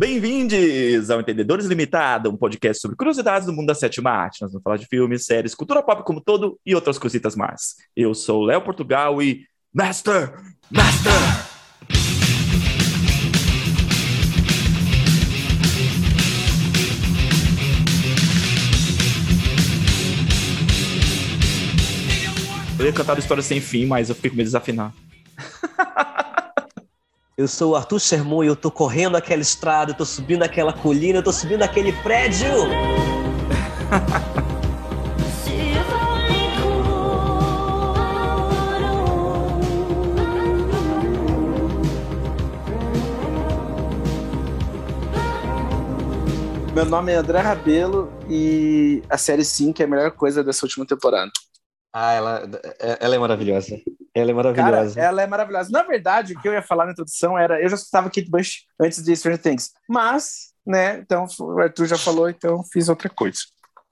[0.00, 4.40] Bem-vindos ao Entendedores Limitado, um podcast sobre curiosidades do mundo da sétima arte.
[4.40, 7.74] Nós vamos falar de filmes, séries, cultura pop como todo e outras cositas mais.
[7.94, 9.44] Eu sou Léo Portugal e...
[9.74, 10.32] Master!
[10.70, 11.12] Master!
[22.78, 24.94] Eu ia cantar a história sem fim, mas eu fiquei com medo de desafinar.
[27.40, 30.74] Eu sou o Arthur Sermon e eu tô correndo aquela estrada, eu tô subindo aquela
[30.74, 32.46] colina, eu tô subindo aquele prédio.
[46.74, 50.84] Meu nome é André Rabelo e a série 5 é a melhor coisa dessa última
[50.84, 51.30] temporada.
[51.92, 52.50] Ah, ela,
[53.00, 53.76] ela é maravilhosa.
[54.14, 54.94] Ela é maravilhosa.
[54.94, 55.70] Cara, ela é maravilhosa.
[55.70, 57.60] Na verdade, o que eu ia falar na introdução era.
[57.60, 59.70] Eu já escutava Kate Bush antes de Stranger Things.
[59.88, 63.38] Mas, né, então o Arthur já falou, então fiz outra coisa.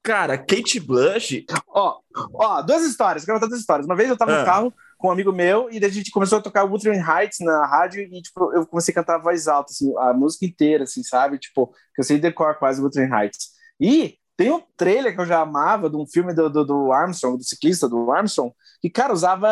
[0.02, 1.44] Cara, Kate Blush.
[1.68, 1.98] Ó,
[2.34, 3.86] ó, duas histórias, quero contar duas histórias.
[3.86, 4.38] Uma vez eu tava Ah.
[4.40, 7.38] no carro com um amigo meu e daí a gente começou a tocar Wuthering Heights
[7.40, 10.84] na rádio e, tipo, eu comecei a cantar a voz alta, assim, a música inteira,
[10.84, 11.38] assim, sabe?
[11.38, 13.50] Tipo, que eu sei decor quase Wuthering Heights.
[13.80, 17.36] E tem um trailer que eu já amava de um filme do, do, do Armstrong,
[17.36, 19.48] do ciclista do Armstrong, que, cara, usava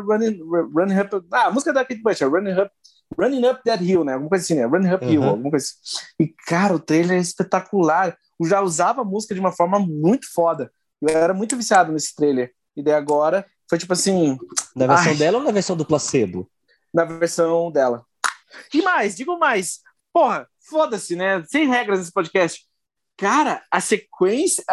[0.00, 0.40] Running,
[0.74, 1.26] running Up...
[1.30, 2.70] Ah, a música da Kate Bush, é Running Up
[3.18, 4.14] Running Up That Hill, né?
[4.14, 4.64] Alguma coisa assim, né?
[4.64, 5.28] Running Up Hill, Uhum.
[5.28, 6.06] alguma coisa assim.
[6.18, 8.16] E, cara, o trailer é espetacular.
[8.40, 10.72] Eu já usava a música de uma forma muito foda.
[11.00, 12.52] Eu era muito viciado nesse trailer.
[12.74, 14.38] E daí agora foi tipo assim,
[14.74, 15.18] Na versão Ai.
[15.18, 16.50] dela ou na versão do placebo?
[16.92, 18.02] na versão dela.
[18.72, 19.80] E mais, digo mais.
[20.12, 21.44] Porra, foda-se, né?
[21.46, 22.66] Sem regras nesse podcast.
[23.16, 24.64] Cara, a sequência.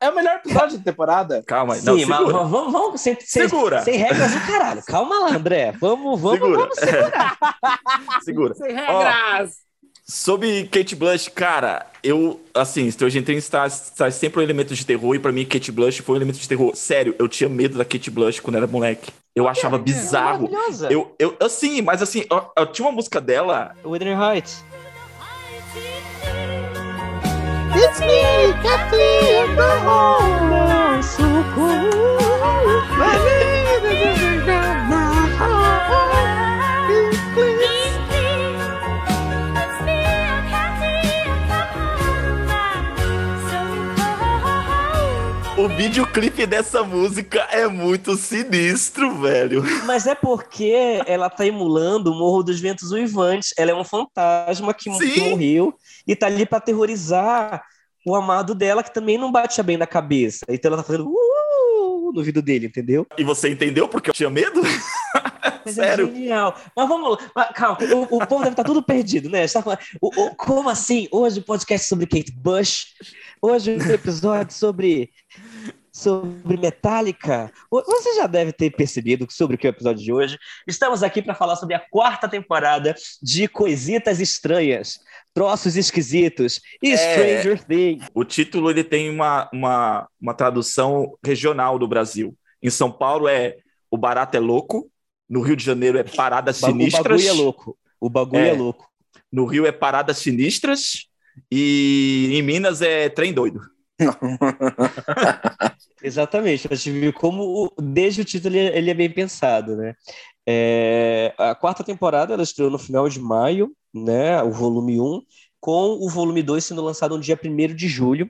[0.00, 1.44] É o melhor episódio da temporada.
[1.46, 2.32] Calma, Sim, não, mas segura.
[2.32, 3.82] vamos, vamos, vamos sem, sem, Segura.
[3.82, 4.82] sem regras do caralho.
[4.84, 5.72] Calma lá, André.
[5.80, 6.58] Vamos, vamos, Segura.
[6.58, 7.38] vamos segurar.
[8.24, 8.54] Segura.
[8.54, 9.56] Sem regras.
[10.04, 15.14] Sobre Kate Blush, cara, eu, assim, Stranger Things traz, traz sempre um elemento de terror
[15.14, 16.74] e pra mim Kate Blush foi um elemento de terror.
[16.74, 19.12] Sério, eu tinha medo da Kate Blush quando era moleque.
[19.34, 20.50] Eu achava bizarro.
[20.50, 20.92] Maravilhosa.
[20.92, 23.74] Eu, eu, assim, mas assim, eu, eu tinha uma música dela.
[23.84, 24.64] Wuthering Heights.
[27.74, 31.02] It's me, Captain Mahone.
[31.02, 31.24] So
[31.54, 32.18] cool.
[32.98, 34.44] My name is
[45.62, 49.62] O videoclipe dessa música é muito sinistro, velho.
[49.86, 53.54] Mas é porque ela tá emulando o Morro dos Ventos Uivantes.
[53.56, 55.72] Ela é um fantasma que, que morreu
[56.04, 57.62] e tá ali pra aterrorizar
[58.04, 60.44] o amado dela, que também não batia bem na cabeça.
[60.48, 63.06] Então ela tá fazendo uh, no ouvido dele, entendeu?
[63.16, 64.60] E você entendeu porque eu tinha medo?
[65.64, 66.08] Mas Sério?
[66.08, 66.56] é genial.
[66.76, 67.18] Mas vamos lá.
[67.36, 69.46] Mas, calma, o, o povo deve estar tudo perdido, né?
[69.46, 71.06] Tá falando, o- o- como assim?
[71.12, 72.86] Hoje o podcast sobre Kate Bush.
[73.40, 75.10] Hoje o episódio sobre,
[75.92, 77.52] sobre Metallica.
[77.70, 80.38] Você já deve ter percebido sobre o que é o episódio de hoje.
[80.66, 84.98] Estamos aqui para falar sobre a quarta temporada de Coisitas Estranhas,
[85.34, 86.96] Troços Esquisitos e É.
[86.96, 88.06] Stranger Things.
[88.14, 92.34] O título ele tem uma, uma, uma tradução regional do Brasil.
[92.62, 93.56] Em São Paulo é
[93.90, 94.90] O Barato é Louco.
[95.28, 97.02] No Rio de Janeiro é Paradas Ba- O Sinistras.
[97.04, 97.78] bagulho é louco.
[98.00, 98.52] O bagulho é, É.
[98.54, 98.86] louco.
[99.30, 101.06] No Rio é Paradas Sinistras.
[101.50, 103.60] E em Minas é Trem Doido.
[106.02, 109.94] Exatamente, a gente viu como desde o título ele, ele é bem pensado, né?
[110.46, 114.42] É, a quarta temporada ela estreou no final de maio, né?
[114.42, 115.22] O volume 1,
[115.60, 118.28] com o volume 2 sendo lançado no dia 1 de julho.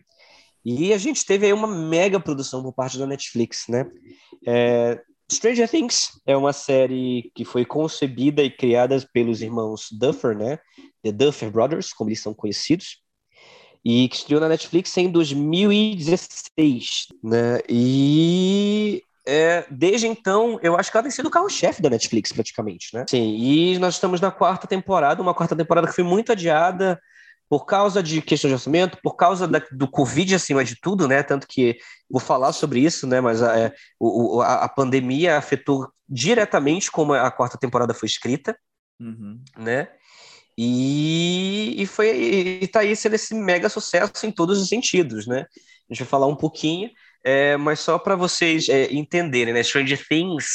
[0.65, 3.91] E a gente teve aí uma mega produção por parte da Netflix, né?
[4.47, 5.01] É,
[5.31, 10.59] Stranger Things é uma série que foi concebida e criada pelos irmãos Duffer, né?
[11.03, 13.02] The Duffer Brothers, como eles são conhecidos
[13.85, 17.61] e que estreou na Netflix em 2016, né?
[17.69, 22.95] E é, desde então, eu acho que ela tem sido o carro-chefe da Netflix, praticamente,
[22.95, 23.05] né?
[23.09, 27.01] Sim, e nós estamos na quarta temporada, uma quarta temporada que foi muito adiada
[27.49, 31.23] por causa de questão de orçamento, por causa da- do Covid acima de tudo, né?
[31.23, 31.77] Tanto que
[32.11, 33.21] vou falar sobre isso, né?
[33.21, 38.57] Mas a, é, o- a, a pandemia afetou diretamente como a quarta temporada foi escrita
[39.59, 39.89] né?
[40.65, 45.47] E, e foi e tá aí sendo esse mega sucesso em todos os sentidos, né?
[45.91, 46.89] A gente vai falar um pouquinho,
[47.25, 49.63] é, mas só para vocês é, entenderem, né?
[49.65, 50.47] Stranger Things,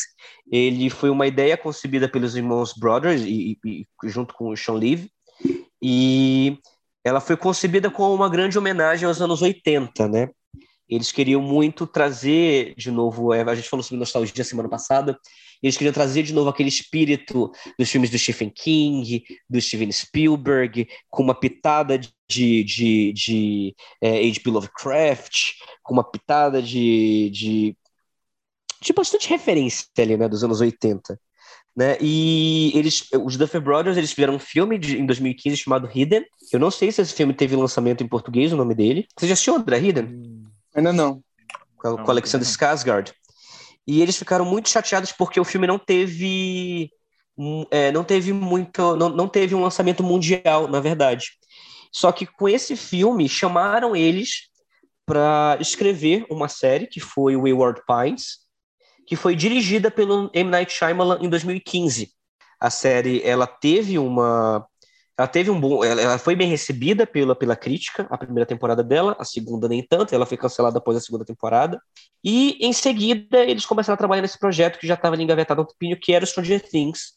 [0.49, 5.11] ele foi uma ideia concebida pelos irmãos Brothers e, e- junto com o Sean Levy
[5.81, 6.57] e
[7.03, 10.29] ela foi concebida como uma grande homenagem aos anos 80, né?
[10.87, 15.19] Eles queriam muito trazer, de novo, é, a gente falou sobre nostalgia semana passada,
[15.61, 20.87] eles queriam trazer de novo aquele espírito dos filmes do Stephen King, do Steven Spielberg,
[21.09, 24.49] com uma pitada de, de, de é, H.P.
[24.49, 27.77] Lovecraft, com uma pitada de, de,
[28.81, 31.19] de bastante referência ali, né, dos anos 80.
[31.75, 31.95] Né?
[32.01, 36.25] E eles, os Duffer Brothers, eles fizeram um filme de, em 2015 chamado Hidden.
[36.51, 39.07] Eu não sei se esse filme teve lançamento em português, o nome dele.
[39.15, 40.43] Você já assistiu, André, Hidden?
[40.75, 41.21] Ainda não.
[41.77, 42.51] Com, Não, com Alexander não.
[42.51, 43.13] Skarsgård.
[43.87, 46.91] E eles ficaram muito chateados porque o filme não teve
[47.37, 51.31] hum, é, não teve muito não, não teve um lançamento mundial, na verdade.
[51.91, 54.49] Só que com esse filme chamaram eles
[55.05, 58.39] para escrever uma série que foi Wayward Pines,
[59.07, 62.11] que foi dirigida pelo M Night Shyamalan em 2015.
[62.59, 64.67] A série ela teve uma
[65.17, 68.83] ela teve um bom ela, ela foi bem recebida pela, pela crítica a primeira temporada
[68.83, 71.81] dela a segunda nem tanto ela foi cancelada após a segunda temporada.
[72.23, 75.67] E em seguida eles começaram a trabalhar nesse projeto que já estava engavetado há um
[75.67, 77.13] tempinho que era o Stranger Things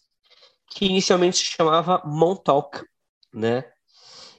[0.73, 2.83] que inicialmente se chamava Montauk
[3.33, 3.65] né?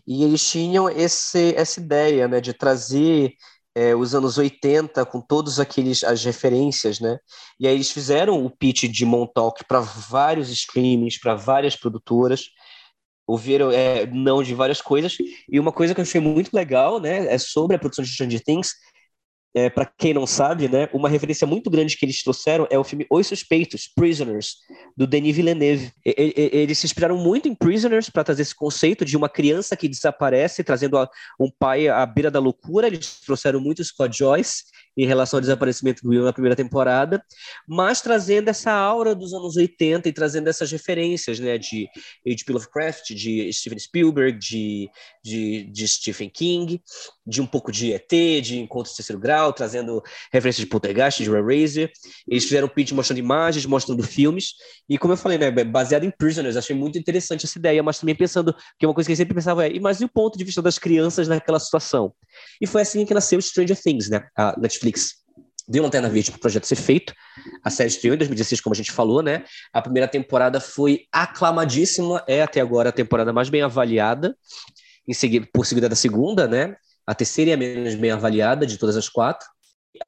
[0.05, 3.33] E eles tinham esse, essa ideia né de trazer
[3.75, 7.17] é, os anos 80 com todos aqueles as referências, né?
[7.59, 12.49] E aí eles fizeram o pitch de Montauk para vários streamings, para várias produtoras,
[13.31, 15.15] ouviram é, não de várias coisas.
[15.49, 18.43] E uma coisa que eu achei muito legal, né, é sobre a produção de Stranger
[18.43, 18.73] Things.
[19.53, 22.85] É, para quem não sabe, né, uma referência muito grande que eles trouxeram é o
[22.85, 24.55] filme Os Suspeitos, Prisoners,
[24.95, 25.91] do Denis Villeneuve.
[26.05, 29.75] E- e- eles se inspiraram muito em Prisoners para trazer esse conceito de uma criança
[29.75, 32.87] que desaparece, trazendo a- um pai à beira da loucura.
[32.87, 34.63] Eles trouxeram muito Scott Joyce
[34.97, 37.23] em relação ao desaparecimento do Will na primeira temporada,
[37.67, 41.87] mas trazendo essa aura dos anos 80 e trazendo essas referências, né, de
[42.27, 42.53] H.P.
[42.53, 44.89] Lovecraft, de Steven Spielberg, de,
[45.23, 46.81] de, de Stephen King,
[47.25, 48.09] de um pouco de ET,
[48.41, 50.01] de Encontro de Terceiro Grau, trazendo
[50.31, 51.91] referências de Poltergeist, de Eraser.
[52.27, 54.53] Eles fizeram um pitch mostrando imagens, mostrando filmes,
[54.89, 58.15] e como eu falei, né, baseado em Prisoners, achei muito interessante essa ideia, mas também
[58.15, 60.61] pensando, que uma coisa que eu sempre pensava é, mas e o ponto de vista
[60.61, 62.13] das crianças naquela situação?
[62.59, 64.90] E foi assim que nasceu Stranger Things, né, a Netflix
[65.67, 67.13] deu Lanterna Verde para o projeto ser feito.
[67.63, 69.43] A série estreou em 2016, como a gente falou, né?
[69.71, 74.35] A primeira temporada foi aclamadíssima, é até agora a temporada mais bem avaliada,
[75.07, 76.75] em seguida, por seguida da segunda, né?
[77.07, 79.47] A terceira e a menos bem avaliada de todas as quatro.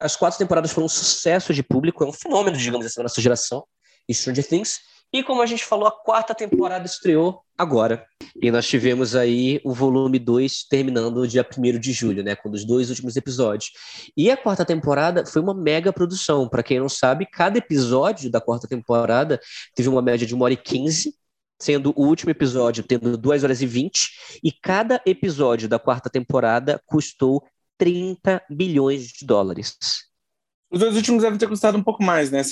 [0.00, 3.20] As quatro temporadas foram um sucesso de público, é um fenômeno, digamos assim, da nossa
[3.20, 3.64] geração,
[4.10, 4.80] Stranger Things.
[5.14, 8.04] E como a gente falou, a quarta temporada estreou agora.
[8.42, 12.34] E nós tivemos aí o volume 2 terminando dia 1 de julho, né?
[12.34, 13.70] Com os dois últimos episódios.
[14.16, 16.48] E a quarta temporada foi uma mega produção.
[16.48, 19.38] Para quem não sabe, cada episódio da quarta temporada
[19.72, 21.14] teve uma média de 1 hora e 15,
[21.62, 24.40] sendo o último episódio tendo 2 horas e 20.
[24.42, 27.40] E cada episódio da quarta temporada custou
[27.78, 29.76] 30 bilhões de dólares.
[30.72, 32.42] Os dois últimos devem ter custado um pouco mais, né?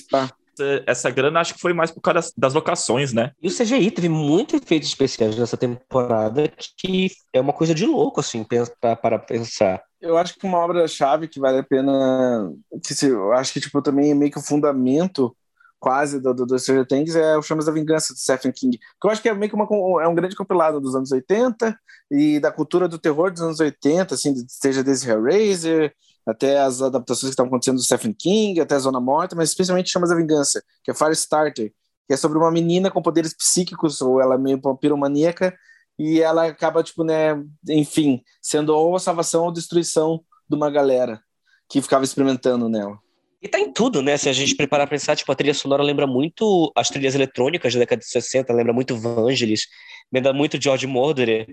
[0.86, 3.32] Essa- grana acho que foi mais por causa das, das locações, né?
[3.42, 8.20] E o CGI teve muitos efeitos especiais nessa temporada que é uma coisa de louco,
[8.20, 8.44] assim,
[8.80, 9.82] para, para pensar.
[10.00, 12.50] Eu acho que uma obra-chave que vale a pena.
[12.84, 15.34] Que se, eu acho que tipo, também é meio que o fundamento
[15.78, 18.78] quase do, do, do Stranger Things é o Chamas da Vingança do Stephen King.
[18.78, 19.66] Que eu acho que é meio que uma,
[20.02, 21.76] é um grande compilado dos anos 80
[22.10, 25.92] e da cultura do terror dos anos 80, assim, seja desde Hellraiser
[26.26, 30.10] até as adaptações que estão acontecendo do Stephen King, até Zona Morta, mas especialmente Chamas
[30.10, 31.72] da Vingança, que é Firestarter,
[32.06, 35.56] que é sobre uma menina com poderes psíquicos, ou ela é meio piromaníaca,
[35.98, 40.70] e ela acaba, tipo, né, enfim, sendo ou a salvação ou a destruição de uma
[40.70, 41.20] galera
[41.68, 42.98] que ficava experimentando nela.
[43.42, 44.16] E tá em tudo, né?
[44.16, 47.74] Se a gente preparar pra pensar, tipo, a trilha sonora lembra muito as trilhas eletrônicas
[47.74, 49.66] da década de 60, lembra muito Vangelis,
[50.12, 51.48] lembra muito George Moroder,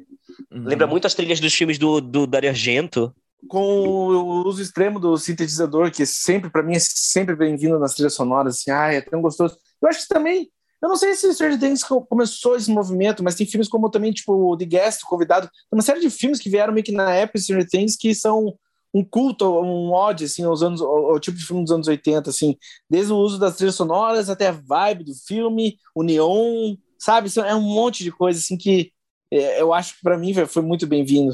[0.51, 3.11] lembra muito as trilhas dos filmes do, do Dario Argento.
[3.47, 8.13] Com o uso extremo do sintetizador, que sempre, para mim, é sempre bem-vindo nas trilhas
[8.13, 9.57] sonoras, assim, ai, é tão gostoso.
[9.81, 13.35] Eu acho que também, eu não sei se Stranger Things co- começou esse movimento, mas
[13.35, 16.83] tem filmes como também, tipo, The Guest, Convidado, uma série de filmes que vieram meio
[16.83, 18.53] que na época Stranger Things que são
[18.93, 22.29] um culto, um ódio, assim, aos anos, ao, ao tipo de filme dos anos 80,
[22.31, 22.57] assim,
[22.89, 27.29] desde o uso das trilhas sonoras até a vibe do filme, o neon, sabe?
[27.45, 28.91] É um monte de coisa, assim, que
[29.31, 31.33] é, eu acho que para mim foi muito bem-vindo.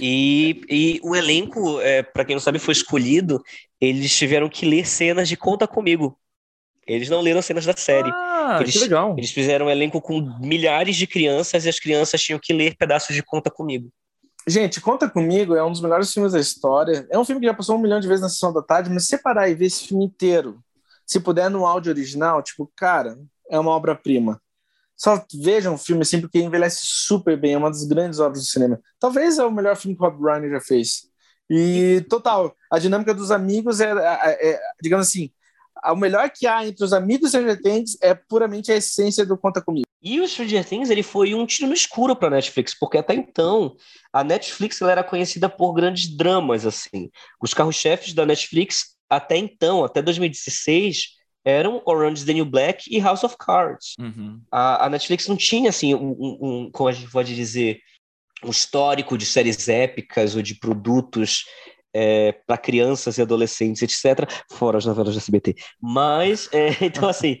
[0.00, 3.42] E, e o elenco, é, para quem não sabe, foi escolhido.
[3.80, 6.18] Eles tiveram que ler cenas de Conta Comigo.
[6.86, 8.10] Eles não leram cenas da série.
[8.12, 9.14] Ah, Eles- que legal.
[9.16, 13.14] Eles fizeram um elenco com milhares de crianças e as crianças tinham que ler pedaços
[13.14, 13.90] de Conta Comigo.
[14.46, 17.06] Gente, Conta Comigo é um dos melhores filmes da história.
[17.10, 19.02] É um filme que já passou um milhão de vezes na sessão da tarde, mas
[19.02, 20.58] se você parar e ver esse filme inteiro,
[21.06, 23.18] se puder no áudio original, tipo, cara,
[23.50, 24.40] é uma obra-prima.
[24.98, 28.46] Só vejam o filme assim, porque envelhece super bem, é uma das grandes obras do
[28.46, 28.80] cinema.
[28.98, 31.08] Talvez é o melhor filme que o Rob Reiner já fez.
[31.48, 35.30] E, total, a dinâmica dos amigos é, é- é- digamos assim,
[35.84, 39.62] o melhor que há entre os amigos Stranger Things é puramente a essência do Conta
[39.62, 39.86] Comigo.
[40.02, 43.14] E o Stranger Things ele foi um tiro no escuro para a Netflix, porque até
[43.14, 43.76] então
[44.12, 47.10] a Netflix ela era conhecida por grandes dramas assim.
[47.40, 51.17] Os carros-chefes da Netflix até então, até 2016,
[51.48, 53.94] eram Orange is the New Black e House of Cards.
[53.98, 54.38] Uhum.
[54.52, 57.80] A, a Netflix não tinha assim um, um, um, como a gente pode dizer,
[58.44, 61.46] um histórico de séries épicas ou de produtos
[61.94, 65.56] é, para crianças e adolescentes, etc., fora as novelas da SBT.
[65.80, 67.40] Mas, é, então, assim,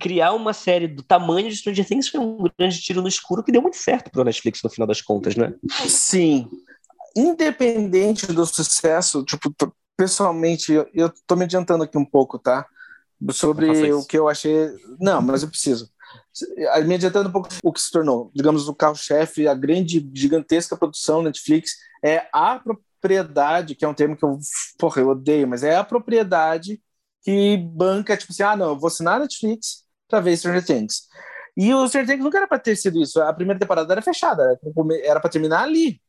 [0.00, 3.50] criar uma série do tamanho de Stranger Things foi um grande tiro no escuro que
[3.50, 5.52] deu muito certo para a Netflix no final das contas, né?
[5.88, 6.48] Sim.
[7.16, 9.52] Independente do sucesso, tipo,
[9.96, 12.64] pessoalmente, eu, eu tô me adiantando aqui um pouco, tá?
[13.32, 14.70] Sobre o que eu achei.
[14.98, 15.90] Não, mas eu preciso.
[16.86, 21.22] Me adiantando um pouco o que se tornou, digamos, o carro-chefe, a grande, gigantesca produção
[21.22, 21.72] Netflix
[22.02, 24.38] é a propriedade, que é um termo que eu,
[24.78, 26.80] porra, eu odeio, mas é a propriedade
[27.22, 31.08] que banca, tipo assim, ah, não, eu vou assinar a Netflix pra ver Stranger Things.
[31.56, 33.20] E o Stranger Things nunca era pra ter sido isso.
[33.20, 34.58] A primeira temporada era fechada,
[35.04, 36.00] era pra terminar ali.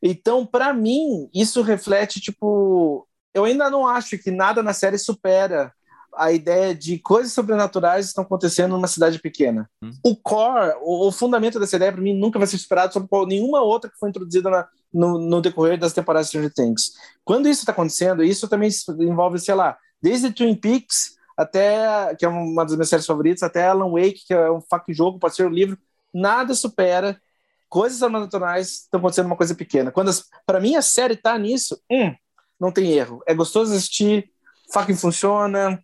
[0.00, 5.72] Então, pra mim, isso reflete, tipo, eu ainda não acho que nada na série supera
[6.16, 9.68] a ideia de coisas sobrenaturais estão acontecendo numa cidade pequena.
[9.82, 9.90] Hum.
[10.04, 13.26] O core, o, o fundamento dessa ideia, para mim, nunca vai ser superado sobre qual-
[13.26, 16.92] nenhuma outra que foi introduzida na- no, no decorrer das temporadas de Stranger Things.
[17.24, 18.70] Quando isso está acontecendo, isso também
[19.00, 23.66] envolve, sei lá, desde Twin Peaks até, que é uma das minhas séries favoritas, até
[23.66, 25.76] Alan Wake, que é um fucking jogo, pode ser um livro,
[26.14, 27.20] nada supera
[27.68, 29.90] coisas sobrenaturais estão acontecendo uma coisa pequena.
[29.90, 30.10] Quando
[30.46, 32.14] para mim a série tá nisso, hum,
[32.58, 33.22] não tem erro.
[33.26, 34.30] É gostoso assistir,
[34.72, 35.78] fucking funciona.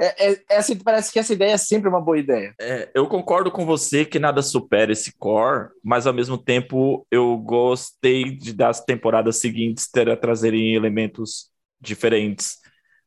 [0.00, 2.54] É, é- essa, parece que essa ideia é sempre uma boa ideia.
[2.60, 7.36] É, eu concordo com você que nada supera esse core, mas ao mesmo tempo eu
[7.38, 11.50] gostei de das temporadas seguintes ter, trazerem elementos
[11.80, 12.58] diferentes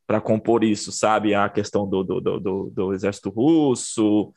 [0.06, 1.34] para compor isso, sabe?
[1.34, 4.32] A questão do, do, do, do- do exército russo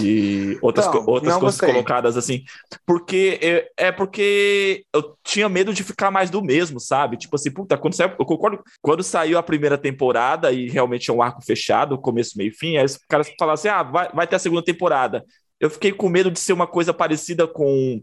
[0.00, 1.72] e outras, Não, outras não coisas gostei.
[1.72, 2.44] colocadas assim.
[2.84, 7.16] Porque é, é porque eu tinha medo de ficar mais do mesmo, sabe?
[7.16, 8.62] Tipo assim, puta, quando saiu, eu concordo.
[8.82, 12.76] Quando saiu a primeira temporada e realmente é um arco fechado, começo, meio e fim,
[12.76, 15.24] aí os caras falaram assim: ah, vai, vai ter a segunda temporada.
[15.58, 18.02] Eu fiquei com medo de ser uma coisa parecida com,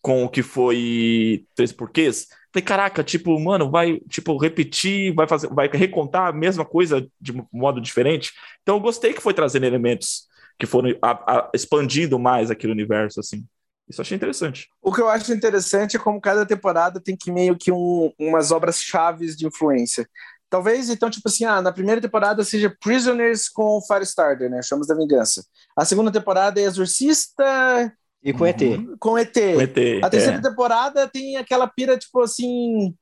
[0.00, 2.28] com o que foi Três Porquês.
[2.52, 7.34] Falei, caraca, tipo, mano, vai tipo repetir, vai fazer, vai recontar a mesma coisa de
[7.52, 8.32] modo diferente.
[8.62, 13.20] Então eu gostei que foi trazendo elementos que foram a- a- expandindo mais aquele universo,
[13.20, 13.44] assim.
[13.88, 14.68] Isso eu achei interessante.
[14.82, 18.50] O que eu acho interessante é como cada temporada tem que meio que um, umas
[18.50, 20.08] obras chaves de influência.
[20.48, 24.62] Talvez, então, tipo assim, ah, na primeira temporada seja Prisoners com Firestarter, né?
[24.62, 25.44] Chamas da Vingança.
[25.76, 27.92] A segunda temporada é Exorcista
[28.22, 28.60] E com ET.
[29.00, 29.36] com ET.
[29.56, 30.40] O ET, A terceira é.
[30.40, 32.94] temporada tem aquela pira, tipo assim.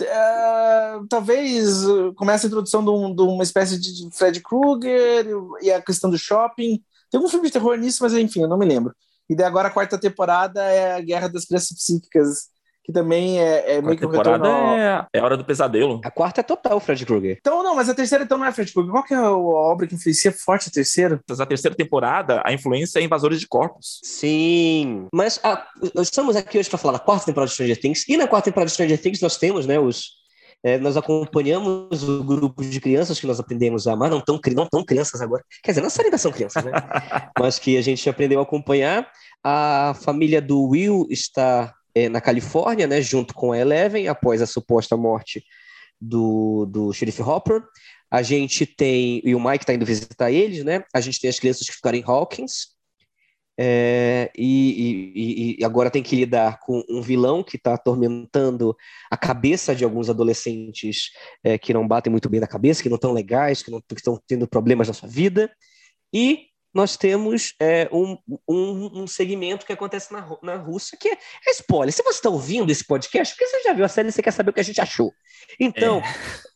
[0.00, 5.26] É, talvez uh, comece a introdução de, um- de uma espécie de Fred Krueger
[5.60, 6.82] e a questão do shopping.
[7.10, 8.94] Tem um filme de terror nisso, mas enfim, eu não me lembro.
[9.28, 12.48] E daí agora a quarta temporada é a Guerra das Crianças Psíquicas,
[12.88, 16.00] que também é, é A meio que um temporada é, é a hora do pesadelo.
[16.02, 17.36] A quarta é total Fred Krueger.
[17.38, 18.90] Então, não, mas a terceira então não é Fred Krueger.
[18.90, 21.20] Qual que é a obra que influencia forte a terceira?
[21.38, 24.00] A terceira temporada, a influência é invasores de corpos.
[24.02, 25.06] Sim.
[25.12, 25.66] Mas ah,
[25.96, 28.08] estamos aqui hoje para falar da quarta temporada de Stranger Things.
[28.08, 30.12] E na quarta temporada de Stranger Things nós temos, né, os.
[30.64, 34.66] é, nós acompanhamos o grupo de crianças que nós aprendemos a amar, não tão, não
[34.66, 35.44] tão crianças agora.
[35.62, 36.72] Quer dizer, nossa ainda são crianças, né?
[37.38, 39.06] Mas que a gente aprendeu a acompanhar.
[39.44, 41.72] A família do Will está
[42.04, 45.44] é, na Califórnia, né, junto com a Eleven, após a suposta morte
[46.00, 47.62] do, do Sheriff Hopper.
[48.10, 49.20] A gente tem.
[49.24, 50.82] E o Mike está indo visitar eles, né?
[50.94, 52.68] A gente tem as crianças que ficaram em Hawkins.
[53.60, 58.74] É, e, e- e agora tem que lidar com um vilão que está atormentando
[59.10, 61.10] a cabeça de alguns adolescentes
[61.42, 64.20] é, que não batem muito bem na cabeça, que não estão legais, que que estão
[64.28, 65.50] tendo problemas na sua vida.
[66.14, 66.47] E
[66.78, 68.16] nós temos é, um,
[68.48, 71.92] um, um segmento que acontece na, na Rússia, que é, é spoiler.
[71.92, 74.50] Se você está ouvindo esse podcast, porque você já viu a série, você quer saber
[74.50, 75.12] o que a gente achou.
[75.58, 76.00] Então,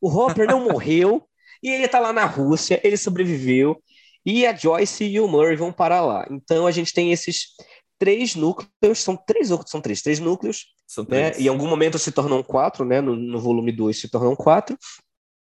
[0.01, 1.27] o Hopper não morreu,
[1.61, 3.83] e ele está lá na Rússia, ele sobreviveu,
[4.25, 6.25] e a Joyce e o Murray vão para lá.
[6.31, 7.49] Então a gente tem esses
[7.99, 11.31] três núcleos, são três ou são três, três núcleos, São né?
[11.31, 11.45] três.
[11.45, 13.01] E em algum momento se tornam quatro, né?
[13.01, 14.79] No, no volume 2 se tornam quatro.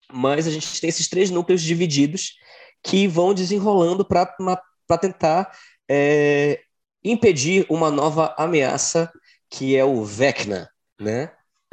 [0.10, 2.36] Mas a gente tem esses três núcleos divididos
[2.84, 5.52] que vão desenrolando para tentar
[5.90, 6.62] é,
[7.04, 9.12] impedir uma nova ameaça
[9.50, 11.32] que é o Vecna, né?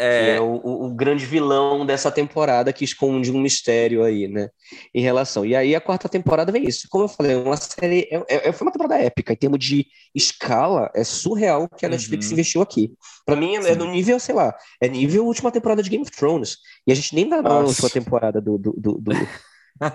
[0.09, 4.27] que É, é o, o- o grande vilão dessa temporada que esconde um mistério aí,
[4.27, 4.49] né?
[4.93, 5.47] Em relação.
[5.47, 6.89] E aí a quarta temporada vem isso.
[6.91, 8.09] Como eu falei, é uma série.
[8.11, 9.33] É, é- é- foi uma temporada épica.
[9.33, 12.33] Em termos de escala, é surreal que a Netflix Uhum.
[12.33, 12.93] investiu aqui.
[13.25, 16.11] Pra mim, é, é no nível, sei lá, é nível última temporada de Game of
[16.11, 16.57] Thrones.
[16.87, 19.13] E a gente nem tá na última temporada do, do, do, do,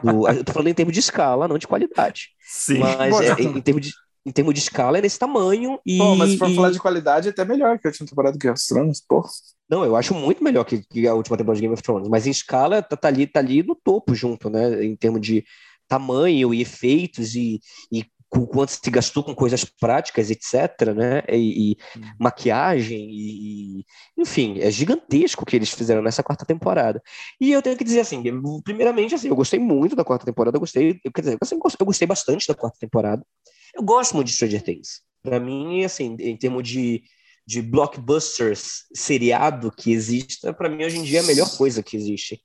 [0.04, 2.30] Do, eu tô falando em termos de escala, não de qualidade.
[2.42, 2.80] Sim.
[2.80, 3.94] Mas é, em, em termos de,
[4.26, 5.98] em termos de escala é nesse tamanho e.
[5.98, 8.38] Pô, mas se for e- falar de qualidade, é até melhor que a última temporada
[8.38, 9.24] do Game of Thrones, pô.
[9.70, 12.28] Não, eu acho muito melhor que, que a última temporada de Game of Thrones, mas
[12.28, 14.84] em escala tá, tá ali, tá ali no topo junto, né?
[14.84, 15.44] Em termos de
[15.88, 17.60] tamanho e efeitos e,
[17.92, 21.24] e com quanto se gastou com coisas práticas, etc, né?
[21.32, 21.78] E, e
[22.20, 23.86] maquiagem e, e-
[24.18, 27.02] enfim, é gigantesco o que eles fizeram nessa quarta temporada.
[27.40, 28.22] E eu tenho que dizer assim,
[28.64, 31.86] primeiramente assim, eu gostei muito da quarta temporada, eu gostei, eu, quer dizer, gost- eu
[31.86, 33.26] gostei bastante da quarta temporada.
[33.74, 35.02] Eu gosto muito de Stranger Things.
[35.22, 37.04] Pra mim, assim, em termos de
[37.48, 41.96] de blockbusters seriado que exista, pra mim hoje em dia é a melhor coisa que
[41.96, 42.42] existe.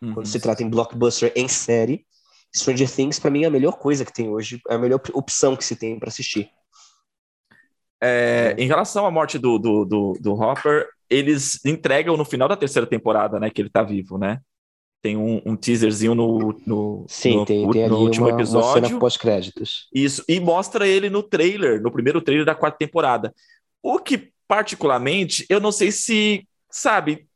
[0.00, 0.14] Uhum.
[0.14, 2.06] Quando se trata em blockbuster em série,
[2.54, 5.10] Stranger Things pra mim é a melhor coisa que tem hoje, é a melhor op-
[5.14, 6.50] opção que se tem pra assistir.
[8.00, 12.56] É, em relação à morte do, do, do, do Hopper, eles entregam no final da
[12.56, 13.50] terceira temporada, né?
[13.50, 14.40] Que ele tá vivo, né?
[15.02, 18.40] Tem um, um teaserzinho no, no, Sim, no, tem, tem ali no último uma, uma
[18.40, 18.86] episódio.
[18.86, 19.88] cena pós-créditos.
[19.94, 23.34] Isso, e mostra ele no trailer, no primeiro trailer da quarta temporada.
[23.82, 27.28] O que, particularmente, eu não sei se, sabe,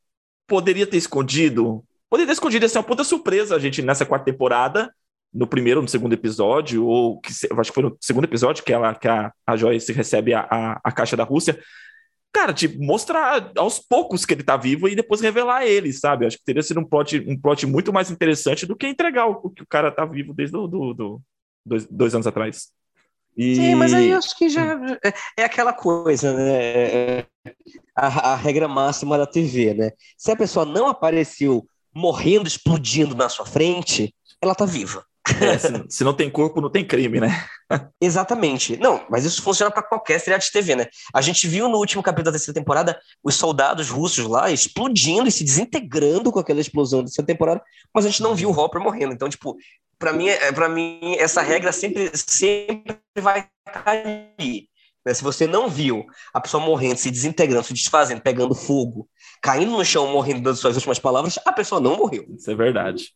[0.47, 1.85] poderia ter escondido.
[2.11, 4.93] Poderia ter escondido, essa é uma puta surpresa a gente nessa quarta temporada,
[5.33, 8.73] no primeiro ou no segundo episódio, ou que acho que foi no segundo episódio que,
[8.73, 11.59] ela, que a, a Joyce recebe a, a, a caixa da Rússia.
[12.35, 16.27] Cara, tipo, mostrar aos poucos que ele tá vivo e depois revelar ele, sabe?
[16.27, 19.51] Acho que teria sido um plot, um plot muito mais interessante do que entregar o,
[19.51, 21.23] que o cara tá vivo desde do, do, do-
[21.65, 22.69] dois, dois anos atrás.
[23.37, 23.55] E...
[23.57, 24.75] Sim, mas aí acho que já
[25.05, 27.25] é, é aquela coisa, né?
[27.95, 29.91] A, a regra máxima da TV, né?
[30.17, 35.05] Se a pessoa não apareceu morrendo, explodindo na sua frente, ela tá viva.
[35.41, 35.57] É,
[35.89, 37.29] se, não tem corpo, não tem crime, né?
[38.01, 38.77] Exatamente.
[38.77, 40.87] Não, mas isso funciona para qualquer seriado de TV, né?
[41.15, 45.33] A gente viu no último capítulo da terceira temporada os soldados russos lá explodindo e
[45.33, 47.63] se desintegrando com aquela explosão da terceira temporada,
[47.95, 49.13] mas a gente não viu o Hopper morrendo.
[49.15, 49.57] Então, tipo,
[49.99, 54.69] para mim, é- pra mim essa regra sempre, sempre vai estar ali.
[55.07, 55.15] né?
[55.15, 59.09] Se você não viu a pessoa morrendo, se desintegrando, se desfazendo, pegando fogo,
[59.43, 62.25] caindo no chão, morrendo das suas últimas palavras, a pessoa não morreu.
[62.37, 63.09] Isso é verdade.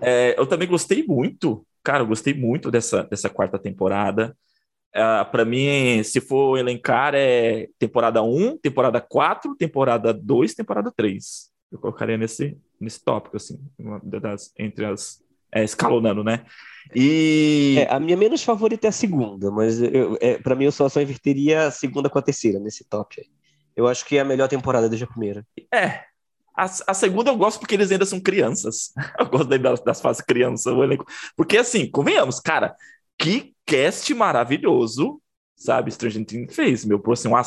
[0.00, 4.34] É, eu também gostei muito, cara, eu gostei muito dessa, dessa quarta temporada.
[4.94, 11.50] Ah, para mim, se for elencar, é temporada 1, temporada 4, temporada 2, temporada 3.
[11.70, 13.60] Eu colocaria nesse, nesse tópico, assim,
[14.02, 15.22] das, entre as.
[15.52, 16.44] É, escalonando, né?
[16.94, 17.76] E.
[17.78, 20.88] É, a minha menos favorita é a segunda, mas eu, é, para mim eu só,
[20.88, 23.35] só inverteria a segunda com a terceira nesse top aí.
[23.76, 25.46] Eu acho que é a melhor temporada desde a primeira.
[25.72, 26.04] É.
[26.56, 28.90] A, a segunda eu gosto porque eles ainda são crianças.
[29.20, 31.04] Eu gosto daí das, das fases criança, o elenco.
[31.36, 32.74] Porque, assim, convenhamos, cara,
[33.18, 35.20] que cast maravilhoso,
[35.54, 35.90] sabe?
[35.92, 36.98] Stranger Things fez, meu.
[36.98, 37.44] Pô, assim, um a-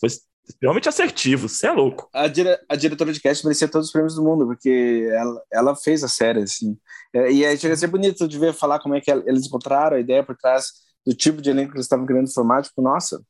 [0.00, 0.08] foi
[0.48, 2.10] extremamente assertivo, você é louco.
[2.12, 5.76] A, dire- a diretora de cast merecia todos os prêmios do mundo, porque ela, ela
[5.76, 6.76] fez a série, assim.
[7.14, 9.96] É, E aí chega a ser bonito de ver falar como é que eles encontraram
[9.96, 10.66] a ideia por trás
[11.06, 12.62] do tipo de elenco que eles estavam querendo formar.
[12.62, 13.22] Tipo, nossa,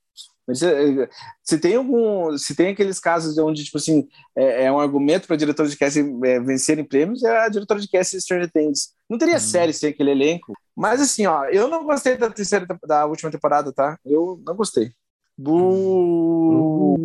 [0.51, 1.09] mas, é,
[1.45, 5.37] se tem algum, se tem aqueles casos onde, tipo assim, é, é um argumento para
[5.37, 8.93] diretora de cast é, vencerem prêmios, é a diretora de cast de Stranger Things.
[9.09, 10.53] Não teria série sem aquele elenco.
[10.77, 13.97] Mas assim, ó, eu não gostei da terceira, da última temporada, tá?
[14.05, 14.91] Eu não gostei.
[15.39, 16.99] Bu...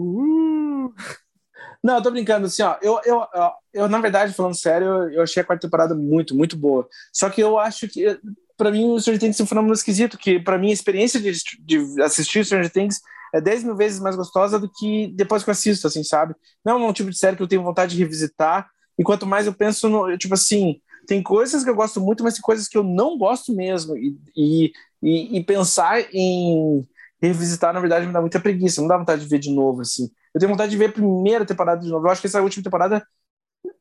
[1.84, 5.21] Não, eu tô brincando, assim, ó, eu, eu, eu, eu, na verdade, falando sério, eu,
[5.21, 6.88] achei a quarta temporada muito, muito boa.
[7.13, 8.19] Só que eu acho que,
[8.58, 11.31] pra mim, o Stranger Things é um fenômeno esquisito, que pra mim a experiência de,
[11.60, 13.01] de assistir Stranger Things
[13.36, 16.36] é 10 mil vezes mais gostosa do que depois que eu assisto, assim, sabe?
[16.63, 18.67] Não é um tipo de série que eu tenho vontade de revisitar,
[18.98, 22.36] e quanto mais eu penso no, tipo assim, tem coisas que eu gosto muito, mas
[22.36, 24.71] tem coisas que eu não gosto mesmo, e, e,
[25.04, 26.88] e, e pensar em
[27.21, 30.10] revisitar, na verdade, me dá muita preguiça, não dá vontade de ver de novo, assim.
[30.34, 32.06] Eu tenho vontade de ver a primeira temporada de novo.
[32.06, 33.06] Eu acho que essa última temporada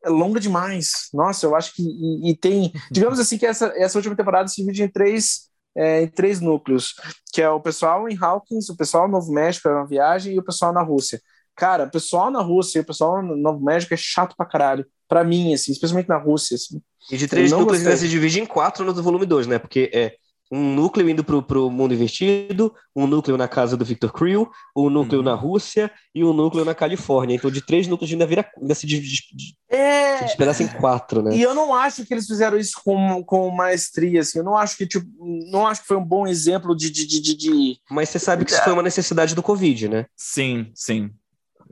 [0.05, 1.09] é longa demais.
[1.13, 1.83] Nossa, eu acho que.
[1.83, 2.73] E, e tem.
[2.91, 6.95] Digamos assim que essa, essa última temporada se divide em três, é, em três núcleos:
[7.33, 10.39] que é o pessoal em Hawkins, o pessoal no Novo México, é uma viagem, e
[10.39, 11.21] o pessoal na Rússia.
[11.57, 14.85] Cara, o pessoal na Rússia e o pessoal no Novo México é chato pra caralho.
[15.09, 16.57] Pra mim, assim, especialmente na Rússia.
[16.57, 16.83] Assim.
[17.11, 19.59] E de três núcleos ainda se divide em quatro no volume 2, né?
[19.59, 20.17] Porque é
[20.53, 24.89] um núcleo indo pro, pro mundo invertido, um núcleo na casa do Victor Creel, um
[24.91, 25.25] núcleo Uhum.
[25.25, 27.35] na Rússia e um núcleo na Califórnia.
[27.35, 30.23] Então, de três núcleos ainda, vira, ainda se divide se É.
[30.25, 31.35] despedaça em quatro, né?
[31.37, 34.39] E eu não acho que eles fizeram isso com, com maestria, assim.
[34.39, 35.07] Eu não acho que, tipo,
[35.51, 36.91] não acho que foi um bom exemplo de.
[36.91, 40.07] de, de, de- Mas você sabe que isso foi uma necessidade do Covid, né?
[40.17, 41.11] Sim, sim.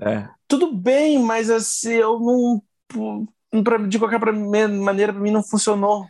[0.00, 0.26] É.
[0.48, 2.62] Tudo bem, mas assim, eu não.
[3.62, 6.06] pra- De qualquer maneira, para mim não funcionou.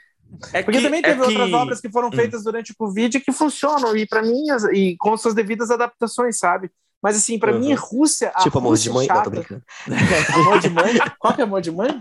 [0.53, 3.21] É Porque que- também é teve outras que- obras que foram feitas durante o Covid
[3.21, 6.71] que funcionam, e para mim, e com suas devidas adaptações, sabe?
[7.03, 7.59] Mas assim, para Uhum.
[7.61, 8.31] mim, Rússia.
[8.35, 9.07] A tipo amor de é mãe.
[9.09, 9.31] Não, tô chata.
[9.31, 9.63] brincando.
[10.35, 10.95] amor de mãe?
[11.19, 12.01] Qual que é amor de mãe?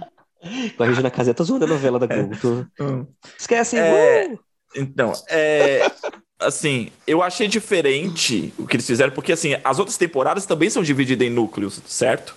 [0.77, 2.35] Com a Regina Casé, tô zoando a novela da Globo.
[2.39, 3.05] tô-
[3.37, 3.77] Esquece.
[3.77, 4.29] É.
[4.31, 4.39] uh!
[4.75, 5.89] Então, é.
[6.39, 10.81] Assim, eu achei diferente o que eles fizeram, porque assim, as outras temporadas também são
[10.81, 12.35] divididas em núcleos, certo?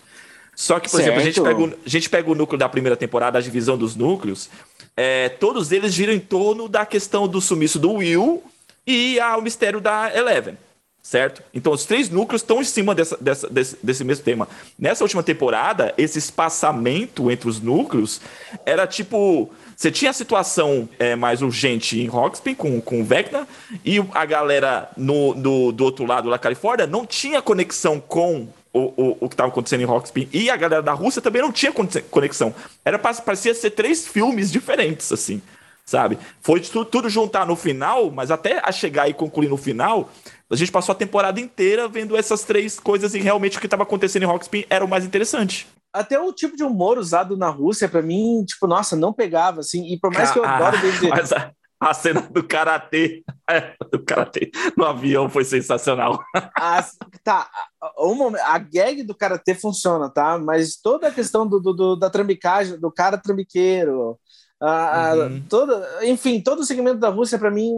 [0.55, 1.47] Só que, por exemplo, a gente, Certo.
[1.47, 4.49] pega o, a gente pega o núcleo da primeira temporada, a divisão dos núcleos,
[4.97, 8.43] é, todos eles giram em torno da questão do sumiço do Will
[8.87, 10.57] e a- o mistério da Eleven,
[11.03, 11.43] certo?
[11.53, 14.49] Então, os três núcleos estão em cima dessa- dessa- desse, desse mesmo tema.
[14.79, 18.21] Nessa última temporada, esse espaçamento entre os núcleos
[18.65, 19.51] era tipo.
[19.77, 23.49] Você tinha a situação é, mais urgente em Roxpin com, com o Vecna,
[23.85, 28.93] e a galera no, do, do outro lado da Califórnia não tinha conexão com o,
[28.97, 30.29] o, o que estava acontecendo em Roxpin.
[30.33, 31.73] E a galera da Rússia também não tinha
[32.11, 32.55] conexão.
[32.85, 35.41] Era pa- parecia ser três filmes diferentes, assim,
[35.87, 36.19] sabe?
[36.41, 40.11] Foi tudo, tudo juntar no final, mas até a chegar e concluir no final,
[40.51, 43.85] a gente passou a temporada inteira vendo essas três coisas e realmente o que estava
[43.85, 45.67] acontecendo em Roxpin era o mais interessante.
[45.93, 49.87] Até o tipo de humor usado na Rússia, pra mim, tipo, nossa, não pegava, assim.
[49.93, 51.07] E por mais que eu Ah, adoro David.
[51.15, 51.53] Mas a,
[51.89, 56.19] a cena do karatê, é, do karatê no avião foi sensacional.
[56.55, 57.49] As- tá,
[57.81, 60.39] a- um momento, a gag do karatê funciona, tá?
[60.39, 64.19] Mas toda a questão do, do- do- da trambicagem, do cara trambiqueiro,
[64.61, 65.45] a- a- Uhum.
[65.49, 67.71] toda, enfim, todo o segmento da Rússia, pra mim,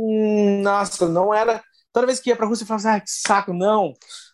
[0.63, 1.63] nossa, não era.
[1.93, 3.93] Toda vez que ia pra Rússia, eu falava assim, ah, que saco, não.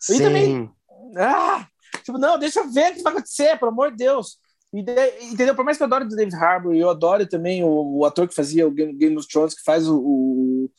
[0.09, 0.69] E também-
[1.17, 1.65] Ah!
[2.03, 4.37] Tipo, não, deixa eu ver o que vai acontecer, pelo amor de Deus.
[4.73, 5.53] E daí- entendeu?
[5.55, 8.27] Por mais que eu adore o David Harbour, e eu adoro também o, o ator
[8.27, 10.69] que fazia o Game, Game of Thrones, que faz o, o,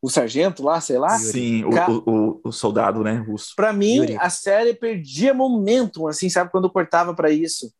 [0.00, 1.10] o sargento lá, sei lá.
[1.18, 3.52] Sim, o, Ca- o, o- o soldado, né, russo.
[3.54, 4.16] Pra mim, Yuri.
[4.18, 6.50] a série perdia momentum, assim, sabe?
[6.50, 7.70] Quando cortava pra isso.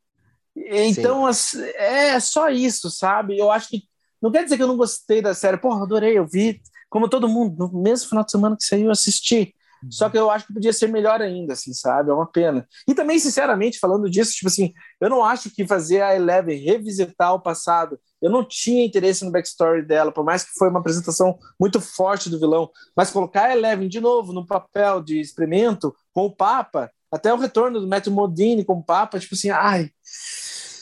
[0.55, 3.39] Então, as- é só isso, sabe?
[3.39, 3.83] Eu acho que.
[4.21, 5.57] Não quer dizer que eu não gostei da série.
[5.57, 6.61] Porra, adorei, eu vi.
[6.91, 9.55] Como todo mundo, no mesmo final de semana que saiu, eu assisti.
[9.91, 12.11] Só que eu acho que podia ser melhor ainda, assim, sabe?
[12.11, 12.67] É uma pena.
[12.89, 17.35] E também, sinceramente, falando disso, tipo assim, eu não acho que fazer a Eleven revisitar
[17.35, 21.39] o passado, eu não tinha interesse no backstory dela, por mais que foi uma apresentação
[21.59, 26.27] muito forte do vilão, mas colocar a Eleven de novo no papel de experimento com
[26.27, 29.91] o Papa, até o retorno do Matthew Modini como Papa, tipo assim, ai,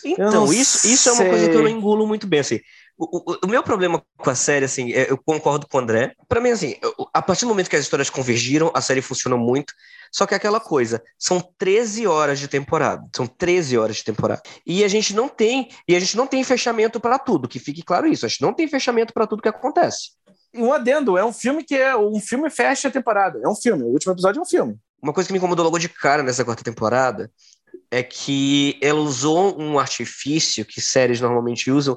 [0.04, 2.60] Então, isso, isso é uma coisa que eu não engulo muito bem, assim.
[3.02, 6.12] O, o- o meu problema com a série, assim, é- eu concordo com o André.
[6.28, 6.74] Pra mim, assim,
[7.14, 9.72] a partir do momento que as histórias convergiram, a série funcionou muito.
[10.12, 13.02] Só que é aquela coisa, são 13 horas de temporada.
[13.16, 14.42] São 13 horas de temporada.
[14.66, 17.82] E a gente não tem, e a gente não tem fechamento pra tudo, que fique
[17.82, 18.26] claro isso.
[18.26, 20.10] A gente não tem fechamento pra tudo que acontece.
[20.52, 23.40] E um adendo, é um filme que é um filme fecha a temporada.
[23.42, 24.76] É um filme, o último episódio é um filme.
[25.00, 27.30] Uma coisa que me incomodou logo de cara nessa quarta temporada
[27.90, 31.96] é que ela usou um artifício que séries normalmente usam,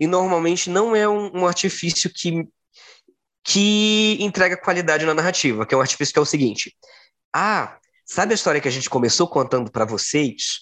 [0.00, 2.48] e normalmente não é um, um artifício que,
[3.44, 6.74] que entrega qualidade na narrativa, que é um artifício que é o seguinte:
[7.34, 10.60] Ah, sabe a história que a gente começou contando para vocês?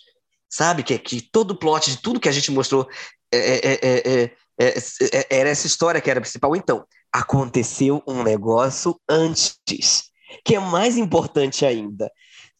[0.51, 2.89] Sabe que, que todo o plot de tudo que a gente mostrou
[3.33, 4.75] é, é, é, é, é,
[5.13, 6.57] é, era essa história que era principal?
[6.57, 9.57] Então, aconteceu um negócio antes
[10.45, 12.11] que é mais importante ainda.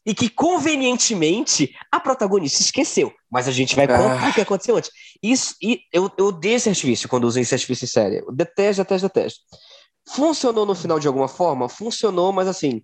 [0.05, 3.13] E que, convenientemente, a protagonista esqueceu.
[3.29, 4.29] Mas a gente vai contar Ah.
[4.29, 4.89] o que aconteceu antes.
[5.21, 8.19] Isso, e eu, eu odeio esse artifício quando usam esse artifício em série.
[8.19, 9.39] Eu detesto, detesto, detesto.
[10.09, 11.67] Funcionou no final de alguma forma?
[11.69, 12.81] Funcionou, mas assim.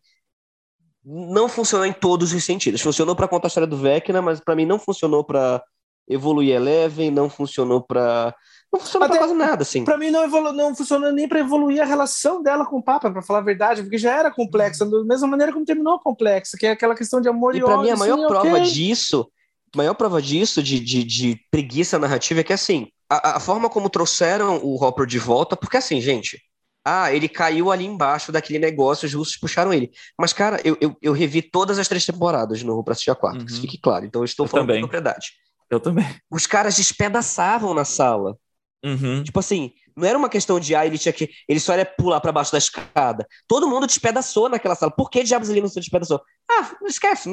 [1.04, 2.82] Não funcionou em todos os sentidos.
[2.82, 5.64] Funcionou para contar a história do Vecna, mas para mim não funcionou para
[6.08, 8.36] evoluir Eleven, não funcionou para
[8.76, 9.84] Não funcionou Até- pra quase nada, assim.
[9.84, 13.10] Pra mim não, evolu não funcionou nem pra evoluir a relação dela com o Papa,
[13.12, 16.66] pra falar a verdade, porque já era complexa, da mesma maneira como terminou complexa, que
[16.66, 18.62] é aquela questão de amor e, E pra mim, a ódio, maior assim, prova ok.
[18.72, 19.32] disso,
[19.74, 23.70] a maior prova disso, de, de, de preguiça narrativa, é que assim, a, a forma
[23.70, 26.40] como trouxeram o Hopper de volta, porque assim, gente,
[26.88, 29.90] ah, ele caiu ali embaixo daquele negócio, os russos puxaram ele.
[30.20, 33.16] Mas, cara, eu, eu, eu revi todas as três temporadas de novo pra assistir a
[33.16, 33.62] quarta, que isso Uhum.
[33.62, 34.06] fique claro.
[34.06, 34.82] Então eu estou Eu falando também.
[34.82, 35.32] com propriedade.
[35.68, 36.06] Eu também.
[36.30, 38.38] Os caras despedaçavam na sala.
[38.86, 39.24] Uhum.
[39.24, 41.30] Tipo assim, não era uma questão de, ah, ele tinha que.
[41.50, 43.28] Ele só ia pular pra baixo da escada.
[43.48, 44.92] Todo mundo despedaçou naquela sala.
[44.92, 46.22] Por que diabos ele não se despedaçou?
[46.52, 47.28] Ah, não esquece.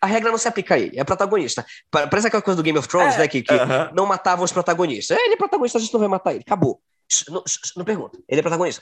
[0.00, 0.98] A regra não se aplica a ele.
[0.98, 1.64] É protagonista.
[1.90, 3.28] Pa- Parece aquela coisa do Game of Thrones, É, né?
[3.28, 3.92] Que, que aham.
[3.94, 5.16] não matavam os protagonistas.
[5.16, 6.42] É, ele é protagonista, a gente não vai matar ele.
[6.44, 6.80] Acabou.
[7.28, 7.44] Não,
[7.76, 8.18] não pergunta.
[8.28, 8.80] Ele é protagonista.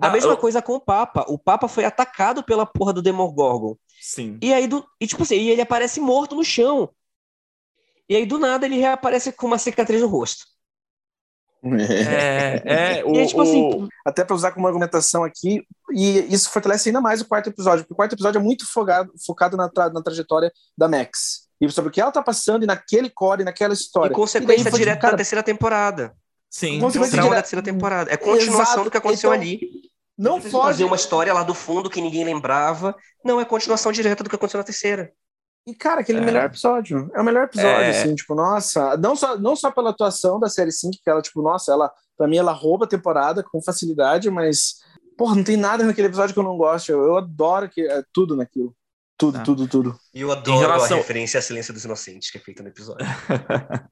[0.00, 1.24] A Ah, mesma eu- coisa com o Papa.
[1.28, 3.76] O Papa foi atacado pela porra do Demogorgon.
[4.00, 4.38] Sim.
[4.42, 6.90] E aí, do, e tipo assim, e ele aparece morto no chão.
[8.08, 10.44] E aí, do nada, ele reaparece com uma cicatriz no rosto.
[11.64, 16.18] É, é, o, E aí, tipo o- assim, Até pra usar como argumentação aqui, e
[16.32, 19.56] isso fortalece ainda mais o quarto episódio, porque o quarto episódio é muito focado, focado
[19.56, 21.44] na, tra- na trajetória da Max.
[21.60, 24.12] E sobre o que ela tá passando e naquele core, naquela história.
[24.12, 26.12] E consequência E daí direta cara, da terceira temporada.
[26.50, 26.78] sim.
[26.80, 28.12] consequência O direta- da terceira temporada.
[28.12, 28.84] É continuação Exato.
[28.84, 29.60] do que aconteceu Então, ali.
[30.16, 30.84] Não Fazer foge.
[30.84, 32.94] uma história lá do fundo que ninguém lembrava.
[33.24, 35.10] Não, é continuação direta do que aconteceu na terceira.
[35.66, 36.20] E, cara, aquele É.
[36.20, 37.10] melhor episódio.
[37.14, 37.90] É o melhor episódio, É.
[37.90, 38.96] assim, tipo, nossa.
[38.98, 42.28] Não só, não só pela atuação da série 5, que ela, tipo, nossa, ela, pra
[42.28, 44.74] mim, ela rouba a temporada com facilidade, mas,
[45.16, 46.90] porra, não tem nada naquele episódio que eu não gosto.
[46.90, 48.74] Eu, eu adoro que, é, tudo naquilo.
[49.16, 49.42] Tudo, Ah.
[49.42, 49.96] tudo, tudo.
[50.12, 53.06] E eu adoro relação- a referência à Silêncio dos Inocentes que é feita no episódio.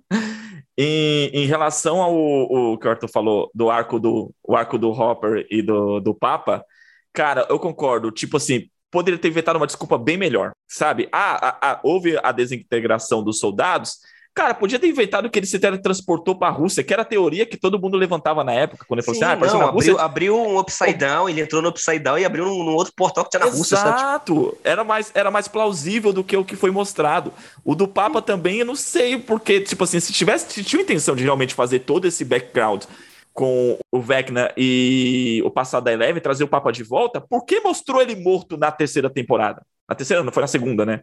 [0.76, 4.90] em, em relação ao o que o Arthur falou do arco do, o arco do
[4.90, 6.64] Hopper e do, do Papa,
[7.12, 8.10] cara, eu concordo.
[8.10, 11.08] Tipo assim, poderia ter inventado uma desculpa bem melhor, sabe?
[11.10, 13.96] Ah, houve a desintegração dos soldados.
[14.34, 17.44] Cara, podia ter inventado que ele se teletransportou para a Rússia, que era a teoria
[17.44, 19.92] que todo mundo levantava na época, quando ele falou Sim, assim: ah, não, na Rússia.
[19.92, 22.94] abriu, abriu um Upside Down, ele entrou no Upside Down e abriu num, num outro
[22.96, 23.98] portal que tinha na Rússia, sabe?
[23.98, 24.56] Exato.
[24.64, 27.32] Era mais, era mais plausível do que o que foi mostrado.
[27.62, 31.14] O do Papa também, eu não sei, porque, tipo assim, se tivesse se tinha intenção
[31.14, 32.84] de realmente fazer todo esse background
[33.32, 37.60] com o Vecna e o passado da Eleven, trazer o Papa de volta, por que
[37.60, 39.62] mostrou ele morto na terceira temporada?
[39.88, 41.00] Na terceira, não foi na segunda, né?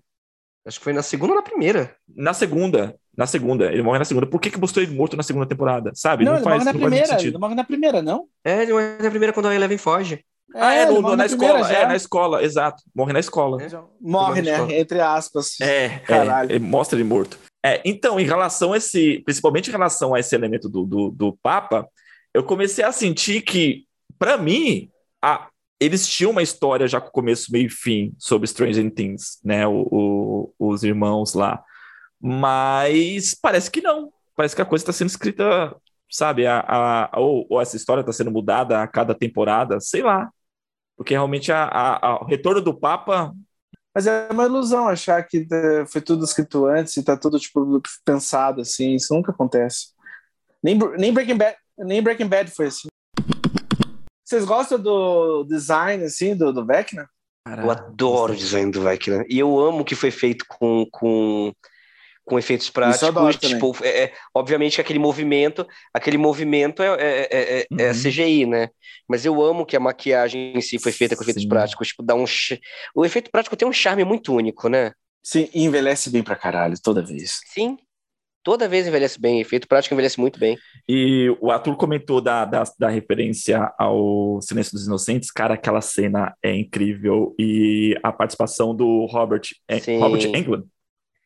[0.65, 1.96] Acho que foi na segunda ou na primeira.
[2.13, 2.96] Na segunda.
[3.15, 3.72] Na segunda.
[3.72, 4.28] Ele morre na segunda.
[4.28, 5.92] Por que, que mostrou ele morto na segunda temporada?
[5.96, 6.26] Sabe?
[6.26, 7.06] não, ele morre na não faz primeira.
[7.08, 7.39] Ele sentido.
[7.39, 8.26] morre na primeira, não?
[8.44, 10.24] É, ele morre na primeira quando a Eleven foge.
[10.56, 11.63] Ah, é, ele no- na, primeira escola.
[11.63, 11.80] já.
[11.80, 12.84] É, na escola, exato.
[12.96, 13.62] Morre na escola.
[13.63, 13.70] É.
[14.02, 14.80] Morre, Primeira né?
[14.80, 15.60] Entre aspas.
[15.62, 16.52] É, Caralho.
[16.52, 17.38] é, ele mostra ele morto.
[17.63, 21.38] É, então, em relação a esse, principalmente em relação a esse elemento do, do, do
[21.44, 21.88] Papa,
[22.34, 23.86] eu comecei a sentir que,
[24.18, 24.89] para mim,
[25.22, 29.68] a, eles tinham uma história já com começo, meio e fim sobre Stranger Things, né?
[29.68, 31.63] O, o- os irmãos lá.
[32.22, 34.12] Mas parece que não.
[34.36, 35.76] Parece que a coisa está sendo escrita,
[36.10, 36.46] sabe?
[36.48, 36.60] A,
[37.13, 40.30] a, ou, ou essa história está sendo mudada a cada temporada, sei lá.
[40.98, 43.34] Porque realmente a, o retorno do Papa
[43.96, 47.82] Mas é uma ilusão achar que eh, foi tudo escrito antes e tá tudo, tipo,
[48.06, 48.96] pensado, assim.
[48.96, 49.88] Isso nunca acontece.
[50.63, 52.88] Nem, nem, Breaking, Bad, nem Breaking Bad foi assim.
[54.24, 57.10] Vocês gostam do design, assim, do, do Vecna?
[57.48, 59.26] Eu adoro o design do Vecna.
[59.28, 61.52] E eu amo o que foi feito com, com,
[62.24, 63.08] com efeitos práticos.
[63.08, 63.56] adoro também.
[63.56, 67.94] tipo, é, é- obviamente que aquele movimento, aquele movimento é, é, é- é- é Uhum.
[67.94, 68.70] CGI, né?
[69.08, 71.50] Mas eu amo que a maquiagem em si foi feita com efeitos Sim.
[71.50, 71.88] práticos.
[71.88, 72.28] Tipo, dá um.
[72.28, 72.60] ch-
[72.94, 74.92] O efeito prático tem um charme muito único, né?
[75.24, 77.39] Sim, e envelhece bem pra caralho, toda vez.
[77.48, 77.78] Sim.
[78.43, 79.41] Toda vez envelhece bem.
[79.41, 80.58] Efeito prático envelhece muito bem.
[80.88, 85.32] E o Arthur comentou da, da, da referência ao Silêncio dos Inocentes.
[85.32, 87.36] Cara, aquela cena é incrível.
[87.38, 89.99] E a participação do Robert, é, Sim.
[89.99, 90.65] Robert Englund.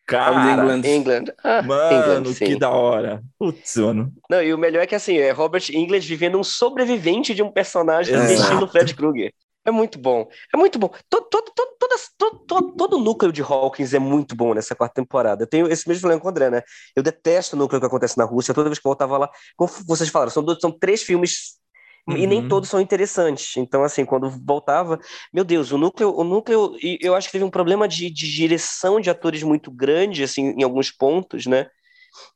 [0.05, 0.87] Cara, Englund.
[0.87, 1.23] England.
[1.43, 3.23] Ah, mano, England, que da hora.
[3.39, 4.11] Putz, mano.
[4.29, 7.51] Não, e o melhor é que assim, é Robert Englund vivendo um sobrevivente de um
[7.51, 8.33] personagem Exato.
[8.33, 9.33] estilo Fred Krueger.
[9.65, 10.27] É muito bom.
[10.53, 10.89] É muito bom.
[11.09, 14.75] Todo, todo, todo, todas- todo, todo, todo o núcleo de Hawkins é muito bom nessa
[14.75, 15.43] quarta temporada.
[15.43, 16.61] Eu tenho esse mesmo problema com o André, né?
[16.95, 18.53] Eu detesto o núcleo que acontece na Rússia.
[18.53, 21.61] Toda vez que eu voltava lá, como vocês falaram, são, dois- são três filmes
[22.07, 22.47] e nem Uhum.
[22.49, 23.55] todos são interessantes.
[23.57, 24.99] Então, assim, quando voltava,
[25.33, 28.99] meu Deus, o núcleo, o núcleo, eu acho que teve um problema de, de direção
[28.99, 31.69] de atores muito grande, assim, em alguns pontos, né?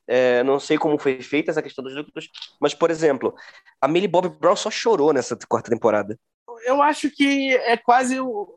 [0.08, 2.30] É, não sei como foi feita essa questão dos núcleos,
[2.62, 3.36] mas, por exemplo,
[3.82, 6.18] a Millie Bobby Brown só chorou nessa quarta temporada.
[6.66, 8.56] Eu acho que é quase o.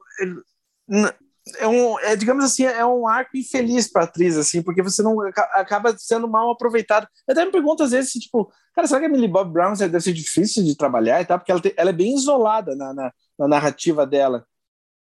[1.58, 5.20] É um, é, digamos assim, é um arco infeliz pra atriz, assim, porque você não
[5.22, 7.08] aca- acaba sendo mal aproveitado.
[7.26, 10.00] Eu até me pergunto às vezes, tipo, cara, será que a Millie Bob Brown deve
[10.00, 11.38] ser difícil de trabalhar e tal?
[11.38, 14.44] Porque ela, tem- ela é bem isolada na, na, na narrativa dela.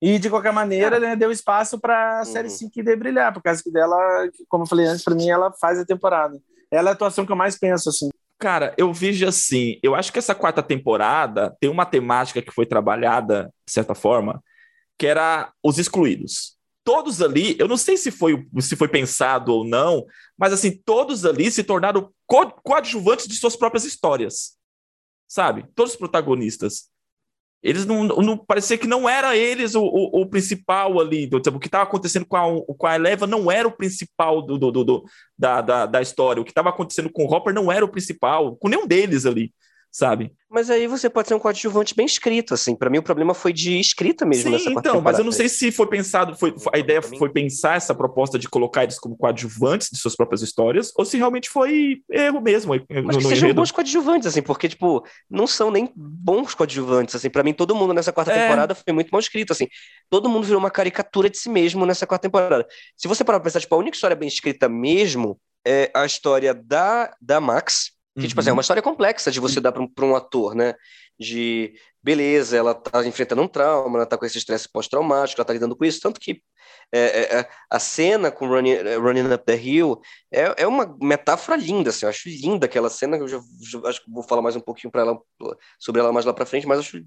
[0.02, 2.54] E, de qualquer maneira, né, deu espaço pra série Uhum.
[2.54, 3.98] 5 de brilhar, por causa que dela,
[4.50, 6.38] como eu falei antes, pra mim, ela faz a temporada.
[6.69, 8.10] Ela é a atuação que eu mais penso, assim.
[8.38, 12.65] Cara, eu vejo assim, eu acho que essa quarta temporada tem uma temática que foi
[12.65, 14.43] trabalhada, de certa forma,
[14.97, 16.55] que era os excluídos.
[16.84, 20.05] Todos ali, eu não sei se foi, se foi pensado ou não,
[20.38, 24.55] mas assim, todos ali se tornaram co coadjuvantes de suas próprias histórias.
[25.27, 25.65] Sabe?
[25.75, 26.89] Todos os protagonistas.
[27.63, 31.25] Eles não, não parecia que não era eles o, o, o principal ali.
[31.25, 34.43] do- tipo, o que estava acontecendo com a, com a Eleva não era o principal
[34.43, 35.03] do, do, do-
[35.36, 36.39] da, da, da história.
[36.39, 39.51] O que estava acontecendo com o Hopper não era o principal, com nenhum deles ali,
[39.95, 40.34] sabe?
[40.49, 42.75] Mas aí você pode ser um coadjuvante bem escrito, assim.
[42.75, 45.31] Para mim, o problema foi de escrita mesmo Sim, nessa então, mas eu não temporada.
[45.31, 49.15] sei se foi pensado, foi, a ideia foi pensar essa proposta de colocar eles como
[49.15, 52.73] coadjuvantes de suas próprias histórias, ou se realmente foi erro mesmo.
[52.89, 53.62] Mas no, que sejam enredo.
[53.62, 57.29] bons coadjuvantes, assim, porque, tipo, não são nem bons coadjuvantes, assim.
[57.29, 58.41] Pra mim, todo mundo nessa quarta É.
[58.41, 59.67] temporada foi muito mal escrito, assim.
[60.10, 62.67] Todo mundo virou uma caricatura de si mesmo nessa quarta temporada.
[62.97, 66.53] Se você parar pra pensar, tipo, a única história bem escrita mesmo é a história
[66.53, 68.58] da, da Max, que, tipo assim, é Uhum.
[68.58, 70.73] uma história complexa de você dar pra um, um ator, né?
[71.19, 71.73] De
[72.06, 75.75] beleza, ela tá enfrentando um trauma, ela tá com esse estresse pós-traumático, ela tá lidando
[75.75, 76.39] com isso, tanto que
[76.91, 79.99] é, é, é a cena com Running, é, Running Up the Hill
[80.32, 84.04] é, é uma metáfora linda, assim, eu acho linda aquela cena, eu já, já acho
[84.04, 85.19] que vou falar mais um pouquinho para ela
[85.80, 87.01] sobre ela mais lá para frente, mas eu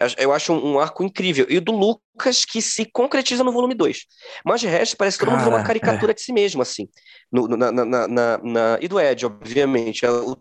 [0.00, 1.44] acho, eu acho um, um, arco incrível.
[1.48, 4.06] E o do Lucas que se concretiza no volume 2.
[4.44, 6.14] Mas de resto, parece que todo mundo virou uma caricatura é.
[6.14, 6.88] de si mesmo, assim.
[7.30, 10.06] No, na, na, na, e do Ed, obviamente.
[10.06, 10.36] O,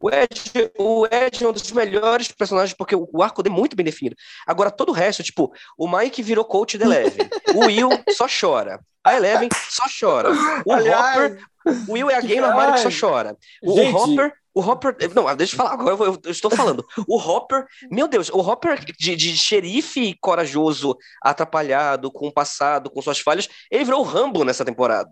[0.00, 3.76] o Ed, o Ed é um dos melhores personagens, porque o, arco dele é muito
[3.76, 4.16] bem definido.
[4.46, 7.28] Agora, todo o resto, tipo, o Mike virou coach da Eleven.
[7.54, 8.80] o Will só chora.
[9.04, 10.30] A Eleven só chora.
[10.64, 11.44] O Aliás, Hopper,
[11.88, 13.36] o Will é a gamer Mario que só chora.
[13.62, 14.96] O, o Hopper o Hopper.
[15.14, 16.84] Não, deixa eu falar agora, eu, eu, estou falando.
[17.06, 23.00] O Hopper, meu Deus, o Hopper de, de xerife corajoso, atrapalhado, com o passado, com
[23.00, 25.10] suas falhas, ele virou o Rambo nessa temporada.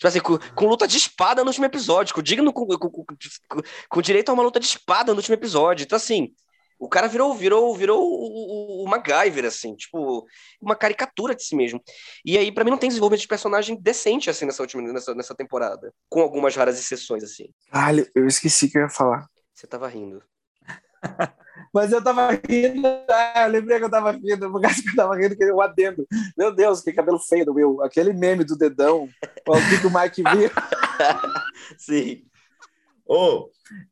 [0.00, 3.04] Tipo assim, com, com, luta de espada no último episódio, com, digno, com, com,
[3.86, 5.84] com, direito a uma luta de espada no último episódio.
[5.84, 6.32] Então, assim,
[6.78, 10.26] o cara virou, virou, virou o, o, o MacGyver, assim, tipo,
[10.58, 11.82] uma caricatura de si mesmo.
[12.24, 15.34] E aí, para mim, não tem desenvolvimento de personagem decente, assim, nessa última, nessa, nessa
[15.34, 15.92] temporada.
[16.08, 17.50] Com algumas raras exceções, assim.
[17.70, 19.28] Ah, eu esqueci que eu ia falar.
[19.52, 20.22] Você tava rindo.
[21.72, 24.96] Mas eu tava rindo, ah, eu lembrei que eu tava rindo, por causa que eu
[24.96, 26.06] tava rindo, que eu adendo.
[26.36, 27.82] Meu Deus, que cabelo feio do meu.
[27.82, 29.08] Aquele meme do dedão,
[29.46, 30.50] o que, o Mike viu.
[31.78, 32.22] Sim.
[33.06, 33.48] Oh,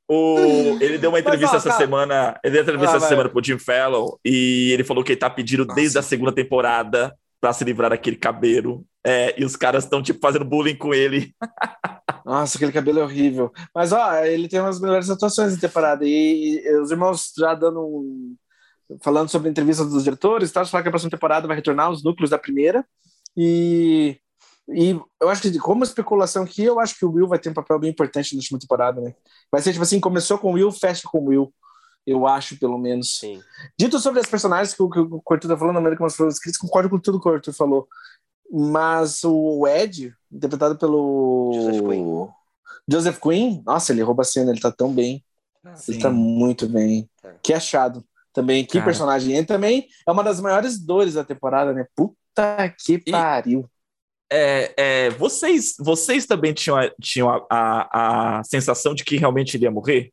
[0.08, 2.38] o, ele deu uma entrevista essa semana.
[2.42, 5.20] Ele deu uma entrevista ah, essa semana pro Jim Fallon e ele falou que ele
[5.20, 5.74] tá pedindo Nossa.
[5.74, 8.84] desde a segunda temporada para se livrar daquele cabelo.
[9.06, 11.32] É, e os caras estão, tipo, fazendo bullying com ele.
[12.28, 13.50] Nossa, aquele cabelo é horrível.
[13.74, 16.04] Mas, ó, ele tem umas melhores atuações da temporada.
[16.04, 18.36] E, e, os irmãos já dando um...
[19.02, 20.64] Falando sobre a entrevista dos diretores, tá?
[20.64, 22.86] Falar que a próxima temporada vai retornar os núcleos da primeira.
[23.36, 24.18] E
[24.70, 27.54] e eu acho que, como especulação aqui, eu acho que o Will vai ter um
[27.54, 29.14] papel bem importante na última temporada, né?
[29.50, 31.54] Vai ser tipo assim: começou com o Will, fecha com o Will.
[32.06, 33.18] Eu acho, pelo menos.
[33.18, 33.40] Sim.
[33.78, 36.30] Dito sobre as personagens que o, que o Cortur tá falando, na maneira como foram
[36.30, 37.88] escritos, concordo com tudo que o Cortur falou.
[38.50, 41.52] Mas o Ed, interpretado pelo.
[41.54, 42.28] Joseph Quinn.
[42.90, 45.22] Joseph Quinn, nossa, ele rouba a cena, ele tá tão bem.
[45.64, 47.08] Ah, ele tá muito bem.
[47.22, 47.34] É.
[47.42, 48.04] Que achado.
[48.32, 48.84] Também, que Cara.
[48.84, 49.37] personagem.
[49.37, 51.87] Ele também é uma das maiores dores da temporada, né?
[51.94, 53.11] Puta que e...
[53.11, 53.68] pariu
[54.30, 59.56] é, é, vocês, vocês também tinham, a, tinham a, a, a, sensação de que realmente
[59.56, 60.12] ele ia morrer?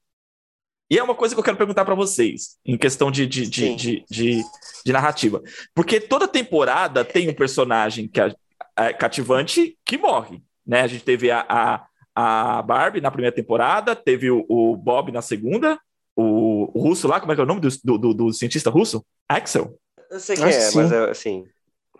[0.90, 3.76] E é uma coisa que eu quero perguntar para vocês, em questão de, de, de,
[3.76, 4.44] de, de,
[4.86, 5.42] de, narrativa.
[5.74, 8.34] Porque toda temporada tem um personagem que é,
[8.78, 10.42] é, cativante que morre.
[10.66, 10.82] Né?
[10.82, 15.24] A gente teve a, a, a Barbie na primeira temporada, teve o, o Bob na
[15.24, 15.80] segunda,
[16.16, 19.04] o, o, russo lá, como é que é o nome do, do, do cientista russo?
[19.28, 19.78] Axel.
[20.10, 21.46] Eu sei quem é, mas é, assim,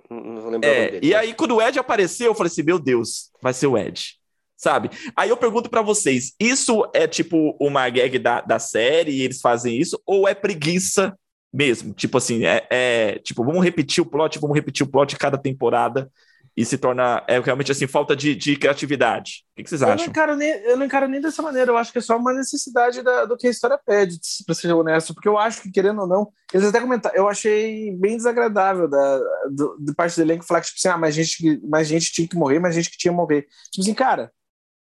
[0.10, 2.80] não vou lembrar é, dele, E aí, quando o Ed apareceu, eu falei assim: meu
[2.80, 4.16] Deus, vai ser o Ed.
[4.58, 4.90] Sabe?
[5.16, 9.42] Aí eu pergunto para vocês: isso é tipo uma gag da, da série e eles
[9.42, 10.02] fazem isso?
[10.06, 11.18] Ou é preguiça
[11.54, 11.94] mesmo?
[11.94, 16.10] Tipo assim, é, é tipo, vamos repetir o plot, vamos repetir o plot cada temporada
[16.58, 19.44] e se torna é realmente assim falta de, de criatividade.
[19.52, 20.06] O que, que vocês eu acham?
[20.06, 21.70] Não encaro nem, eu não encaro nem dessa maneira.
[21.70, 24.72] Eu acho que é só uma necessidade da, do que a história pede, para ser
[24.72, 25.14] honesto.
[25.14, 29.18] Porque eu acho que, querendo ou não, eles até comentaram, eu achei bem desagradável da,
[29.52, 32.28] do, de parte do elenco falar que, tipo assim, ah, mais gente, mais gente tinha
[32.28, 33.48] que morrer, mais gente que tinha que morrer.
[33.70, 34.32] Tipo assim, cara,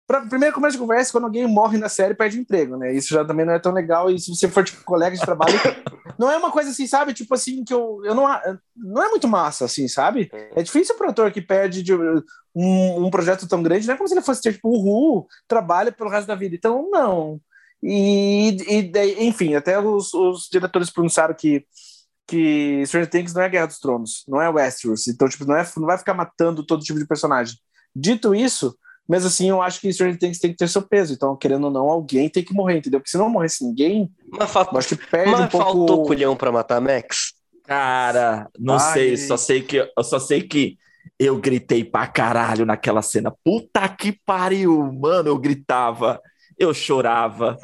[0.07, 2.93] Pra, primeiro começo de conversa, quando alguém morre na série, perde emprego, né?
[2.93, 4.09] Isso já também não é tão legal.
[4.09, 5.53] E se você for, tipo, colega de trabalho,
[6.19, 7.13] não é uma coisa assim, sabe?
[7.13, 8.27] Tipo assim, que eu, eu não.
[8.75, 10.29] Não é muito massa, assim, sabe?
[10.55, 13.97] É difícil para um ator que perde de, um, um projeto tão grande, não é
[13.97, 16.55] como se ele fosse ter, tipo, uhul, trabalha pelo resto da vida.
[16.55, 17.41] Então, não.
[17.81, 21.65] E, e enfim, até os, os diretores pronunciaram que
[22.27, 25.63] que Stranger Things não é Guerra dos Tronos, não é Westeros, então tipo não é
[25.77, 27.55] não vai ficar matando todo tipo de personagem.
[27.95, 28.75] Dito isso,
[29.07, 31.13] mas assim, eu acho que Stranger Things tem que ter seu peso.
[31.13, 32.99] Então, querendo ou não, alguém tem que morrer, entendeu?
[32.99, 35.65] Porque se não morresse ninguém, mas falta, acho que perde mas um pouco...
[35.65, 37.33] faltou culhão pra matar Max?
[37.63, 38.93] Cara, não Ai.
[38.93, 40.77] sei, só sei que eu só sei que
[41.19, 43.33] eu gritei pra caralho naquela cena.
[43.43, 46.19] Puta que pariu, mano, eu gritava,
[46.57, 47.57] eu chorava.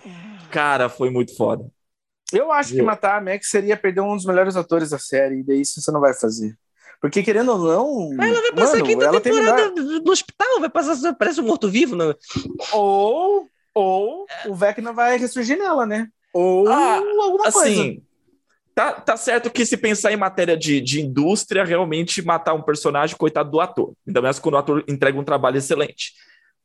[0.49, 1.65] Cara, foi muito foda.
[2.31, 5.43] Eu acho que matar a Max seria perder um dos melhores atores da série, e
[5.43, 6.55] daí isso você não vai fazer.
[7.01, 8.15] Porque, querendo ou não.
[8.15, 10.01] Mas ela vai passar mano, quinta temporada melhor...
[10.01, 11.95] no hospital, vai passar, parece um morto-vivo.
[11.95, 12.13] Né?
[12.71, 16.07] Ou, ou o Vecna vai ressurgir nela, né?
[16.31, 18.01] Ou ah, alguma assim, coisa.
[18.75, 23.17] Tá, tá certo que se pensar em matéria de, de indústria, realmente matar um personagem,
[23.17, 23.93] coitado do ator.
[24.07, 26.13] Ainda mais quando o ator entrega um trabalho excelente.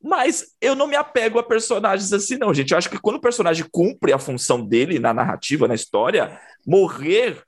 [0.03, 2.73] Mas eu não me apego a personagens assim, não, gente.
[2.73, 7.43] Eu acho que quando o personagem cumpre a função dele na narrativa, na história, morrer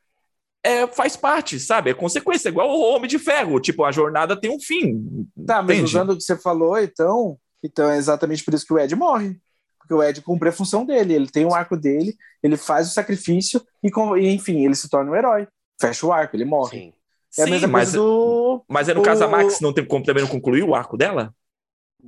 [0.65, 1.91] é, faz parte, sabe?
[1.91, 3.61] É consequência, é igual o Homem de Ferro.
[3.61, 5.27] Tipo, a jornada tem um fim.
[5.47, 5.85] Tá, mas entende?
[5.85, 9.37] usando o que você falou, então, então é exatamente por isso que o Ed morre.
[9.79, 12.93] Porque o Ed cumpre a função dele, ele tem o arco dele, ele faz o
[12.93, 15.47] sacrifício e, com- enfim, ele se torna um herói.
[15.81, 16.79] Fecha o arco, ele morre.
[16.79, 16.93] Sim.
[17.39, 18.65] É a Sim, mesma mas, coisa do.
[18.69, 20.97] mas aí no o- caso a Max não tem como também não concluir o arco
[20.97, 21.33] dela?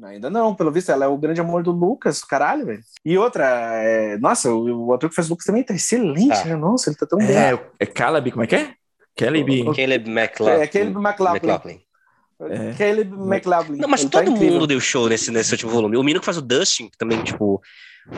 [0.04, 2.82] Ainda não, pelo visto, ela é o grande amor do Lucas, caralho, velho.
[3.04, 6.44] E outra, é, nossa, o, o ator que faz o Lucas também tá excelente, Tá.
[6.44, 6.56] né?
[6.56, 7.36] Nossa, ele tá tão bem.
[7.36, 8.74] É, é Caleb, como é que é?
[9.16, 9.64] Caleb.
[9.74, 10.62] Caleb McLaughlin.
[10.62, 11.36] É, Caleb McLaughlin.
[11.38, 11.80] McLaughlin.
[12.48, 12.72] É.
[12.78, 13.78] Caleb McLaughlin.
[13.78, 14.54] Não, mas Ele tá todo incrível.
[14.54, 15.96] mundo deu show nesse, nesse último volume.
[15.96, 17.60] O menino que faz o Dustin, que também, tipo,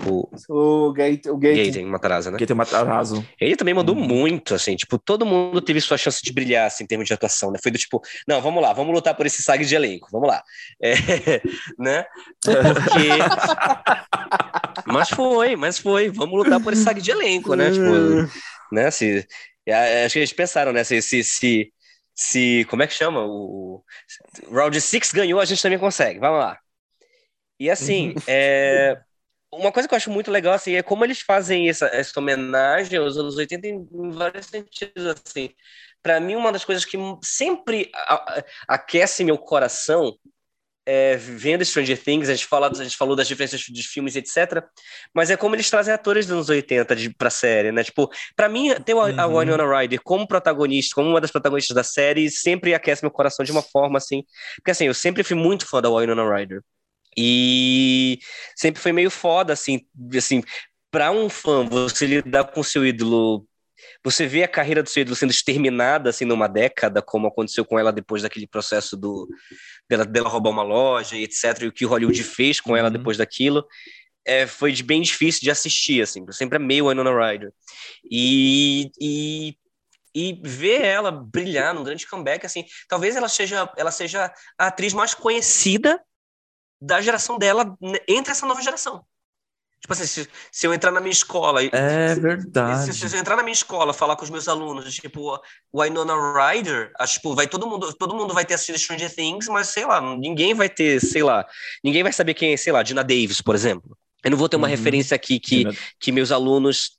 [0.06, 1.66] o O Gate, o Gate.
[1.66, 2.38] Gaten Matarazzo, né?
[2.40, 3.26] Um atraso.
[3.40, 4.02] Ele também mandou Uhum.
[4.06, 7.50] muito, assim, tipo, todo mundo teve sua chance de brilhar, assim, em termos de atuação,
[7.50, 7.58] né?
[7.60, 10.42] Foi do tipo, não, vamos lá, vamos lutar por esse SAG de elenco, vamos lá.
[10.80, 10.92] É,
[11.78, 12.04] né?
[12.44, 13.08] Porque...
[14.86, 17.70] mas foi, mas foi, vamos lutar por esse SAG de elenco, né?
[17.70, 18.30] Tipo,
[18.72, 18.90] né?
[18.90, 19.26] Se,
[19.66, 20.84] é, acho que eles pensaram, né?
[20.84, 21.72] Se, se, se,
[22.14, 23.24] se- como é que chama?
[23.26, 23.84] O
[24.50, 26.58] Round 6 ganhou, a gente também consegue, vamos lá.
[27.58, 29.00] E assim, é,
[29.52, 32.98] uma coisa que eu acho muito legal assim, é como eles fazem essa, essa homenagem
[32.98, 35.06] aos anos 80 em, em vários sentidos.
[35.06, 35.50] Assim.
[36.02, 40.16] Para mim, uma das coisas que sempre a- a- aquece meu coração
[40.84, 44.64] é, vendo Stranger Things, a gente, fala, a gente falou das diferenças de filmes, etc.
[45.14, 47.84] Mas é como eles trazem atores dos anos 80 de, pra série, né?
[47.84, 49.38] Tipo, pra mim, ter a, a Uhum.
[49.38, 53.52] Winona Ryder como protagonista, como uma das protagonistas da série, sempre aquece meu coração de
[53.52, 54.24] uma forma assim.
[54.56, 56.62] Porque assim, eu sempre fui muito fã da Winona Ryder.
[57.16, 58.18] E
[58.56, 59.80] sempre foi meio foda, assim,
[60.16, 60.42] assim,
[60.90, 63.46] para um fã, você lidar com seu ídolo,
[64.04, 67.78] você vê a carreira do seu ídolo sendo exterminada, assim, numa década, como aconteceu com
[67.78, 69.28] ela depois daquele processo do,
[69.88, 72.92] dela, dela roubar uma loja e etc, e o que Hollywood fez com ela Uhum.
[72.92, 73.66] depois daquilo,
[74.24, 77.52] é, foi bem difícil de assistir, assim, eu sempre amei o Winona Ryder.
[78.08, 79.56] E, e,
[80.14, 84.92] e ver ela brilhar num grande comeback, assim, talvez ela seja, ela seja a atriz
[84.92, 86.00] mais conhecida
[86.80, 89.04] da geração dela né, entre essa nova geração.
[89.82, 92.14] Tipo assim, se, se eu entrar na minha escola É
[92.74, 92.94] se, verdade.
[92.94, 95.36] se eu entrar na minha escola, falar com os meus alunos, tipo,
[95.72, 99.48] o Winona Ryder, acho, tipo, vai todo mundo, todo mundo vai ter assistido Stranger Things,
[99.48, 101.44] mas sei lá, ninguém vai ter, sei lá,
[101.84, 103.96] ninguém vai saber quem é, sei lá, Dina Davis, por exemplo.
[104.24, 104.68] Eu não vou ter uma Uhum.
[104.68, 105.68] referência aqui que,
[105.98, 106.92] que meus alunos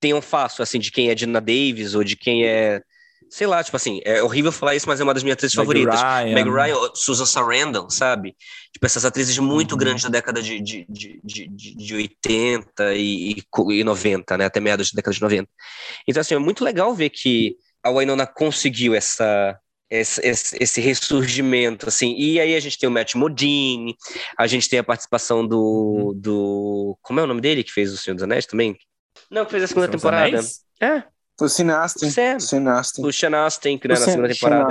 [0.00, 2.82] tenham fácil, assim, de quem é Dina Davis ou de quem é,
[3.30, 5.66] sei lá, tipo assim, é horrível falar isso, mas é uma das minhas atrizes Meg
[5.66, 6.00] favoritas.
[6.00, 6.34] Ryan.
[6.34, 8.36] Meg Ryan, Susan Sarandon, sabe?
[8.72, 9.78] Tipo, essas atrizes muito Uhum.
[9.78, 14.36] grandes da década de, de, de, de, de- de 80 e, e co- e 90,
[14.38, 14.44] né?
[14.46, 15.48] Até meados da década de 90.
[16.06, 19.58] Então, assim, é muito legal ver que a Winona conseguiu essa,
[19.90, 22.14] esse, esse, esse ressurgimento, assim.
[22.16, 23.94] E aí a gente tem o Matt Modine,
[24.38, 25.48] a gente tem a participação Uhum.
[25.48, 26.98] do, do...
[27.02, 28.76] Como é o nome dele que fez o Senhor dos Anéis também?
[29.30, 30.40] Não, que fez a segunda temporada.
[30.80, 31.02] É,
[31.40, 32.06] O Sinastin.
[32.06, 32.40] o Sam.
[32.40, 33.04] Sinastin.
[33.06, 34.68] O Sean Astin, que né, O na segunda temporada.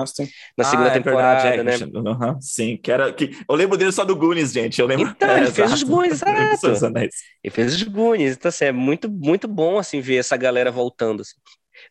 [0.57, 2.09] Na segunda Ah, é temporada, verdade, é, né?
[2.09, 3.11] Aham, sim, que era.
[3.13, 4.79] Que, eu lembro dele só do Goonies, gente.
[4.81, 5.07] Eu lembro.
[5.07, 5.83] Então, ele fez os.
[5.83, 6.57] Goonies, exato.
[6.57, 7.15] Senhor dos Anéis.
[7.43, 8.33] E fez os Goonies.
[8.35, 11.21] Então, assim, é muito, muito bom, assim, ver essa galera voltando.
[11.21, 11.35] assim.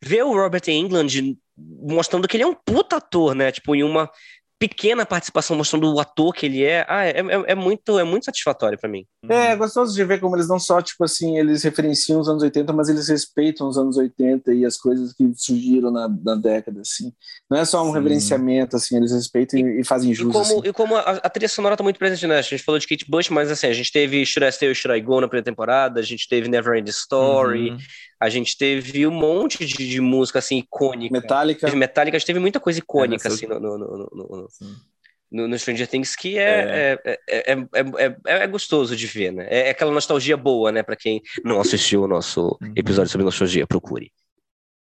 [0.03, 1.09] Ver o Robert England
[1.57, 3.51] mostrando que ele é um puta ator, né?
[3.51, 4.11] Tipo, em uma
[4.59, 6.85] pequena participação mostrando o ator que ele é.
[6.89, 9.05] Ah, é, é, é muito, é muito satisfatório pra mim.
[9.29, 12.43] É, é gostoso de ver como eles não só, tipo assim, eles referenciam os anos
[12.43, 16.81] 80, mas eles respeitam os anos 80 e as coisas que surgiram na, na década,
[16.81, 17.13] assim.
[17.51, 17.95] Não é só um Sim.
[17.95, 20.69] reverenciamento, assim, eles respeitam e, e fazem E jus, como, assim.
[20.69, 22.39] e como a, a trilha sonora tá muito presente, né?
[22.39, 24.75] A gente falou de Kate Bush, mas assim, a gente teve Should I Stay or
[24.75, 27.79] Should I Go na primeira temporada, a gente teve Never Ending Story, Uhum.
[28.19, 31.13] A gente teve um monte de, de música, assim, icônica.
[31.13, 35.49] Metallica, Teve Metallica, a gente teve muita coisa icônica, É, assim, no, no, no, no-
[35.49, 37.01] no- Stranger Things que é, é.
[37.05, 39.47] É, é, é, é- é gostoso de ver, né?
[39.51, 40.83] É aquela nostalgia boa, né?
[40.83, 42.73] Pra quem não assistiu o nosso Uhum.
[42.77, 44.11] episódio sobre nostalgia, procure.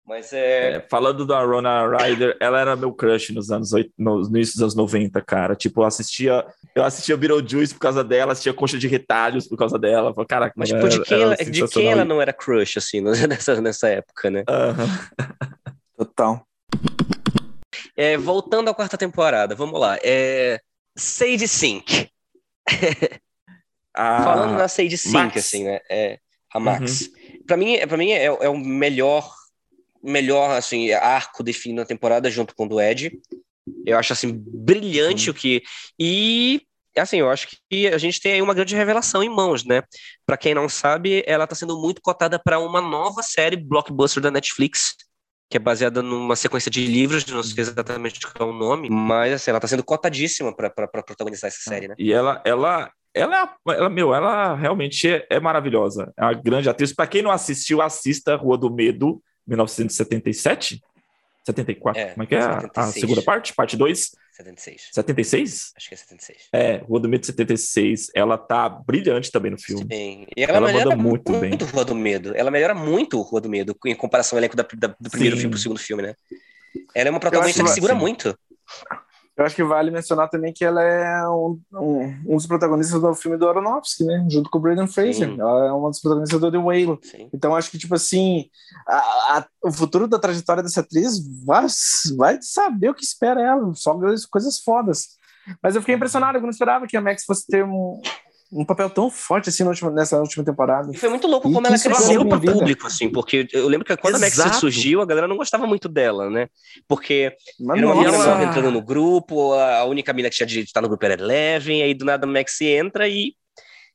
[0.06, 0.72] Mas é.
[0.76, 4.52] É, falando da Rona Ryder, ela era meu crush nos anos oit- no, no início
[4.54, 5.56] dos anos 90, cara.
[5.56, 6.44] Tipo, eu assistia,
[6.74, 10.12] eu assistia Beetlejuice por causa dela, assistia Concha de Retalhos por causa dela.
[10.12, 13.00] Falei, Caraca, Mas, tipo, de era- quem, ela, de quem ela não era crush, assim,
[13.26, 14.44] nessa, nessa época, né?
[14.46, 14.86] Aham.
[15.96, 16.46] total.
[17.96, 19.96] É, voltando à quarta temporada, vamos lá.
[20.02, 20.60] É,
[20.96, 22.10] Sage Sink.
[23.96, 25.36] Ah, Falando na Sage Sink, Max.
[25.36, 25.80] assim, né?
[25.88, 26.18] É,
[26.52, 27.08] a Max.
[27.46, 29.30] Pra mim, pra mim é, é o melhor,
[30.04, 33.18] melhor, assim, arco definido na temporada junto com o do Ed.
[33.86, 35.62] Eu acho, assim, brilhante o que...
[35.98, 36.60] E,
[36.96, 39.82] assim, eu acho que a gente tem aí uma grande revelação em mãos, né?
[40.26, 44.30] Pra quem não sabe, ela tá sendo muito cotada para uma nova série blockbuster da
[44.30, 44.94] Netflix,
[45.50, 49.32] que é baseada numa sequência de livros, não sei exatamente qual é o nome, mas,
[49.32, 51.94] assim, ela tá sendo cotadíssima pra protagonizar essa série, né?
[51.98, 56.12] E ela, ela, ela, é ela, meu, ela realmente é, é maravilhosa.
[56.18, 56.92] É uma grande atriz.
[56.92, 60.82] Pra quem não assistiu, assista Rua do Medo, 1977?
[61.46, 62.00] 74?
[62.00, 62.40] É, Como é que é?
[62.40, 63.00] A- A, 76.
[63.00, 63.52] segunda parte?
[63.54, 64.12] Parte 2?
[64.32, 64.88] 76.
[64.92, 65.72] 76?
[65.76, 66.38] Acho que é 76.
[66.52, 68.10] É, Rua do Medo 76.
[68.14, 69.82] Ela tá brilhante também no filme.
[69.90, 70.26] Sim.
[70.36, 71.68] E ela, Ela melhora manda muito muito, bem.
[71.70, 72.34] Rua do Medo.
[72.36, 75.42] Ela melhora muito Rua do Medo em comparação ao elenco da- da- do primeiro Sim.
[75.42, 76.14] filme pro segundo filme, né?
[76.94, 77.98] Ela é uma protagonista que segura sim.
[78.00, 78.36] muito.
[79.36, 83.14] Eu acho que vale mencionar também que ela é um, um, um dos protagonistas do
[83.14, 84.24] filme do Aronofsky, né?
[84.30, 85.28] Junto com o Brandon Fraser.
[85.30, 85.40] Sim.
[85.40, 86.98] Ela é uma das protagonistas do The Whale.
[87.02, 87.28] Sim.
[87.34, 88.44] Então, acho que, tipo assim,
[88.86, 91.66] a- a- o futuro da trajetória dessa atriz vai,
[92.16, 93.74] vai saber o que espera ela.
[93.74, 95.08] Só coisas- coisas fodas.
[95.62, 98.00] Mas eu fiquei impressionado, eu não esperava que a Max fosse ter um,
[98.54, 100.88] um papel tão forte assim última- nessa última temporada.
[100.92, 102.52] E foi muito louco E como ela cresceu minha vida.
[102.52, 104.56] público, assim, porque eu lembro que quando a Max Exato.
[104.60, 106.46] surgiu, a galera não gostava muito dela, né?
[106.86, 110.36] Porque Mas era uma nossa, mina ela- nova entrando no grupo, a única mina que
[110.36, 113.34] tinha direito de estar no grupo era Eleven, aí do nada a Max entra e.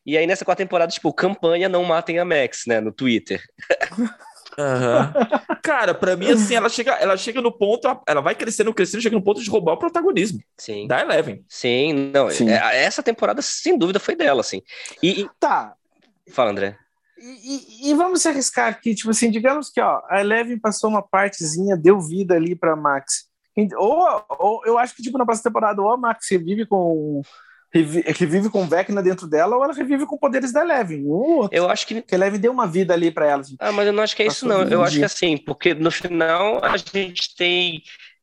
[0.05, 3.41] E aí nessa quarta temporada, tipo, campanha não matem a Max, né, no Twitter.
[4.60, 5.14] Aham.
[5.64, 9.16] Cara, pra mim, assim, ela chega, ela chega no ponto, ela vai crescendo, crescendo, chega
[9.16, 10.88] no ponto de roubar o protagonismo Sim.
[10.88, 11.43] da Eleven.
[11.47, 12.49] Sim, não, Sim.
[12.49, 14.62] é- essa temporada, sem dúvida, foi dela, assim.
[15.01, 15.74] E, e- Tá,
[16.32, 16.78] fala, André.
[17.18, 20.89] E, e- e vamos se arriscar aqui, tipo assim, digamos que ó, a Eleven passou
[20.89, 23.28] uma partezinha, deu vida ali para Max.
[23.78, 27.22] Ou, ou eu acho que tipo na próxima temporada, ou a Max revive com
[27.72, 31.03] revive com Vecna dentro dela, ou ela revive com poderes da Eleven.
[31.05, 31.47] Um.
[31.51, 31.95] Eu acho que.
[32.01, 33.41] Porque a Eleven deu uma vida ali para ela.
[33.41, 33.55] assim.
[33.59, 34.63] Ah, mas eu não acho que é isso, não.
[34.63, 35.05] Eu acho que dia.
[35.05, 37.82] assim, porque no final a gente tem.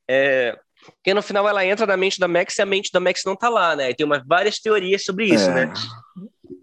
[0.08, 0.56] É...
[0.84, 3.34] Porque no final ela entra na mente da Max e a mente da Max não
[3.34, 3.90] tá lá, né?
[3.90, 5.66] E tem umas, várias teorias sobre isso, É.
[5.66, 5.72] né?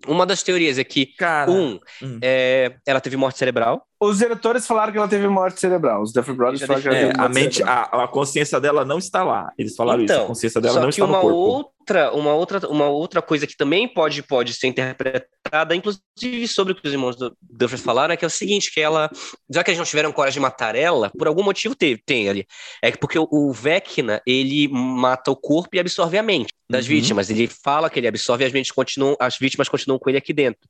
[0.07, 2.19] Uma das teorias é que, Cara, um, Hum.
[2.21, 3.85] é, ela teve morte cerebral.
[4.03, 6.01] Os diretores falaram que ela teve morte cerebral.
[6.01, 7.89] Os Duffer Brothers falaram que ela é, teve a morte mente, cerebral.
[7.91, 9.51] a, a consciência dela não está lá.
[9.57, 10.13] Eles falaram isso.
[10.13, 11.37] A Então, consciência dela não está no uma corpo.
[11.37, 16.75] outra, uma outra, uma outra coisa que também pode, pode ser interpretada, inclusive sobre o
[16.75, 19.09] que os irmãos do Duffers falaram, é que é o seguinte, que ela,
[19.49, 22.45] já que eles não tiveram coragem de matar ela, por algum motivo teve, tem ali.
[22.81, 26.85] É que porque o, o Vecna, ele mata o corpo e absorve a mente das
[26.85, 26.89] Uhum.
[26.89, 27.29] vítimas.
[27.29, 30.33] Ele fala que ele absorve e as, mentes continuam, as vítimas continuam com ele aqui
[30.33, 30.61] dentro.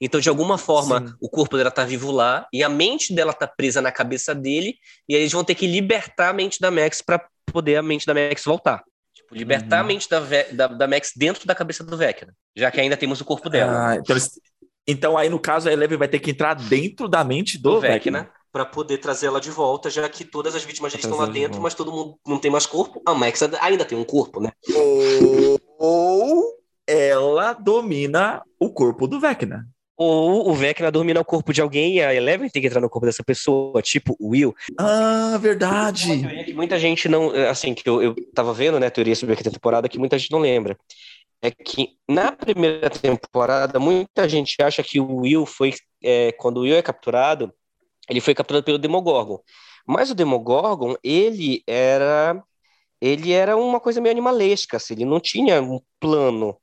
[0.00, 1.14] Então, de alguma forma, Sim.
[1.20, 4.74] o corpo dela tá vivo lá e a mente dela tá presa na cabeça dele
[5.08, 7.18] e aí eles vão ter que libertar a mente da Max para
[7.52, 8.82] poder a mente da Max voltar.
[9.14, 9.84] Tipo, libertar Uhum.
[9.84, 10.20] a mente da,
[10.52, 13.90] da, da Max dentro da cabeça do Vecna, já que ainda temos o corpo dela.
[13.90, 14.16] Ah, então,
[14.86, 17.80] então aí, no caso, a Eleven vai ter que entrar dentro da mente do, do
[17.80, 18.20] Vecna.
[18.20, 21.52] Vecna, para poder trazê-la de volta, já que todas as vítimas estão lá de dentro,
[21.52, 21.62] volta.
[21.62, 23.00] mas todo mundo não tem mais corpo.
[23.06, 24.50] A Max ainda tem um corpo, né?
[24.74, 26.54] Ou, ou
[26.86, 29.64] ela domina o corpo do Vecna.
[30.02, 32.88] Ou o Vecna domina o corpo de alguém e a Eleven tem que entrar no
[32.88, 34.54] corpo dessa pessoa, tipo o Will.
[34.78, 36.06] Ah, Uma verdade.
[36.22, 37.30] teoria que muita gente não.
[37.50, 40.30] Assim, que eu, eu tava vendo, né, teoria sobre a quinta temporada, que muita gente
[40.30, 40.74] não lembra.
[41.42, 45.74] É que na primeira temporada, muita gente acha que o Will foi.
[46.02, 47.52] é, quando o Will é capturado,
[48.08, 49.38] ele foi capturado pelo Demogorgon.
[49.86, 52.42] Mas o Demogorgon, ele era.
[53.02, 56.56] Ele era uma coisa meio animalesca, assim, ele não tinha um plano.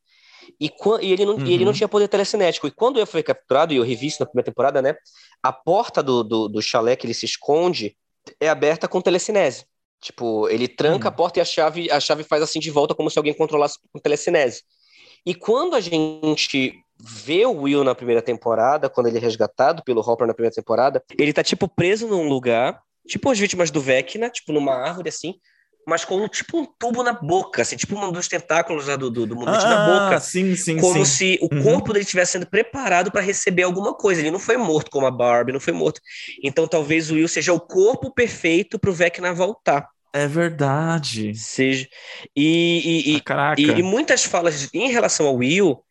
[0.59, 0.71] E,
[1.01, 1.77] e ele não, e ele não Uhum.
[1.77, 2.67] tinha poder telecinético.
[2.67, 4.95] E quando ele foi capturado, e eu revi isso na primeira temporada, né?
[5.43, 7.95] A porta do, do, do chalé que ele se esconde
[8.39, 9.65] é aberta com telecinese.
[10.01, 11.09] Tipo, ele tranca Hum.
[11.09, 13.77] a porta e a chave, a chave faz assim de volta, como se alguém controlasse
[13.91, 14.61] com telecinese.
[15.25, 20.01] E quando a gente vê o Will na primeira temporada, quando ele é resgatado pelo
[20.01, 24.29] Hopper na primeira temporada, ele tá, tipo, preso num lugar, tipo as vítimas do Vecna,
[24.29, 25.35] tipo, numa árvore, assim,
[25.87, 29.25] mas com, tipo, um tubo na boca, assim, tipo um dos tentáculos lá do, do,
[29.27, 31.05] do mutante na boca Ah, sim, sim, como sim.
[31.05, 31.81] se o Uhum.
[31.81, 34.21] corpo dele estivesse sendo preparado para receber alguma coisa.
[34.21, 36.01] Ele não foi morto como a Barbie, não foi morto.
[36.43, 39.87] Então talvez o Will seja o corpo perfeito para o Vecna voltar.
[40.13, 41.33] É verdade.
[41.35, 41.87] Seja
[42.35, 45.83] e, e, e, Ah, e- e muitas falas em relação ao Will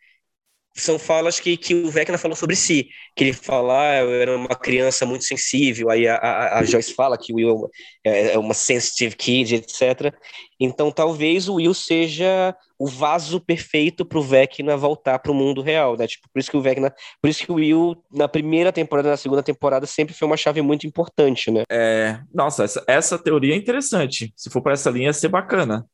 [0.76, 2.88] são falas que, que o Vecna falou sobre si.
[3.14, 5.90] Que ele fala, ah, eu era uma criança muito sensível.
[5.90, 7.70] Aí a, a, a Joyce fala que o Will
[8.04, 10.14] é, é uma sensitive kid, etc.
[10.60, 15.62] Então talvez o Will seja o vaso perfeito para o Vecna voltar para o mundo
[15.62, 16.06] real, né?
[16.06, 19.16] Tipo, por isso que o Vecna, por isso que o Will na primeira temporada, na
[19.16, 21.62] segunda temporada sempre foi uma chave muito importante, né?
[21.70, 24.32] É, nossa, essa, essa teoria é interessante.
[24.36, 25.86] Se for para essa linha, ia ser bacana.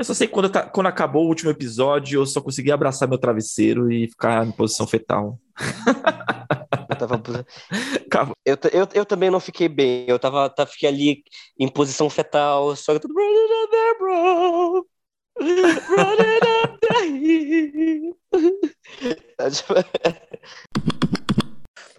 [0.00, 3.18] Eu só sei quando, tá- quando acabou o último episódio, eu só consegui abraçar meu
[3.18, 5.38] travesseiro e ficar em posição fetal.
[6.88, 7.22] Eu, tava...
[8.46, 10.06] Eu, eu, eu também não fiquei bem.
[10.08, 11.22] Eu tava, tá, fiquei ali
[11.58, 14.86] em posição fetal, só que tudo running up there, bro.
[15.38, 18.14] Running up there.
[19.36, 19.74] Tá, tipo,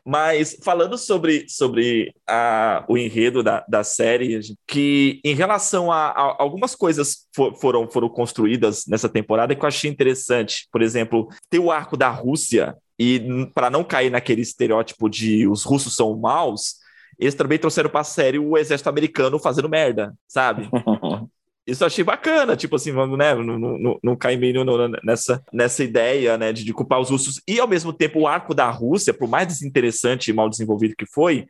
[0.05, 6.35] Mas falando sobre, sobre a, o enredo da, da série, que em relação a, a-
[6.39, 10.67] algumas coisas fo- foram, foram construídas nessa temporada que eu achei interessante.
[10.71, 15.63] Por exemplo, ter o arco da Rússia, e para não cair naquele estereótipo de os
[15.63, 16.75] russos são maus,
[17.19, 20.67] eles também trouxeram para a série o exército americano fazendo merda, sabe?
[21.65, 23.35] Isso eu achei bacana, tipo assim, vamos, né?
[23.35, 24.65] Não, não, não cair meio
[25.03, 27.39] nessa, nessa ideia, né, de, de culpar os russos.
[27.47, 31.05] E ao mesmo tempo, o arco da Rússia, por mais desinteressante e mal desenvolvido que
[31.05, 31.47] foi,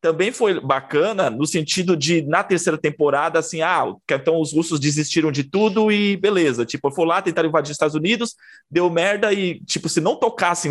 [0.00, 5.32] também foi bacana no sentido de, na terceira temporada, assim, ah, então os russos desistiram
[5.32, 6.64] de tudo e beleza.
[6.64, 8.36] Tipo, foi lá, tentaram invadir os Estados Unidos,
[8.70, 10.70] deu merda e, tipo, se não tocassem,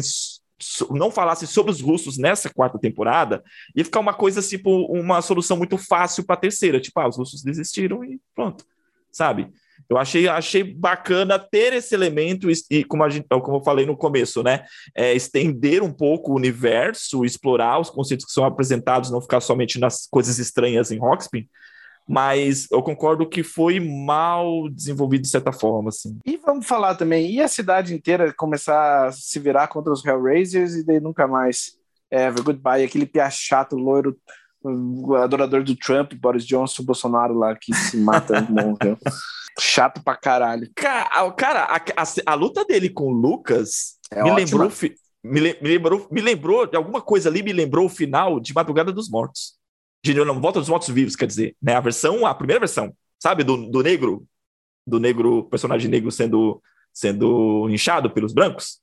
[0.92, 3.44] não falassem sobre os russos nessa quarta temporada,
[3.76, 6.80] ia ficar uma coisa, tipo, uma solução muito fácil para a terceira.
[6.80, 8.66] Tipo, ah, os russos desistiram e pronto,
[9.12, 9.50] sabe?
[9.90, 13.96] Eu achei, achei bacana ter esse elemento e, como, a gente, como eu falei no
[13.96, 14.66] começo, né?
[14.94, 19.80] É, estender um pouco o universo, explorar os conceitos que são apresentados, não ficar somente
[19.80, 21.48] nas coisas estranhas em Rockspin.
[22.08, 26.18] Mas eu concordo que foi mal desenvolvido de certa forma, assim.
[26.26, 30.76] E vamos falar também, e a cidade inteira começar a se virar contra os Hellraisers
[30.76, 31.78] e daí nunca mais
[32.10, 34.18] ever, goodbye, aquele pia chato, loiro,
[35.16, 38.98] adorador do Trump, Boris Johnson, Bolsonaro lá que se mata, morreu.
[39.60, 40.70] Chato pra caralho.
[40.76, 44.72] Cara, cara a, a- a luta dele com o Lucas É me, lembrou,
[45.24, 48.92] me, me lembrou, me lembrou de alguma coisa ali, me lembrou o final de Madrugada
[48.92, 49.56] dos Mortos.
[50.04, 51.76] De não, Volta dos Mortos Vivos, quer dizer, né?
[51.76, 53.44] A versão, a primeira versão, sabe?
[53.44, 54.26] Do, do negro,
[54.86, 56.62] do negro, personagem negro sendo,
[56.94, 58.80] sendo inchado pelos brancos.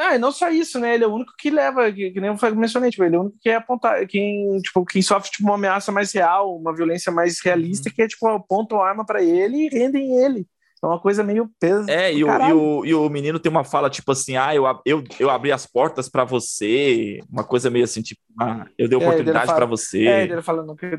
[0.00, 0.94] Ah, e não só isso, né?
[0.94, 3.22] Ele é o único que leva, que, que nem eu mencionei, tipo, ele é o
[3.22, 7.12] único que é apontar, quem, tipo, quem sofre tipo, uma ameaça mais real, uma violência
[7.12, 10.46] mais realista, que é tipo, apontam a arma pra ele e rendem ele.
[10.82, 11.90] É uma coisa meio peso.
[11.90, 14.64] É, e o, e, o, e o menino tem uma fala tipo assim: ah, eu,
[14.86, 17.20] eu, eu abri as portas pra você.
[17.30, 20.06] Uma coisa meio assim, tipo, ah, eu dei É, oportunidade fala- pra você.
[20.06, 20.98] É, ele fala, nunca...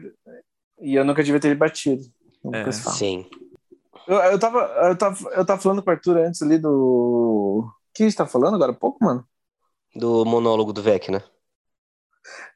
[0.79, 2.03] e eu nunca devia ter ele batido.
[2.53, 2.71] É.
[2.71, 3.25] Sim.
[4.07, 7.67] Eu, eu, tava, eu, tava, eu tava falando com o Arthur antes ali do.
[7.91, 9.27] O que a gente tá falando agora há pouco, mano?
[9.93, 11.21] Do monólogo do Vec, né?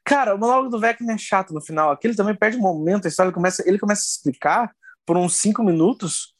[0.04, 1.90] Cara, o monólogo do Vecna é chato no final.
[1.90, 4.72] Aquele também perde um momento, a história começa, ele começa a explicar
[5.04, 6.34] por uns cinco minutos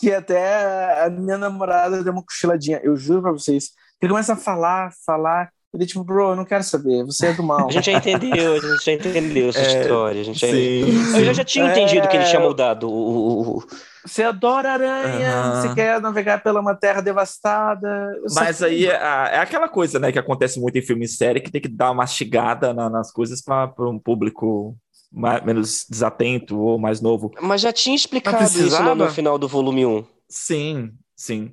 [0.00, 2.80] que até a minha namorada deu uma cochiladinha.
[2.82, 3.70] Eu juro pra vocês.
[4.00, 5.52] Ele começa a falar, falar.
[5.72, 7.68] Ele tipo, bro, eu não quero saber, você é do mal.
[7.68, 10.20] A gente já entendeu, a gente já entendeu essa É, história.
[10.20, 10.46] A gente já...
[10.48, 13.62] Sim, Eu já, já tinha É, entendido que ele tinha mudado o,
[14.04, 15.54] Você adora aranha, Aham.
[15.54, 18.12] você quer navegar pela uma terra devastada.
[18.26, 21.40] Só- Mas aí é, é aquela coisa, né, que acontece muito em filme e série,
[21.40, 24.76] que tem que dar uma mastigada na- nas coisas para um público
[25.12, 27.30] mais, menos desatento ou mais novo.
[27.42, 28.94] Mas já tinha explicado isso no, precisava?
[28.94, 30.04] no final do volume 1.
[30.28, 31.52] Sim, sim.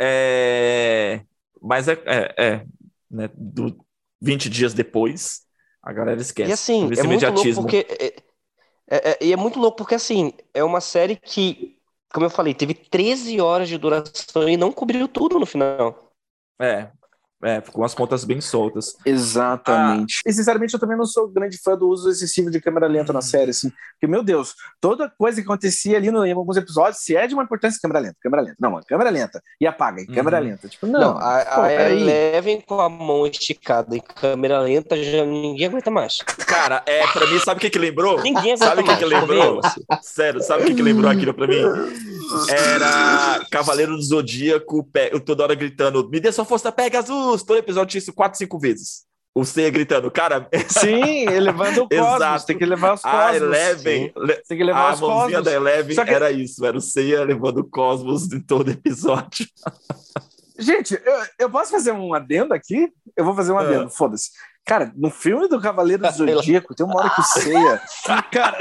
[0.00, 1.22] É,
[1.60, 2.66] Mas é, é, é,
[3.10, 3.78] né, do
[4.20, 5.42] 20 dias depois,
[5.82, 6.50] a galera esquece.
[6.50, 7.86] E assim, é muito louco porque.
[7.88, 8.06] É,
[8.90, 11.78] é- é- e é muito louco porque, assim, é uma série que,
[12.12, 16.12] como eu falei, teve 13 horas de duração e não cobriu tudo no final.
[16.60, 16.90] É,
[17.42, 18.96] é, ficou umas pontas bem soltas.
[19.04, 20.20] Exatamente.
[20.26, 23.20] E sinceramente, eu também não sou grande fã do uso excessivo de câmera lenta na
[23.22, 23.70] série, assim.
[23.92, 27.34] Porque, meu Deus, toda coisa que acontecia ali no, em alguns episódios, se é de
[27.34, 28.56] uma importância, câmera lenta, câmera lenta.
[28.60, 29.42] Não, câmera lenta.
[29.60, 30.44] E apaga, e câmera Uhum.
[30.44, 30.68] lenta.
[30.68, 31.00] Tipo, não.
[31.00, 31.72] Não, a, pô, a.
[31.90, 36.18] Eleven com a mão esticada em câmera lenta já ninguém aguenta mais.
[36.46, 38.20] Cara, é, pra mim, sabe o que que lembrou?
[38.22, 38.98] Ninguém aguenta Sabe o que mais.
[38.98, 39.26] que lembrou?
[39.60, 39.66] convenhamos.
[40.02, 41.60] Sério, sabe o que, que lembrou aquilo pra mim?
[42.48, 47.42] Era Cavaleiro do Zodíaco, pe- toda hora gritando: Me dê sua força, Pegasus!
[47.42, 49.06] Todo episódio tinha isso quatro, cinco vezes.
[49.34, 52.16] O Seiya gritando, cara, Sim, elevando o cosmos.
[52.16, 52.46] Exato.
[52.46, 53.20] Tem que levar os cosmos.
[53.20, 55.44] a Eleven, le- Tem que levar a os mãozinha cosmos.
[55.44, 59.46] da Eleven que- era isso, era o Seiya levando o cosmos em todo episódio.
[60.58, 62.88] Gente, eu, eu posso fazer um adendo aqui?
[63.16, 63.62] Eu vou fazer um Ah.
[63.62, 64.30] adendo, foda-se.
[64.68, 67.82] Cara, no filme do Cavaleiro do Zodíaco, tem uma hora que o Seiya.
[68.30, 68.58] Cara,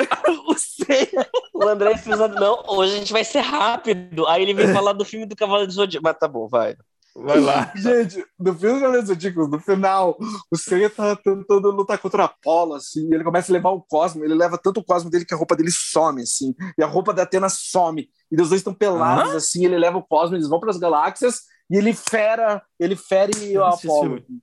[0.47, 1.27] o Seiya.
[1.53, 4.25] O André fez a- Não, hoje a gente vai ser rápido.
[4.27, 6.03] Aí ele vem falar do filme do Cavaleiro do Zodíaco.
[6.05, 6.75] Mas tá bom, vai.
[7.19, 7.73] Vai lá.
[7.75, 10.17] Gente, no filme do Cavaleiro do Zodíaco, no final,
[10.51, 13.81] o Seiya tá tentando lutar contra a Apollo, assim, e ele começa a levar o
[13.81, 16.85] Cosmo, ele leva tanto o Cosmo dele que a roupa dele some, assim, e a
[16.85, 20.47] roupa da Atena some, e os dois estão pelados, assim, ele leva o Cosmo, eles
[20.47, 23.61] vão para as galáxias, e ele fera, ele fere o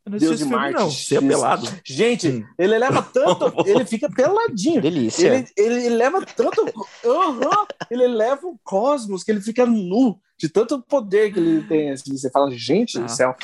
[0.06, 0.74] não Deus de Marte.
[0.78, 0.88] não.
[0.88, 1.18] Isso.
[1.26, 1.68] pelado.
[1.84, 2.44] Gente, Hum.
[2.58, 4.82] ele leva tanto, ele fica peladinho.
[4.82, 5.46] Delícia.
[5.56, 6.64] Ele, ele, leva tanto.
[7.04, 11.90] Aham, ele leva o cosmos que ele fica nu de tanto poder que ele tem.
[11.92, 13.08] Assim, você fala, gente do Ah.
[13.08, 13.34] céu.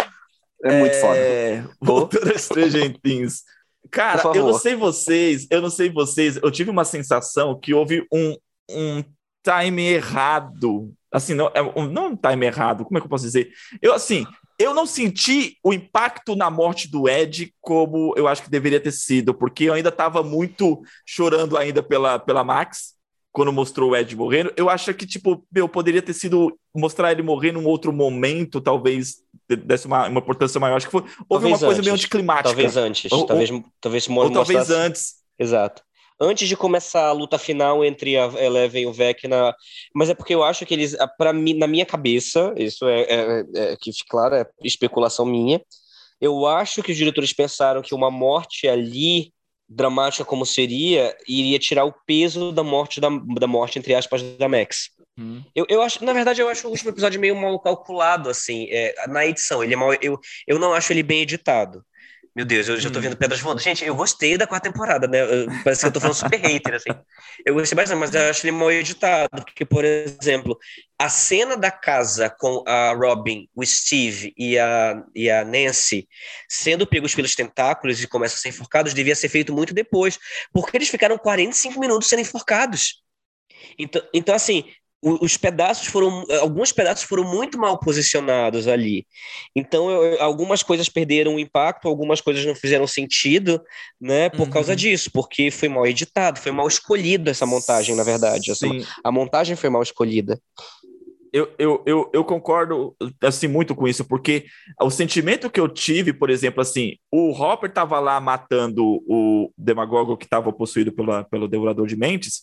[0.62, 1.16] É muito foda.
[1.16, 3.44] É, voltando a Stranger Things.
[3.90, 8.06] Cara, eu não sei vocês, eu não sei vocês, eu tive uma sensação que houve
[8.12, 8.36] um,
[8.70, 9.02] um
[9.42, 10.92] time errado.
[11.12, 13.50] Assim, não, é um- não um time errado, como é que eu posso dizer?
[13.82, 14.24] Eu, assim,
[14.58, 18.92] eu não senti o impacto na morte do Ed como eu acho que deveria ter
[18.92, 22.94] sido, porque eu ainda estava muito chorando ainda pela, pela Max,
[23.32, 24.52] quando mostrou o Ed morrendo.
[24.56, 29.16] Eu acho que, tipo, meu, poderia ter sido mostrar ele morrer num outro momento, talvez
[29.48, 30.76] desse uma, uma importância maior.
[30.76, 31.84] Acho que foi, houve Talvez uma coisa antes.
[31.84, 32.48] meio anticlimática.
[32.48, 33.10] Talvez antes.
[33.12, 33.50] Ou- talvez
[33.80, 35.14] talvez Ou talvez mostrasse- antes.
[35.38, 35.82] Exato.
[36.20, 39.54] Antes de começar a luta final entre a Eleven e o Vecna,
[39.94, 43.44] mas é porque eu acho que eles, para mim, na minha cabeça, isso é, é,
[43.54, 45.60] é que claro, é especulação minha.
[46.20, 49.32] Eu acho que os diretores pensaram que uma morte ali
[49.66, 54.48] dramática como seria, iria tirar o peso da morte da, da morte entre aspas da
[54.48, 54.90] Max.
[55.16, 55.42] Hum.
[55.54, 59.06] Eu, eu acho, na verdade, eu acho o último episódio meio mal calculado, assim, é,
[59.06, 59.62] na edição.
[59.62, 61.84] Ele é mal, eu, eu não acho ele bem editado.
[62.34, 63.02] Meu Deus, eu já tô hum.
[63.02, 63.60] vendo pedras voando.
[63.60, 65.18] Gente, eu gostei da quarta temporada, né?
[65.64, 66.90] Parece que eu tô falando super hater, assim.
[67.44, 69.28] Eu gostei bastante, mas eu acho ele mal editado.
[69.44, 70.56] Porque, por exemplo,
[70.96, 76.08] a cena da casa com a Robin, o Steve e a, e a Nancy
[76.48, 80.18] sendo pegos pelos tentáculos e começam a ser enforcados devia ser feito muito depois.
[80.52, 83.02] Porque eles ficaram 45 minutos sendo enforcados.
[83.76, 84.64] Então, então assim,
[85.02, 89.06] os pedaços foram alguns pedaços foram muito mal posicionados ali.
[89.56, 93.62] Então eu, algumas coisas perderam o impacto algumas coisas não fizeram sentido
[94.00, 94.50] né por uhum.
[94.50, 98.66] causa disso porque foi mal editado foi mal escolhido essa montagem na verdade essa,
[99.02, 100.40] a montagem foi mal escolhida.
[101.32, 104.46] Eu, eu, eu, eu, concordo assim muito com isso, porque
[104.80, 110.16] o sentimento que eu tive, por exemplo, assim, o Hopper estava lá matando o demagogo
[110.16, 112.42] que estava possuído pela, pelo devorador de mentes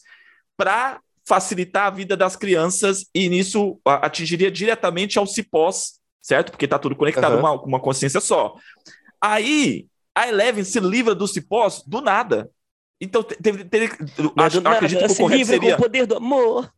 [0.55, 6.51] para facilitar a vida das crianças e nisso atingiria diretamente ao cipós, certo?
[6.51, 7.53] Porque está tudo conectado com uhum.
[7.53, 8.55] uma, uma consciência só.
[9.19, 12.49] Aí a Eleven se livra do cipós do nada.
[12.99, 13.89] Então, teve, teve,
[14.37, 15.75] acho, nada, acredito que o correto seria.
[15.75, 16.71] Com o poder do amor.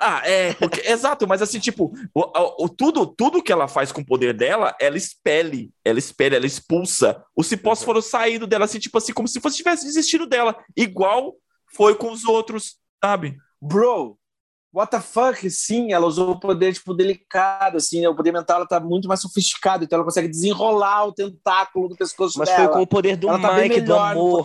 [0.00, 4.00] Ah, é, porque, exato, mas assim, tipo, o, o, tudo, tudo que ela faz com
[4.00, 7.22] o poder dela, ela expele, ela expele, ela expulsa.
[7.36, 11.36] Os cipós foram saindo dela, assim, tipo assim, como se fosse tivesse desistido dela, igual
[11.74, 13.36] foi com os outros, sabe?
[13.60, 14.18] Bro,
[14.72, 15.48] what the fuck?
[15.50, 18.08] Sim, ela usou o poder, tipo, delicado, assim, né?
[18.08, 21.96] O poder mental, ela tá muito mais sofisticado, então ela consegue desenrolar o tentáculo do
[21.96, 22.60] pescoço Mas dela.
[22.60, 24.44] Mas foi com o poder do ela tá Mike, tá do amor.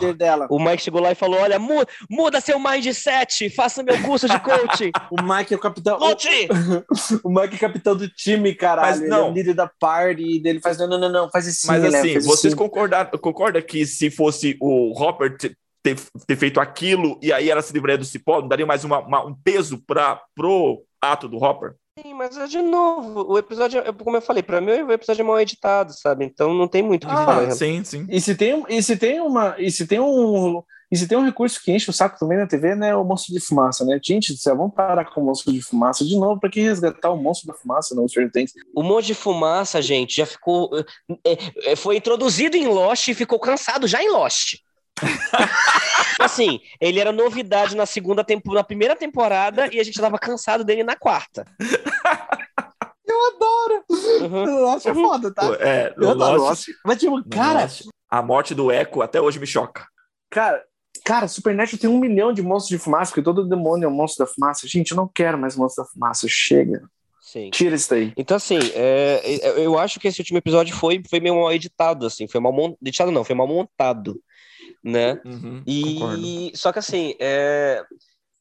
[0.50, 4.40] O Mike chegou lá e falou, olha, muda, muda seu mindset, faça meu curso de
[4.40, 4.92] coaching.
[5.12, 5.98] o Mike é o capitão...
[5.98, 6.28] Coach!
[7.24, 9.00] o Mike é capitão do time, caralho.
[9.00, 9.18] Mas não.
[9.18, 11.84] Ele é o líder da party, dele faz, não, não, não, não faz assim, Mas
[11.84, 12.56] assim, vocês assim.
[12.56, 15.36] concordam, concordam que se fosse o Hopper
[15.84, 18.42] ter, ter feito aquilo e aí ela se livraria do cipó?
[18.42, 21.76] Não daria mais uma, uma, um peso para pro ato do Hopper?
[22.00, 25.26] Sim, mas é de novo, o episódio, como eu falei, para mim o episódio é
[25.26, 26.26] mal editado, sabe?
[26.26, 27.52] Então não tem muito o que ah, falar.
[27.52, 28.08] Sim, sim.
[28.10, 31.26] E se tem, e se tem uma, e se tem um, e se tem um
[31.26, 34.00] recurso que enche o saco também na TV, né, o monstro de fumaça, né?
[34.04, 37.12] Gente do céu, vamos parar com o monstro de fumaça de novo para que resgatar
[37.12, 38.54] o monstro da fumaça no Stranger Things.
[38.76, 40.70] O monstro de fumaça, gente, já ficou
[41.26, 44.56] é, é, foi introduzido em Lost e ficou cansado já em Lost.
[46.20, 50.64] assim, ele era novidade na segunda temporada, na primeira temporada e a gente tava cansado
[50.64, 51.46] dele na quarta.
[53.06, 53.84] Eu adoro.
[54.22, 54.62] Uhum.
[54.62, 55.46] Lost é foda, tá?
[55.60, 56.70] É, eu adoro Lost.
[56.86, 57.68] Mas tipo, cara,
[58.10, 59.86] a morte do Echo até hoje me choca.
[60.30, 60.64] Cara,
[61.04, 64.26] cara, Supernatural tem um milhão de monstros de fumaça, porque todo demônio é um monstro
[64.26, 64.68] da fumaça.
[64.68, 66.26] Gente, eu não quero mais monstro da fumaça.
[66.30, 66.82] Chega.
[67.22, 67.50] Sim.
[67.52, 68.14] Tira isso daí.
[68.16, 72.06] Então, assim, é, é eu acho que esse último episódio foi, foi meio mal editado,
[72.06, 72.28] assim.
[72.28, 72.78] Foi mal montado.
[72.82, 74.20] Editado não, foi mal montado
[74.84, 75.20] né?
[75.24, 76.58] Uhum, e concordo.
[76.58, 77.84] só que assim, é...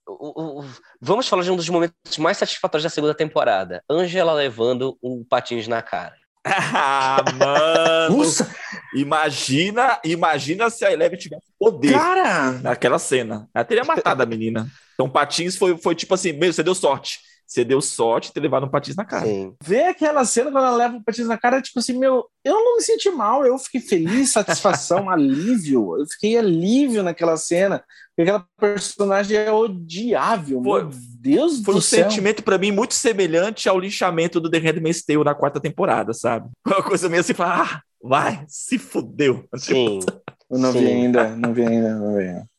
[0.06, 0.64] o, o,
[1.00, 3.82] vamos falar de um dos momentos mais satisfatórios da segunda temporada.
[3.88, 6.16] Angela levando um patins na cara.
[6.44, 8.18] ah, mano!
[8.18, 8.52] Nossa.
[8.94, 12.52] Imagina, imagina se a Eleven tivesse poder Cara!
[12.58, 13.48] naquela cena.
[13.54, 14.66] Ela teria matado a menina.
[14.94, 17.20] Então, Patins foi, foi tipo assim: meu, você deu sorte.
[17.52, 19.26] Você deu sorte de ter levado um patins na cara.
[19.26, 19.54] Sim.
[19.62, 22.76] Ver aquela cena quando ela leva o patins na cara, tipo assim, meu, eu não
[22.76, 25.98] me senti mal, eu fiquei feliz, satisfação, alívio.
[25.98, 27.84] Eu fiquei alívio naquela cena.
[28.16, 30.62] Porque aquela personagem é odiável.
[30.62, 32.04] Foi, meu Deus foi do um céu.
[32.04, 36.48] sentimento para mim muito semelhante ao lixamento do The Handmaid's Tale na quarta temporada, sabe?
[36.66, 39.44] Uma coisa meio assim, ah, vai, se fudeu.
[39.56, 40.00] Sim.
[40.50, 40.80] Eu não Sim.
[40.80, 42.51] vi ainda, não vi ainda, não vi ainda.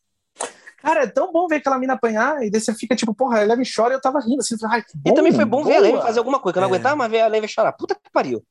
[0.84, 3.42] Cara, é tão bom ver aquela mina apanhar, e daí você fica tipo, porra, a
[3.42, 4.54] Eleven chora e eu tava rindo assim.
[4.66, 5.68] Ai, que bom, e também foi bom boa.
[5.68, 6.72] ver a Eleven fazer alguma coisa, que eu não é.
[6.72, 7.72] aguentava mais ver a Eleven chorar.
[7.72, 8.44] Puta que pariu.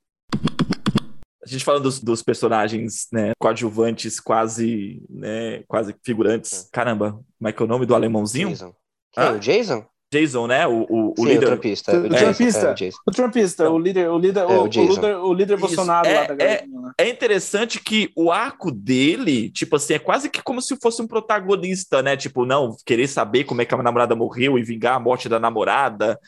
[1.43, 6.67] A gente falando dos, dos personagens, né, coadjuvantes, quase, né, quase figurantes.
[6.71, 8.49] Caramba, como é que é o nome do alemãozinho?
[8.49, 8.73] Jason.
[9.15, 9.33] Ah?
[9.33, 9.85] O Jason?
[10.13, 10.67] Jason, né?
[10.67, 11.45] O, o, Sim, líder.
[11.45, 11.91] O trumpista.
[11.91, 12.67] O, o, trumpista.
[12.67, 16.07] É, o, o trumpista, o líder, o líder, é, o, o, líder, o líder Bolsonaro
[16.07, 16.91] é, lá da é, né?
[16.97, 21.07] é interessante que o arco dele, tipo assim, é quase que como se fosse um
[21.07, 22.15] protagonista, né?
[22.15, 25.39] Tipo, não, querer saber como é que a namorada morreu e vingar a morte da
[25.39, 26.19] namorada,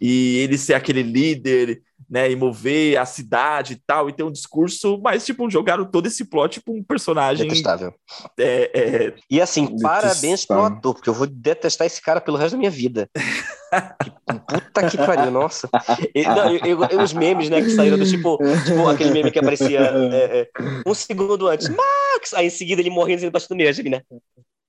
[0.00, 4.32] e ele ser aquele líder né, e mover a cidade e tal, e ter um
[4.32, 7.48] discurso, mas, tipo, jogaram todo esse plot tipo um personagem...
[7.48, 7.92] Detestável.
[8.38, 9.14] É, é...
[9.30, 10.02] E, assim, Detestável.
[10.02, 13.08] parabéns pro ator, porque eu vou detestar esse cara pelo resto da minha vida.
[14.46, 15.68] puta que pariu, nossa.
[16.14, 19.38] E, não, eu, eu, os memes, né, que saíram do tipo, tipo aquele meme que
[19.38, 20.48] aparecia é, é,
[20.86, 22.34] um segundo antes, Max!
[22.34, 24.02] Aí, em seguida, ele morrendo, bastante do meio, né?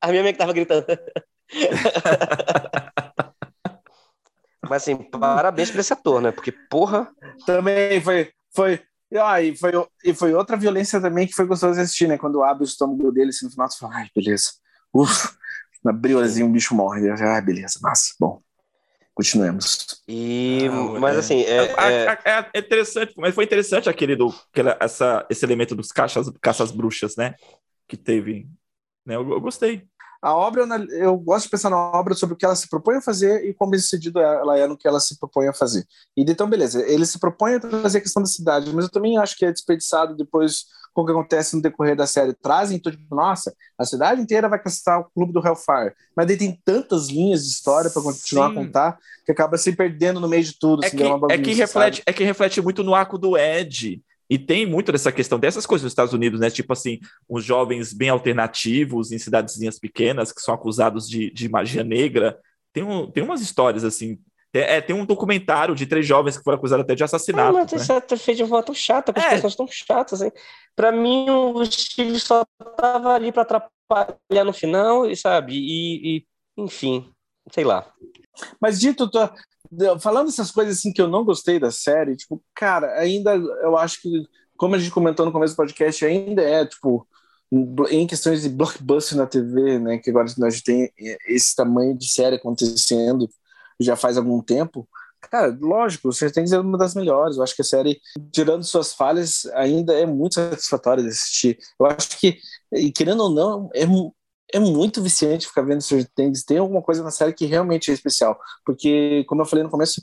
[0.01, 0.85] A minha amiga que tava gritando.
[4.69, 6.31] Mas assim, parabéns pra esse ator, né?
[6.31, 7.11] Porque, porra.
[7.45, 8.31] Também foi.
[8.53, 8.81] foi
[9.21, 9.71] ah, e foi,
[10.03, 12.17] e foi outra violência também que foi gostoso de assistir, né?
[12.17, 14.49] Quando abre o estômago dele assim, no final, você fala, ai, beleza.
[14.93, 15.29] Uf,
[15.85, 17.09] abriu assim, um bicho morre.
[17.11, 18.13] Ai, beleza, massa.
[18.19, 18.41] Bom,
[19.13, 20.01] continuemos.
[20.07, 21.19] E, Não, mas é.
[21.19, 25.45] assim, é, é- É, é- é interessante, mas foi interessante aquele do, aquela, essa, esse
[25.45, 27.35] elemento dos caixas, caças bruxas, né?
[27.87, 28.47] Que teve.
[29.05, 29.15] Né?
[29.15, 29.87] Eu, eu gostei.
[30.25, 33.01] A obra, eu gosto de pensar na obra sobre o que ela se propõe a
[33.01, 35.85] fazer e quão bem sucedido ela é no que ela se propõe a fazer.
[36.17, 39.19] E então, beleza, ele se propõe a trazer a questão da cidade, mas eu também
[39.19, 40.65] acho que é desperdiçado depois
[40.95, 42.33] com o que acontece no decorrer da série.
[42.33, 45.93] Trazem, então, tipo, nossa, a cidade inteira vai caçar o clube do Hellfire.
[46.17, 48.51] Mas daí tem tantas linhas de história para continuar Sim.
[48.51, 48.97] a contar
[49.27, 50.83] que acaba se perdendo no meio de tudo.
[50.83, 52.03] É assim, que, uma é, que reflete, sabe?
[52.07, 54.01] é que reflete muito no arco do Ed.
[54.29, 56.49] E tem muito dessa questão dessas coisas nos Estados Unidos, né?
[56.49, 56.99] Tipo assim,
[57.29, 62.39] os jovens bem alternativos em cidadezinhas pequenas que são acusados de, de magia negra.
[62.73, 64.17] Tem, um, tem umas histórias assim.
[64.51, 67.53] Tem, é, tem um documentário de três jovens que foram acusados até de Ah, assassinato.
[67.53, 67.77] mas né?
[67.77, 69.29] isso é feito de uma forma tão chata, com as É.
[69.35, 70.31] pessoas tão chatas, assim.
[70.75, 72.43] Pra mim, o Steve só
[72.77, 75.53] tava ali pra atrapalhar no final, sabe?
[75.55, 76.25] E, e,
[76.57, 77.09] enfim,
[77.51, 77.91] sei lá.
[78.61, 79.29] Mas dito, tô-
[79.99, 84.01] falando essas coisas assim que eu não gostei da série, tipo, cara, ainda eu acho
[84.01, 84.09] que,
[84.57, 87.07] como a gente comentou no começo do podcast, ainda é, tipo,
[87.89, 90.91] em questões de blockbuster na TV, né, que agora nós tem
[91.27, 93.29] esse tamanho de série acontecendo
[93.79, 94.87] já faz algum tempo,
[95.29, 97.37] cara, lógico, você tem que ser uma das melhores.
[97.37, 97.99] Eu acho que a série,
[98.31, 101.57] tirando suas falhas, ainda é muito satisfatória de assistir.
[101.79, 102.39] Eu acho que,
[102.93, 103.85] querendo ou não, é,
[104.53, 106.43] é muito viciante ficar vendo Stranger Things.
[106.43, 108.39] Tem alguma coisa na série que realmente é especial.
[108.65, 110.01] Porque, como eu falei no começo,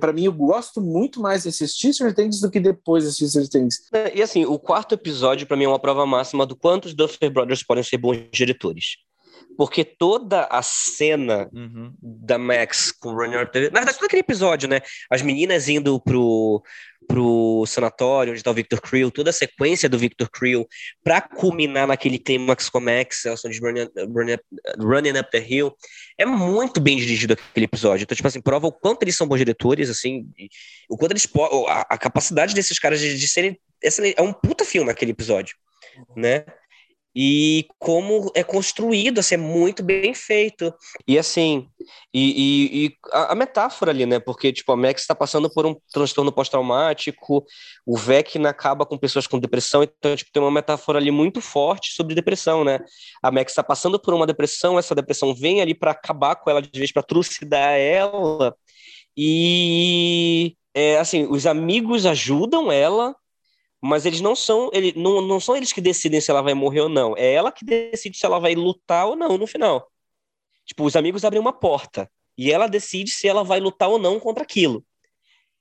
[0.00, 3.28] para mim eu gosto muito mais de assistir Stranger Things do que depois de assistir
[3.28, 3.76] Stranger Things.
[4.14, 7.30] E assim, o quarto episódio, pra mim, é uma prova máxima do quanto os Duffer
[7.30, 8.96] Brothers podem ser bons diretores.
[9.56, 11.92] Porque toda a cena Uhum.
[12.02, 14.80] da Max com o Runner Up the Na verdade, todo aquele episódio, né?
[15.10, 16.62] As meninas indo pro,
[17.08, 20.66] pro sanatório onde tá o Victor Creel, toda a sequência do Victor Creel
[21.02, 24.44] pra culminar naquele clímax com a Max, Elson de Running, Running Up-
[24.78, 25.74] Running Up the Hill,
[26.18, 28.04] é muito bem dirigido aquele episódio.
[28.04, 30.26] Então, tipo assim, prova o quanto eles são bons diretores, assim,
[30.88, 31.26] o quanto eles
[31.68, 33.58] a, a capacidade desses caras de, de serem.
[33.82, 35.56] excelente- É um puta filme aquele episódio,
[36.16, 36.44] né?
[37.18, 40.74] E como é construído, assim, é muito bem feito.
[41.08, 41.66] E assim,
[42.12, 44.20] e, e- e a, a metáfora ali, né?
[44.20, 47.44] Porque, tipo, a Max está passando por um transtorno pós-traumático,
[47.86, 51.92] o Vecna acaba com pessoas com depressão, então, tipo, tem uma metáfora ali muito forte
[51.94, 52.80] sobre depressão, né?
[53.22, 56.60] A Max está passando por uma depressão, essa depressão vem ali para acabar com ela
[56.60, 58.54] de vez, para trucidar ela,
[59.16, 63.14] e, é, assim, os amigos ajudam ela,
[63.86, 66.80] mas eles não são, ele, não, não são eles que decidem se ela vai morrer
[66.80, 67.16] ou não.
[67.16, 69.90] É ela que decide se ela vai lutar ou não no final.
[70.64, 74.18] Tipo, os amigos abrem uma porta e ela decide se ela vai lutar ou não
[74.20, 74.84] contra aquilo.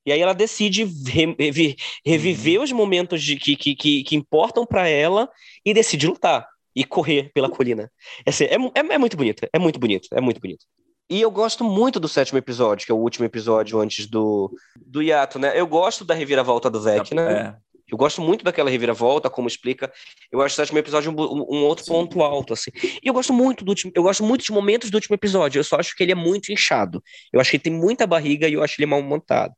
[0.05, 4.65] E aí ela decide re- revi- reviver os momentos de, que, que, que, que importam
[4.65, 5.29] para ela
[5.65, 7.91] e decide lutar e correr pela colina.
[8.25, 10.65] É, assim, é, é, é muito bonito, é muito bonito, é muito bonito.
[11.09, 15.01] E eu gosto muito do sétimo episódio, que é o último episódio antes do, do
[15.01, 15.59] hiato, né?
[15.59, 17.21] Eu gosto da reviravolta do Vecna.
[17.61, 17.64] É.
[17.91, 19.91] Eu gosto muito daquela reviravolta, como explica.
[20.31, 21.15] Eu acho o sétimo episódio um,
[21.55, 22.71] um- outro ponto alto, assim.
[22.83, 25.59] E eu gosto muito do último, eu gosto muito dos momentos do último episódio.
[25.59, 27.03] Eu só acho que ele é muito inchado.
[27.31, 29.53] Eu acho que ele tem muita barriga e eu acho ele mal montado.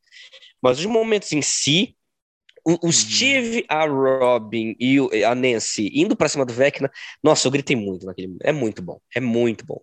[0.61, 1.95] Mas os momentos em si,
[2.65, 6.91] o, o Steve, a Robin e o- a Nancy indo pra cima do Vecna,
[7.23, 8.35] nossa, eu gritei muito naquele.
[8.43, 8.99] É muito bom.
[9.15, 9.79] É muito bom.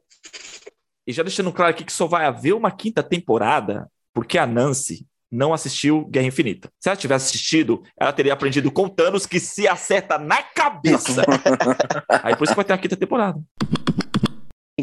[1.07, 5.07] E já deixando claro aqui que só vai haver uma quinta temporada porque a Nancy
[5.35, 6.71] não assistiu Guerra Infinita.
[6.79, 11.25] Se ela tivesse assistido, ela teria aprendido com Thanos que se acerta na cabeça.
[12.23, 13.41] Aí por isso que vai ter uma quinta temporada.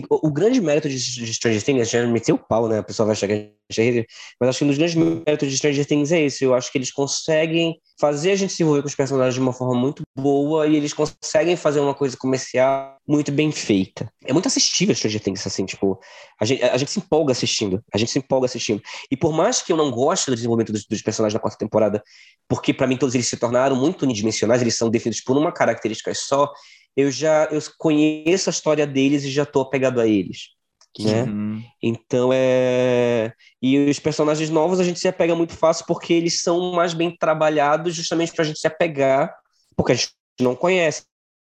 [0.09, 2.79] O, grande mérito de, de Stranger Things, já meteu o pau, né?
[2.79, 4.05] A pessoa vai achar que é
[4.39, 6.43] mas acho que um dos grandes méritos de Stranger Things é esse.
[6.43, 9.53] Eu acho que eles conseguem fazer a gente se envolver com os personagens de uma
[9.53, 14.11] forma muito boa e eles conseguem fazer uma coisa comercial muito bem feita.
[14.25, 15.99] É muito assistível Stranger Things, assim, tipo,
[16.39, 17.79] a gente, a gente se empolga assistindo.
[17.93, 18.81] A gente se empolga assistindo.
[19.11, 22.03] E por mais que eu não goste do desenvolvimento dos, dos personagens da quarta temporada,
[22.49, 26.11] porque para mim todos eles se tornaram muito unidimensionais, eles são definidos por uma característica
[26.15, 26.51] só,
[26.97, 30.49] eu já eu conheço a história deles e já tô apegado a eles,
[30.99, 31.23] né?
[31.23, 31.63] Uhum.
[31.81, 36.73] Então é e os personagens novos a gente se apega muito fácil porque eles são
[36.73, 39.33] mais bem trabalhados justamente para a gente se apegar,
[39.75, 41.03] porque a gente não conhece.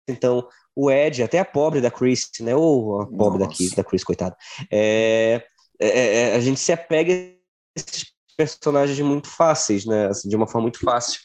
[0.10, 2.56] Então o Ed, até a pobre da Chris, né?
[2.56, 3.50] Ou a pobre Nossa.
[3.50, 4.36] daqui da Chris, coitado.
[4.72, 5.44] É,
[5.80, 7.36] é- é- a gente se apega a
[7.76, 8.06] esses
[8.38, 10.08] personagens muito fáceis, né?
[10.08, 11.20] assim, de uma forma muito fácil.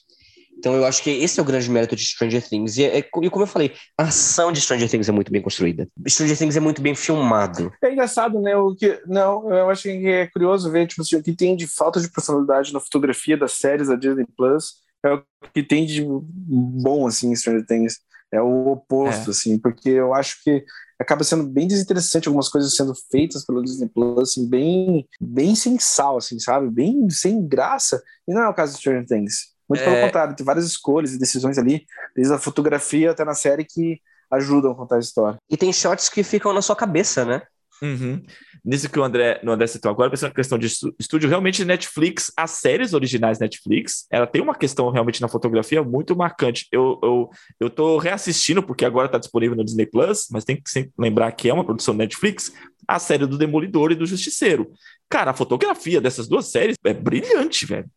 [0.63, 2.77] Então eu acho que esse é o grande mérito de Stranger Things.
[2.77, 5.89] E, é- e como eu falei, a ação de Stranger Things é muito bem construída.
[6.09, 7.73] Stranger Things é muito bem filmado.
[7.83, 8.57] É engraçado, né?
[8.57, 11.67] O que, não, eu acho que é curioso ver tipo, assim, o que tem de
[11.67, 16.07] falta de personalidade na fotografia das séries da Disney Plus é o que tem de
[16.07, 17.99] bom, assim, em Stranger Things.
[18.31, 20.65] É o oposto, assim, porque eu acho que
[20.97, 25.77] acaba sendo bem desinteressante algumas coisas sendo feitas pelo Disney Plus, assim, bem, bem sem
[25.81, 26.71] sal, assim, sabe?
[26.71, 28.01] Bem sem graça.
[28.29, 29.52] E não é o caso de Stranger Things.
[29.73, 30.05] Muito pelo É.
[30.07, 34.01] contrário, tem várias escolhas e decisões ali, desde a fotografia até na série, que
[34.31, 35.39] ajudam a contar a história.
[35.51, 37.43] E tem shots que ficam na sua cabeça, né?
[37.83, 38.23] Uhum.
[38.64, 40.68] Nisso que o André, no André citou agora, pensando na questão de
[41.01, 46.14] estúdio, realmente Netflix, as séries originais Netflix, ela tem uma questão realmente na fotografia muito
[46.14, 46.68] marcante.
[46.70, 50.70] Eu, eu, eu tô reassistindo, porque agora tá disponível no Disney Plus, mas tem que
[50.70, 52.53] sempre lembrar que é uma produção Netflix,
[52.87, 54.70] a série do Demolidor e do Justiceiro.
[55.09, 57.91] Cara, a fotografia dessas duas séries é brilhante, velho.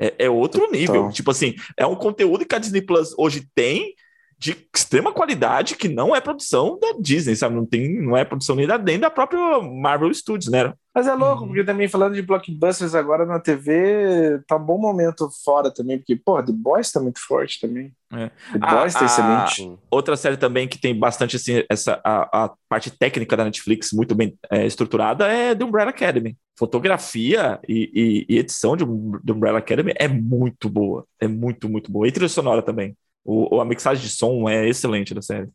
[0.00, 1.10] É, é outro nível.
[1.10, 3.94] Tipo assim, é um conteúdo que a Disney Plus hoje tem
[4.38, 7.54] de extrema qualidade que não é produção da Disney, sabe?
[7.54, 10.72] Não tem, não é produção nem da, nem da própria Marvel Studios, né?
[10.94, 11.48] Mas é louco, Uhum.
[11.48, 16.16] porque também falando de blockbusters agora na TV, tá um bom momento fora também, porque,
[16.16, 17.92] porra, The Boys tá muito forte também.
[18.14, 18.28] É.
[18.28, 19.78] The Ah, Boys tá ah, excelente.
[19.90, 24.14] Outra série também que tem bastante assim, essa a, a parte técnica da Netflix muito
[24.14, 26.34] bem é, estruturada é The Umbrella Academy.
[26.60, 27.90] Fotografia e,
[28.28, 31.06] e- e edição de, The Umbrella Academy é muito boa.
[31.18, 32.06] É muito, muito boa.
[32.06, 32.94] E trilha sonora também.
[33.24, 35.48] O, a mixagem de som é excelente da série.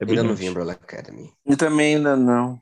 [0.00, 1.32] É Ainda não vi Umbrella Academy.
[1.44, 2.58] Eu também ainda não.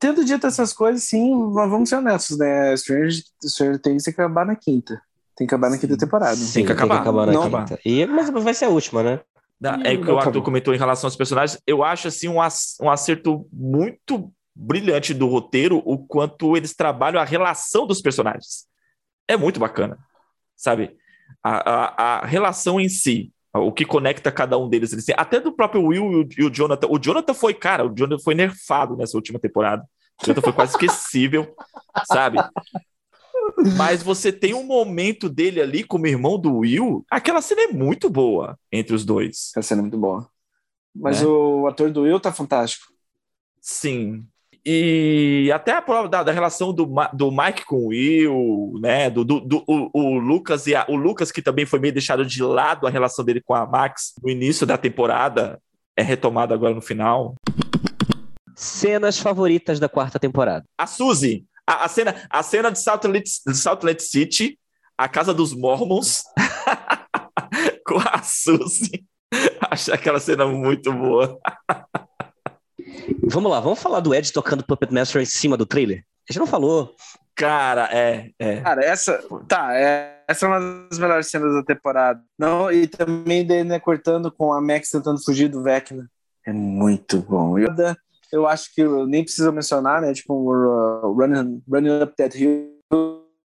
[0.00, 2.76] Tendo dito essas coisas, sim, mas vamos ser honestos, né?
[2.76, 5.00] Stranger, Stranger Things tem que acabar na quinta.
[5.36, 6.36] Tem que acabar na quinta temporada.
[6.52, 7.04] Tem que acabar.
[7.26, 7.48] na Não.
[7.48, 7.78] quinta.
[7.84, 9.20] E, mas vai ser a última, né?
[9.60, 11.60] Da- É o que o Arthur comentou em relação aos personagens.
[11.66, 17.20] Eu acho assim um, ac- um acerto muito brilhante do roteiro, o quanto eles trabalham
[17.20, 18.66] a relação dos personagens.
[19.26, 19.98] É muito bacana,
[20.54, 20.96] sabe?
[21.42, 24.92] A, a, a relação em si, o que conecta cada um deles.
[24.92, 26.88] assim, até do próprio Will e o, e o Jonathan.
[26.90, 29.82] O Jonathan foi, cara, o Jonathan foi nerfado nessa última temporada.
[30.20, 31.54] O Jonathan foi quase esquecível,
[32.04, 32.38] sabe?
[33.76, 37.04] Mas você tem um momento dele ali como irmão do Will.
[37.10, 39.52] Aquela cena é muito boa entre os dois.
[39.56, 40.28] Essa cena é muito boa.
[40.94, 41.26] Mas Né?
[41.26, 42.92] o ator do Will tá fantástico.
[43.60, 44.26] Sim.
[44.64, 49.08] E até a prova da, da relação do, do Mike com o Will, né?
[49.08, 52.24] Do, do, do- o, o Lucas e a- o Lucas, que também foi meio deixado
[52.26, 55.58] de lado a relação dele com a Max no início da temporada,
[55.96, 57.34] é retomada agora no final.
[58.54, 60.64] Cenas favoritas da quarta temporada.
[60.76, 64.58] A Suzy, a, a cena, a cena de Salt Lake, Salt Lake City,
[64.98, 66.24] a casa dos Mormons,
[67.86, 69.04] com a Suzy.
[69.70, 71.38] Acho aquela cena muito boa.
[73.24, 76.04] Vamos lá, vamos falar do Ed tocando Puppet Master em cima do trailer?
[76.28, 76.94] A gente não falou.
[77.34, 78.60] Cara, é, é.
[78.60, 79.22] Cara, essa.
[79.48, 82.22] Tá, é, essa é uma das melhores cenas da temporada.
[82.38, 86.08] Não, e também dele, né, cortando com a Max tentando fugir do Vecna.
[86.46, 87.58] É muito bom.
[87.58, 87.74] Eu,
[88.32, 90.12] eu acho que eu nem preciso mencionar, né?
[90.12, 92.78] Tipo, o uh, running, running Up That Hill.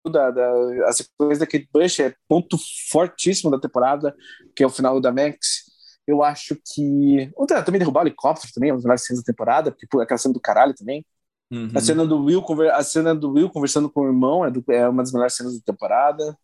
[0.09, 0.51] Da, da,
[0.87, 2.57] a sequência da Kate Bush é ponto
[2.89, 4.15] fortíssimo da temporada,
[4.55, 5.70] que é o final da Max.
[6.11, 7.31] Eu acho que.
[7.35, 10.01] Outra, também derrubar o helicóptero também, é uma das melhores cenas da temporada, porque pô,
[10.01, 11.05] aquela cena do caralho também.
[11.51, 11.71] Uhum.
[11.75, 14.63] A cena do Will, conver- a cena do Will conversando com o irmão é, do-
[14.69, 16.37] é uma das melhores cenas da temporada.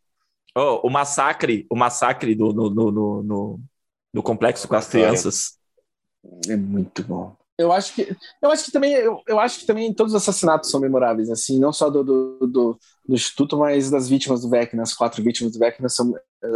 [0.56, 3.60] Oh, o massacre, o massacre do, no, no, no, no-
[4.14, 5.58] no complexo com as crianças.
[6.50, 7.36] É muito bom.
[7.58, 10.70] Eu acho que, eu acho que também, eu, eu acho que também todos os assassinatos
[10.70, 14.84] são memoráveis, assim, não só do, do, do, do instituto, mas das vítimas do Vecna,
[14.84, 16.14] as quatro vítimas do Vecna são,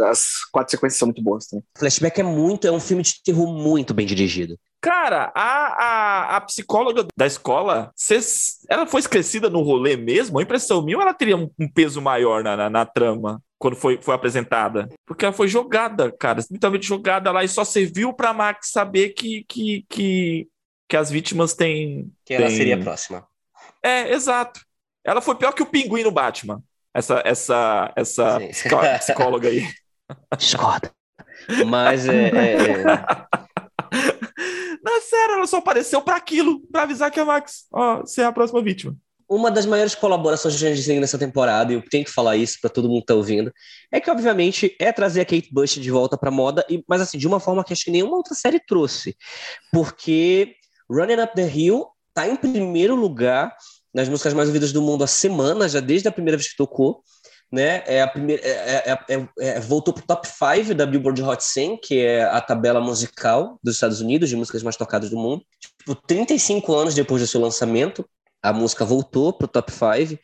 [0.08, 1.64] as quatro sequências são muito boas também.
[1.76, 4.58] Flashback é muito, é um filme de terror muito bem dirigido.
[4.80, 10.38] Cara, a, a, a psicóloga da escola, cês- ela foi esquecida no rolê mesmo?
[10.38, 14.00] A impressão minha, ela teria um, um peso maior na, na, na trama quando foi,
[14.02, 14.88] foi apresentada.
[15.06, 19.44] Porque ela foi jogada, cara, literalmente jogada lá e só serviu pra Max saber que,
[19.48, 20.48] que, que,
[20.88, 22.12] que as vítimas têm.
[22.24, 23.24] Que ela têm- seria a próxima.
[23.84, 24.60] É, exato.
[25.04, 26.60] Ela foi pior que o pinguim no Batman.
[26.94, 28.48] Essa, essa, essa Sim.
[28.98, 29.66] psicóloga aí.
[30.36, 30.90] Discordo.
[31.66, 32.82] Mas é, é- é-
[34.84, 38.22] Não, é sério, ela só apareceu pra aquilo, pra avisar que a Max, ó, você
[38.22, 38.96] é a próxima vítima.
[39.28, 42.68] uma das maiores colaborações de Things nessa temporada, e eu tenho que falar isso pra
[42.68, 43.52] todo mundo que tá ouvindo,
[43.92, 47.16] é que, obviamente, é trazer a Kate Bush de volta pra moda, e, mas assim,
[47.16, 49.16] de uma forma que acho que nenhuma outra série trouxe.
[49.72, 50.54] Porque
[50.90, 53.54] Running Up the Hill tá em primeiro lugar
[53.94, 57.02] nas músicas mais ouvidas do mundo há semanas, já desde a primeira vez que tocou.
[57.50, 57.82] Né?
[57.86, 61.76] É a primeira, é- é- é- é- voltou pro top 5 da Billboard Hot 100,
[61.76, 65.44] que é a tabela musical dos Estados Unidos, de músicas mais tocadas do mundo.
[65.60, 68.08] Tipo, 35 anos depois do seu lançamento,
[68.42, 70.18] a música voltou pro top 5.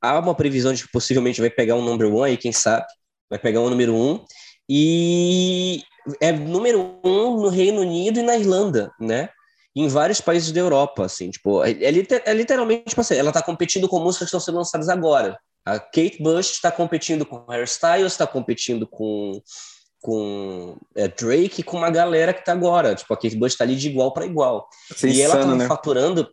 [0.00, 2.86] Há uma previsão de que possivelmente vai pegar um number one aí, quem sabe?
[3.28, 4.24] Vai pegar um número um.
[4.72, 5.82] e
[6.20, 9.28] é número um no Reino Unido e na Irlanda, né?
[9.74, 11.92] Em vários países da Europa, assim, tipo, é, é
[12.24, 15.38] é literalmente, tipo assim, ela tá competindo com músicas que estão sendo lançadas agora.
[15.64, 19.40] A Kate Bush está competindo com Harry Styles, está competindo com,
[20.00, 22.94] com é, Drake, com uma galera que tá agora.
[22.94, 24.68] Tipo, a Kate Bush tá ali de igual para igual.
[25.02, 25.68] É e ela insano, tava né?
[25.68, 26.28] faturando.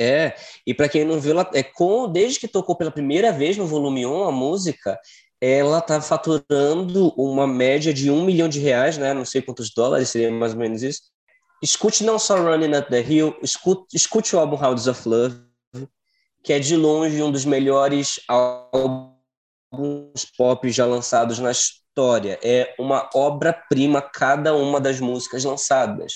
[0.00, 0.34] É,
[0.66, 3.66] e para quem não viu, ela, é com, desde que tocou pela primeira vez no
[3.66, 4.98] volume 1 a música,
[5.40, 9.12] ela tá faturando uma média de um milhão de reais, né?
[9.12, 11.02] Não sei quantos dólares seria mais ou menos isso.
[11.62, 15.36] Escute não só Running Up the Hill, escute, escute o álbum Hounds of Love,
[16.42, 19.12] que é de longe um dos melhores álbuns
[20.36, 22.36] pop já lançados na história.
[22.42, 26.14] É uma obra-prima cada uma das músicas lançadas,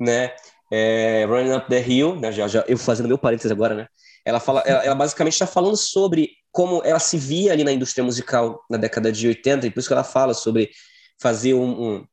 [0.00, 0.34] né?
[0.72, 2.32] É, Running Up the Hill, né?
[2.32, 3.86] Já, já, eu fazendo meu parênteses agora, né?
[4.24, 8.02] Ela fala, ela, ela basicamente está falando sobre como ela se via ali na indústria
[8.02, 10.70] musical na década de 80, e por isso que ela fala sobre
[11.20, 12.06] fazer um, um,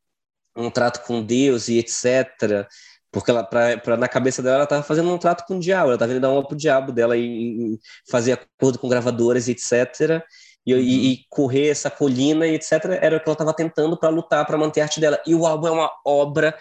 [0.56, 2.68] um trato com Deus e etc.
[3.12, 5.86] Porque ela, pra, pra, na cabeça dela, ela estava fazendo um trato com o diabo,
[5.86, 7.80] ela estava indo dar uma pro diabo dela e, e
[8.10, 10.22] fazer acordo com gravadoras e etc.
[10.66, 10.80] E, uhum.
[10.82, 12.72] e, e, correr essa colina e etc.
[13.02, 15.22] Era o que ela estava tentando para lutar, para manter a arte dela.
[15.26, 16.58] E o álbum é uma obra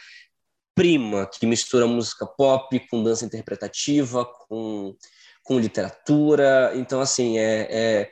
[0.74, 4.95] prima que mistura música pop com dança interpretativa, com,
[5.42, 6.72] com literatura.
[6.76, 8.11] Então, assim, é, é...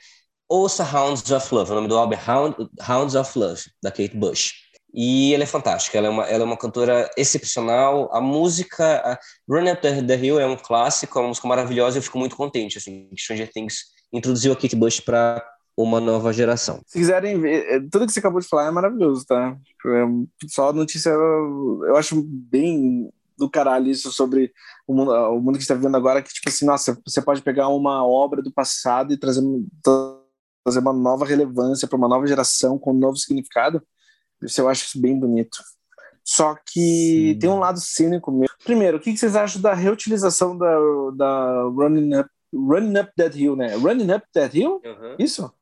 [0.48, 1.72] ouça Hounds of Love.
[1.72, 2.56] O nome do álbum é Hound,
[2.88, 4.61] Hounds of Love, da Kate Bush.
[4.94, 8.10] E ela é fantástica, ela é uma, ela é uma cantora excepcional.
[8.12, 9.18] A música, a
[9.48, 11.98] Run Up the, the Hill é um clássico, é uma música maravilhosa.
[11.98, 15.42] Eu fico muito contente, assim, que Stranger Things introduziu a Kate Bush para
[15.74, 16.82] uma nova geração.
[16.86, 19.56] Se quiserem ver, tudo que você acabou de falar é maravilhoso, tá?
[20.46, 24.52] Só a notícia, eu acho bem do caralho isso sobre
[24.86, 27.68] o mundo, o mundo que está vivendo agora, que tipo assim, nossa, você pode pegar
[27.68, 29.42] uma obra do passado e trazer,
[30.62, 33.82] trazer uma nova relevância para uma nova geração com um novo significado.
[34.42, 35.58] Isso eu acho isso bem bonito.
[36.24, 37.38] Só que Sim.
[37.38, 38.54] tem um lado cínico mesmo.
[38.64, 40.78] Primeiro, o que vocês acham da reutilização da,
[41.16, 43.74] da Running Up, Running Up That Hill, né?
[43.74, 44.80] Running Up That Hill?
[44.84, 45.16] Uhum.
[45.18, 45.52] Isso?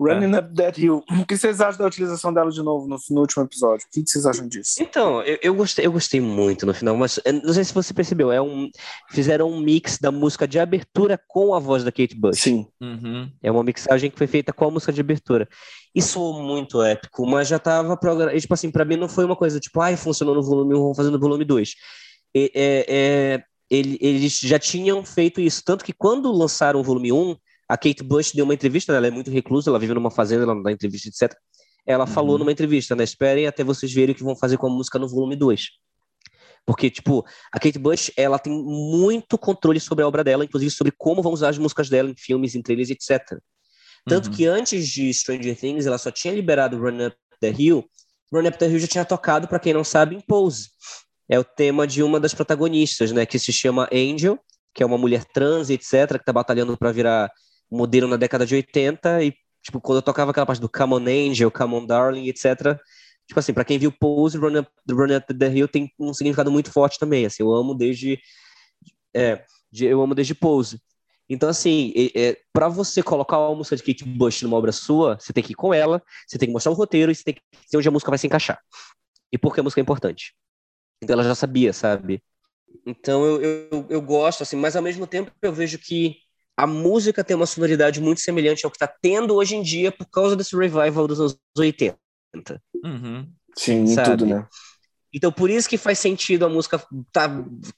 [0.00, 0.38] Running é.
[0.38, 1.04] Up That Hill.
[1.20, 3.86] O que vocês acham da utilização dela de novo no, no último episódio?
[3.86, 4.76] O que vocês acham disso?
[4.80, 8.30] Então, eu, eu, gostei, eu gostei muito no final, mas não sei se você percebeu,
[8.30, 8.70] é um,
[9.10, 12.40] fizeram um mix da música de abertura com a voz da Kate Bush.
[12.40, 12.66] Sim.
[12.80, 13.30] Uhum.
[13.42, 15.48] É uma mixagem que foi feita com a música de abertura.
[15.94, 18.38] Isso muito épico, mas já tava programado.
[18.38, 20.96] Tipo assim, pra mim não foi uma coisa tipo, ai, funcionou no volume 1, vamos
[20.96, 21.74] fazer no volume 2.
[22.34, 27.36] É, é, ele, eles já tinham feito isso, tanto que quando lançaram o volume 1,
[27.68, 30.54] a Kate Bush deu uma entrevista, ela é muito reclusa, ela vive numa fazenda, ela
[30.54, 31.36] não dá entrevista, etc.
[31.84, 32.10] Ela uhum.
[32.10, 33.04] falou numa entrevista, né?
[33.04, 35.70] Esperem até vocês verem o que vão fazer com a música no volume 2.
[36.64, 40.92] Porque, tipo, a Kate Bush, ela tem muito controle sobre a obra dela, inclusive sobre
[40.96, 43.38] como vão usar as músicas dela em filmes, em trailers, etc.
[44.04, 44.34] Tanto uhum.
[44.34, 47.88] que antes de Stranger Things, ela só tinha liberado Run Up the Hill.
[48.32, 50.70] Run Up the Hill já tinha tocado, para quem não sabe, em Pose.
[51.28, 53.24] É o tema de uma das protagonistas, né?
[53.24, 54.38] Que se chama Angel,
[54.74, 57.30] que é uma mulher trans, etc., que tá batalhando para virar
[57.70, 61.06] modelo na década de 80 e, tipo, quando eu tocava aquela parte do Come on
[61.06, 62.78] Angel, Come on Darling, etc.,
[63.26, 66.50] tipo assim, para quem viu Pose, Run Up, Run Up the Hill tem um significado
[66.50, 68.20] muito forte também, assim, eu amo desde
[69.14, 69.44] é,
[69.80, 70.80] eu amo desde Pose.
[71.28, 75.18] Então, assim, é, é, para você colocar a música de Kate Bush numa obra sua,
[75.18, 77.34] você tem que ir com ela, você tem que mostrar o roteiro e você tem
[77.34, 77.40] que
[77.72, 78.60] ver onde a música vai se encaixar.
[79.32, 80.34] E por que a música é importante.
[81.02, 82.22] Então ela já sabia, sabe?
[82.86, 86.16] Então eu, eu, eu gosto, assim, mas ao mesmo tempo eu vejo que
[86.56, 90.06] a música tem uma sonoridade muito semelhante ao que está tendo hoje em dia por
[90.06, 91.96] causa desse revival dos anos 80.
[92.84, 93.28] Uhum.
[93.54, 94.10] Sim, sabe?
[94.10, 94.46] tudo, né?
[95.12, 96.78] Então, por isso que faz sentido a música
[97.10, 97.28] tá,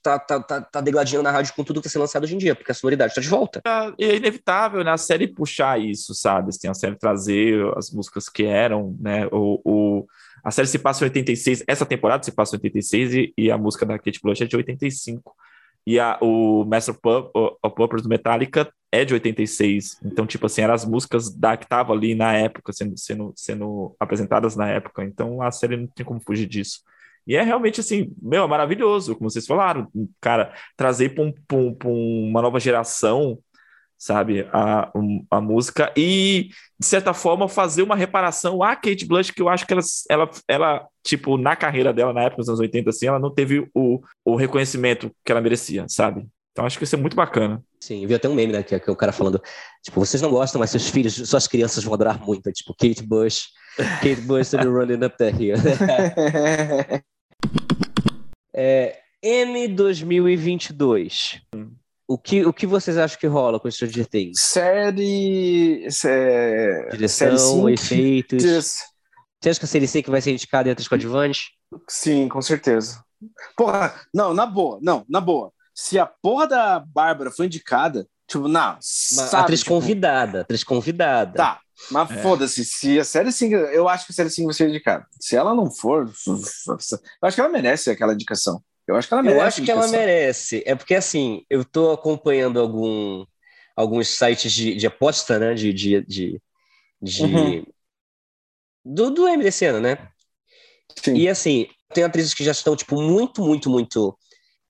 [0.01, 2.37] tá, tá, tá, tá degladinha na rádio com tudo que está sendo lançado hoje em
[2.37, 3.61] dia, porque a sonoridade está de volta.
[3.65, 4.91] É, é inevitável, né?
[4.91, 6.49] A série puxar isso, sabe?
[6.49, 9.25] Assim, a série trazer as músicas que eram, né?
[9.27, 10.07] O, o,
[10.43, 13.57] a série se passa em 86, essa temporada se passa em 86 e, e a
[13.57, 15.33] música da Kate Bush é de 85.
[15.85, 19.99] E a, o Master of Puppets do Metallica é de 86.
[20.03, 23.95] Então, tipo assim, eram as músicas da, que estavam ali na época, sendo, sendo, sendo
[23.99, 25.03] apresentadas na época.
[25.03, 26.81] Então, a série não tem como fugir disso.
[27.27, 29.87] E é realmente assim, meu, é maravilhoso, como vocês falaram,
[30.19, 31.33] cara, trazer para um,
[31.85, 33.37] um, uma nova geração,
[33.99, 39.31] sabe, a, um, a música e, de certa forma, fazer uma reparação à Kate Blush,
[39.31, 42.61] que eu acho que ela, ela, ela tipo, na carreira dela, na época dos anos
[42.61, 46.25] 80, assim, ela não teve o, o reconhecimento que ela merecia, sabe?
[46.53, 47.61] Então acho que isso é muito bacana.
[47.79, 48.63] Sim, viu até um meme, né?
[48.63, 49.41] Que, que é o cara falando,
[49.83, 52.49] tipo, vocês não gostam, mas seus filhos, suas crianças vão adorar muito.
[52.53, 53.49] Tipo, Kate Bush,
[54.01, 55.57] Kate Bush running up the hill.
[58.55, 61.41] é, M 2022.
[62.09, 64.41] O que, o que vocês acham que rola com Stranger Things?
[64.41, 65.87] Série.
[66.05, 68.43] É, Direção, série efeitos.
[69.39, 71.51] Você acha que a série C que vai ser indicada entre as coadjuvantes?
[71.87, 73.03] Sim, com certeza.
[73.55, 75.53] Porra, não, na boa, não, na boa.
[75.75, 81.37] Se a porra da Bárbara foi indicada, tipo, não, sabe, atriz tipo, convidada, atriz convidada.
[81.37, 81.59] Tá,
[81.91, 82.21] mas É.
[82.23, 85.05] foda-se, se a série 5, eu acho que a série 5 vai ser indicada.
[85.21, 88.63] Se ela não for, eu acho que ela merece aquela indicação.
[88.89, 89.39] Eu acho que ela merece.
[89.39, 90.63] Eu acho que ela merece.
[90.65, 93.25] É porque, assim, eu tô acompanhando algum,
[93.75, 95.53] alguns sites de, de aposta, né?
[95.53, 95.73] De.
[95.73, 96.41] de, de,
[97.01, 97.65] de- Uhum.
[98.83, 100.09] do, do M desse ano, né?
[101.03, 101.15] Sim.
[101.15, 104.17] E, assim, tem atrizes que já estão, tipo, muito, muito, muito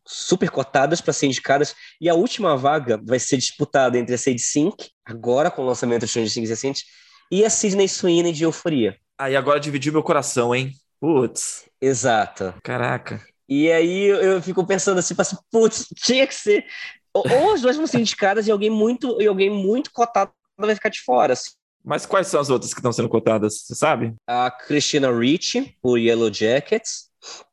[0.06, 1.76] super cotadas para ser indicadas.
[2.02, 6.02] E a última vaga vai ser disputada entre a Sadie Sink, agora com o lançamento
[6.04, 6.86] de Stranger Things recente,
[7.32, 8.98] e a Sidney Sweeney de Euforia.
[9.18, 10.72] Aí agora dividiu meu coração, hein?
[11.00, 12.54] Putz, Exato.
[12.64, 13.22] caraca.
[13.50, 16.64] E aí eu, fico pensando assim, assim, putz, tinha que ser.
[17.12, 20.90] Ou, as duas vão ser indicadas e alguém muito, e alguém muito cotado vai ficar
[20.90, 21.34] de fora.
[21.34, 21.52] assim.
[21.84, 23.62] Mas quais são as outras que estão sendo cotadas?
[23.62, 24.14] Você sabe?
[24.28, 27.10] A Christina Ricci, por Yellow Jackets.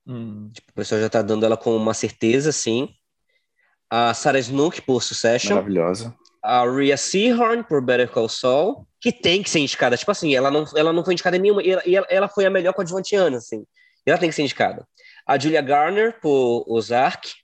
[0.07, 0.51] Hum.
[0.71, 2.91] O pessoal já tá dando ela como uma certeza, sim.
[3.89, 5.55] A Sarah Snook, por Succession.
[5.55, 6.15] Maravilhosa.
[6.43, 8.87] A Rhea Seahorn, por Better Call Saul.
[9.01, 9.97] Que tem que ser indicada.
[9.97, 11.63] Tipo assim, ela não, ela não foi indicada em nenhuma.
[11.63, 13.65] E ela, e ela- foi a melhor coadjuvantiana, assim.
[14.07, 14.87] E ela tem que ser indicada.
[15.27, 17.35] A Julia Garner, por Ozark.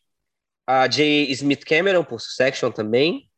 [0.66, 1.30] A J.
[1.32, 3.28] Smith Cameron, por Succession também.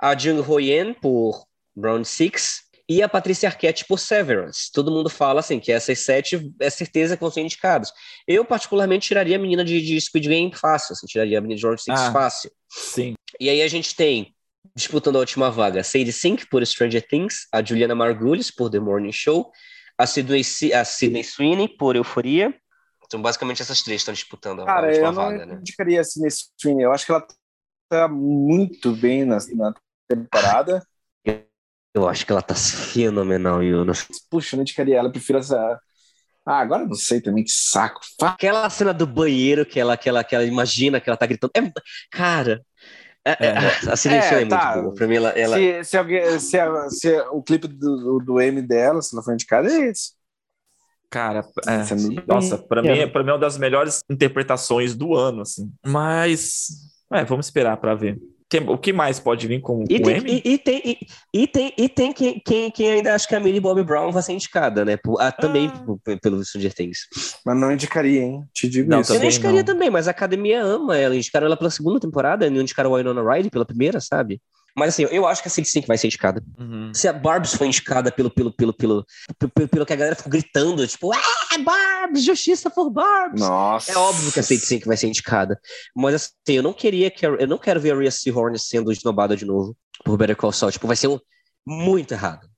[0.00, 2.62] A Jung Ho Yen, por Brown Six.
[2.86, 4.70] E a Patrícia Arquette, por Severance.
[4.70, 7.90] Todo mundo fala, assim, que essas sete é certeza que vão ser indicadas.
[8.28, 10.92] Eu, particularmente, tiraria a menina de, de Squid Game fácil.
[10.92, 12.12] Assim, tiraria a menina de Brown Six Ah.
[12.12, 12.50] fácil.
[12.68, 13.14] Sim.
[13.40, 14.34] E aí a gente tem,
[14.76, 18.80] disputando a última vaga, a Sadie Sink por Stranger Things, a Juliana Margulies por The
[18.80, 19.50] Morning Show,
[19.96, 20.42] a Sidney,
[20.74, 22.54] a Sydney Sweeney por Euforia.
[23.14, 25.54] Então, basicamente, essas três estão disputando a, a Cara, última eu não vaga, né?
[25.60, 26.80] indicaria assim nesse stream.
[26.80, 27.24] Eu acho que ela
[27.88, 29.72] tá muito bem na, na
[30.08, 30.84] temporada.
[31.94, 34.08] Eu acho que ela tá fenomenal, Yunus.
[34.28, 35.80] Puxa, eu não indicaria ela, eu prefiro essa.
[36.44, 38.00] Ah, agora eu não sei também, que saco.
[38.20, 41.52] Aquela cena do banheiro que ela, que ela, que ela imagina que ela tá gritando.
[41.56, 41.62] É,
[42.10, 42.62] cara,
[43.24, 43.90] é, é, É.
[43.92, 44.72] a Sydney É, é tá.
[44.72, 44.94] muito boa.
[44.96, 46.58] Pra mim, ela, ela- Se, se, alguém, se,
[46.90, 50.14] se o clipe do, do M dela, se ela for indicada, é esse.
[51.14, 51.84] Cara, é.
[51.84, 53.06] Sendo bem- Nossa, pra mim, É.
[53.06, 55.70] pra mim é uma das melhores interpretações do ano, assim.
[55.86, 56.66] Mas,
[57.12, 58.18] é, vamos esperar pra ver.
[58.50, 60.42] Quem- o que mais pode vir com, E com tem, M?
[60.44, 60.98] e, e tem, e,
[61.42, 64.22] e tem, e tem quem, quem, quem ainda acha que a Millie Bobby Brown vai
[64.24, 64.96] ser indicada, né?
[64.96, 66.16] Por- ah, também Ah.
[66.20, 66.98] pelo Stranger Things.
[67.46, 68.42] Mas não indicaria, hein?
[68.52, 69.14] Te digo Não, isso.
[69.14, 69.64] Eu nem indicaria não.
[69.64, 71.14] também, mas a academia ama ela.
[71.16, 74.40] Indicaram ela pela segunda temporada, não indicaram a Winona Ryder pela primeira, sabe?
[74.76, 76.42] Mas assim, eu acho que a Sadie Sink vai ser indicada.
[76.58, 76.92] Uhum.
[76.92, 79.06] Se a Barbs foi indicada pelo, pelo, pelo, pelo,
[79.38, 83.40] pelo, pelo que a galera ficou gritando, tipo, ah, Barbs, justiça por Barbs.
[83.40, 83.92] Nossa.
[83.92, 85.60] É óbvio que a Sadie Sink vai ser indicada.
[85.94, 88.90] Mas assim, eu não queria que a, eu não quero ver a Rhea Seahorn sendo
[88.90, 90.72] esnobada de novo por Better Call Saul.
[90.72, 91.20] Tipo, vai ser um,
[91.66, 92.48] muito errado.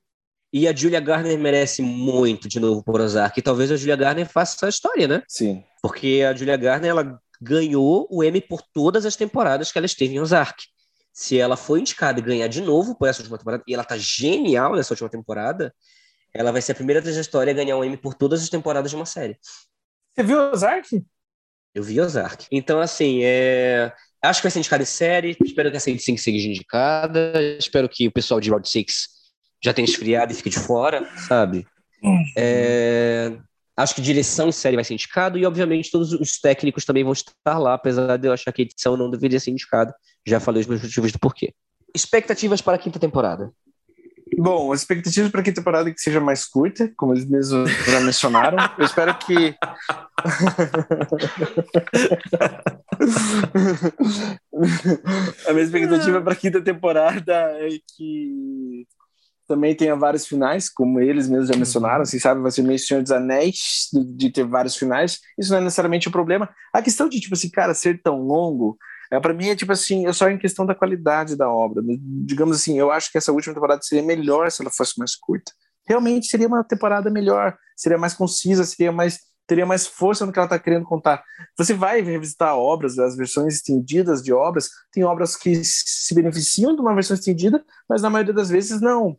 [0.52, 3.38] E a Julia Garner merece muito de novo por Ozark.
[3.38, 5.22] E talvez a Julia Garner faça essa história, né?
[5.28, 5.62] Sim.
[5.82, 10.14] Porque a Julia Garner, ela ganhou o Emmy por todas as temporadas que ela esteve
[10.14, 10.64] em Ozark.
[11.16, 13.96] Se ela for indicada e ganhar de novo por essa última temporada, e ela tá
[13.96, 15.74] genial nessa última temporada,
[16.34, 18.90] ela vai ser a primeira da história a ganhar um Emmy por todas as temporadas
[18.90, 19.38] de uma série.
[20.14, 21.02] Você viu Ozark?
[21.74, 22.46] Eu vi Ozark.
[22.52, 23.90] Então, assim, é...
[24.20, 25.34] acho que vai ser indicada em série.
[25.42, 27.32] Espero que a Sadie Sink seja indicada.
[27.58, 29.08] Espero que o pessoal de Round Six
[29.64, 31.66] já tenha esfriado e fique de fora, sabe?
[32.36, 33.32] É,
[33.76, 37.12] Acho que direção em série vai ser indicado e, obviamente, todos os técnicos também vão
[37.12, 39.94] estar lá, apesar de eu achar que a edição não deveria ser indicada.
[40.26, 41.52] Já falei os meus motivos do porquê.
[41.94, 43.52] Expectativas para a quinta temporada.
[44.38, 47.70] Bom, as expectativas para a quinta temporada é que seja mais curta, como eles mesmos
[47.86, 48.58] já mencionaram.
[48.76, 49.54] Eu espero que.
[55.46, 58.86] a minha expectativa para a quinta temporada é que
[59.46, 62.02] também tenha vários finais, como eles mesmos já mencionaram.
[62.02, 65.20] Assim, sabe, vai ser meio Senhor dos Anéis de, de ter vários finais.
[65.38, 66.48] Isso não é necessariamente o problema.
[66.72, 68.76] A questão de, tipo assim, cara, ser tão longo.
[69.10, 71.82] É, para mim é tipo assim, é só em questão da qualidade da obra.
[72.24, 75.52] Digamos assim, eu acho que essa última temporada seria melhor se ela fosse mais curta.
[75.86, 80.38] Realmente seria uma temporada melhor, seria mais concisa, seria mais teria mais força no que
[80.38, 81.22] ela está querendo contar.
[81.56, 86.80] Você vai revisitar obras, as versões estendidas de obras, tem obras que se beneficiam de
[86.80, 89.16] uma versão estendida, mas na maioria das vezes não.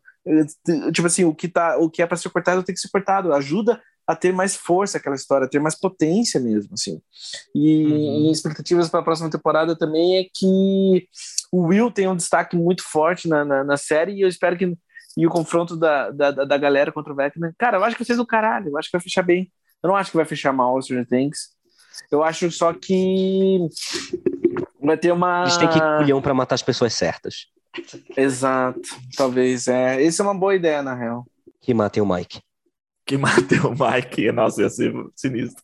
[0.91, 3.33] Tipo assim, o que tá, o que é para ser cortado tem que ser cortado,
[3.33, 7.01] ajuda a ter mais força aquela história, a ter mais potência mesmo, assim.
[7.53, 8.27] E, uhum.
[8.27, 11.07] e expectativas para a próxima temporada também é que
[11.51, 14.77] o Will tem um destaque muito forte na, na, na série e eu espero que
[15.17, 17.51] e o confronto da, da, da galera contra o Vecna.
[17.57, 19.51] Cara, eu acho que vocês do caralho, eu acho que vai fechar bem.
[19.81, 21.49] Eu não acho que vai fechar mal o Stranger Things.
[22.11, 23.67] Eu acho só que
[24.79, 25.41] vai ter uma.
[25.41, 27.47] Eles têm que ir culhão pra matar as pessoas certas.
[28.15, 28.81] Exato,
[29.15, 29.67] talvez.
[29.67, 30.03] É.
[30.03, 31.25] Essa é uma boa ideia, na real.
[31.61, 32.39] Que matem o Mike.
[33.05, 34.29] que mateu o Mike.
[34.33, 35.63] Nossa, ia ser sinistro.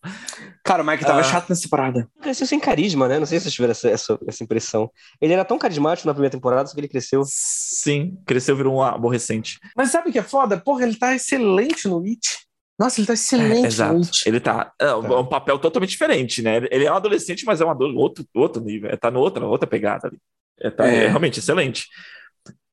[0.64, 1.24] Cara, o Mike tava Ah.
[1.24, 2.10] chato nessa parada.
[2.22, 3.20] Cresceu sem carisma, né?
[3.20, 4.90] Não sei se vocês tiveram essa, essa, essa impressão.
[5.20, 7.22] Ele era tão carismático na primeira temporada, só que ele cresceu.
[7.26, 9.60] Sim, cresceu, virou um aborrecente.
[9.76, 10.58] Mas sabe o que é foda?
[10.58, 12.43] Porra, ele tá excelente no It.
[12.80, 13.94] Nossa, ele tá excelente Exato.
[13.94, 14.24] no It.
[14.28, 14.74] Ele tá.
[14.80, 16.58] É um, um papel totalmente diferente, né?
[16.72, 18.90] Ele é um adolescente, mas é um adulto, outro, outro nível.
[18.90, 20.18] É, tá no outra, outra pegada ali.
[20.60, 21.06] É, tá- É.
[21.06, 21.88] é realmente excelente.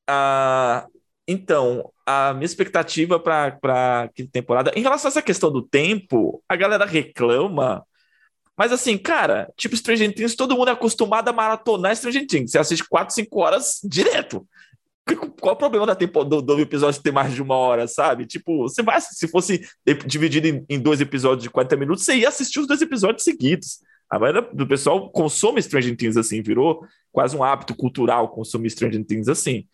[0.07, 0.85] Ah,
[1.27, 6.55] então, a minha expectativa para quinta temporada, em relação a essa questão do tempo, a
[6.55, 7.83] galera reclama.
[8.57, 12.51] Mas assim, cara, tipo Stranger Things, todo mundo é acostumado a maratonar Stranger Things.
[12.51, 14.45] Você assiste 4, 5 horas direto.
[15.15, 18.25] Qual o problema da do, do episódio ter mais de uma hora, sabe?
[18.25, 19.61] Tipo, você vai, se fosse
[20.05, 23.79] dividido em, em dois episódios de 40 minutos, você ia assistir os dois episódios seguidos.
[24.09, 29.03] A maioria do pessoal consome Stranger Things assim, virou quase um hábito cultural consumir Stranger
[29.05, 29.65] Things assim.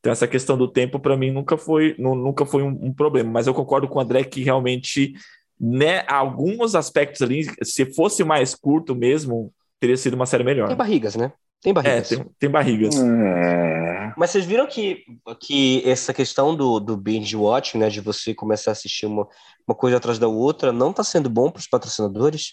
[0.00, 3.30] Então, essa questão do tempo, para mim, nunca foi, nu- nunca foi um, um problema.
[3.30, 5.14] Mas eu concordo com o André que realmente,
[5.58, 10.68] né, alguns aspectos ali, se fosse mais curto mesmo, teria sido uma série melhor.
[10.68, 11.32] Tem barrigas, né?
[11.64, 12.08] Tem É, barrigas.
[12.10, 12.94] tem, tem barrigas.
[12.96, 14.12] É.
[14.16, 15.02] Mas vocês viram que,
[15.40, 19.26] que essa questão do, do binge watching, né, de você começar a assistir uma,
[19.66, 22.52] uma coisa atrás da outra, não está sendo bom para os patrocinadores,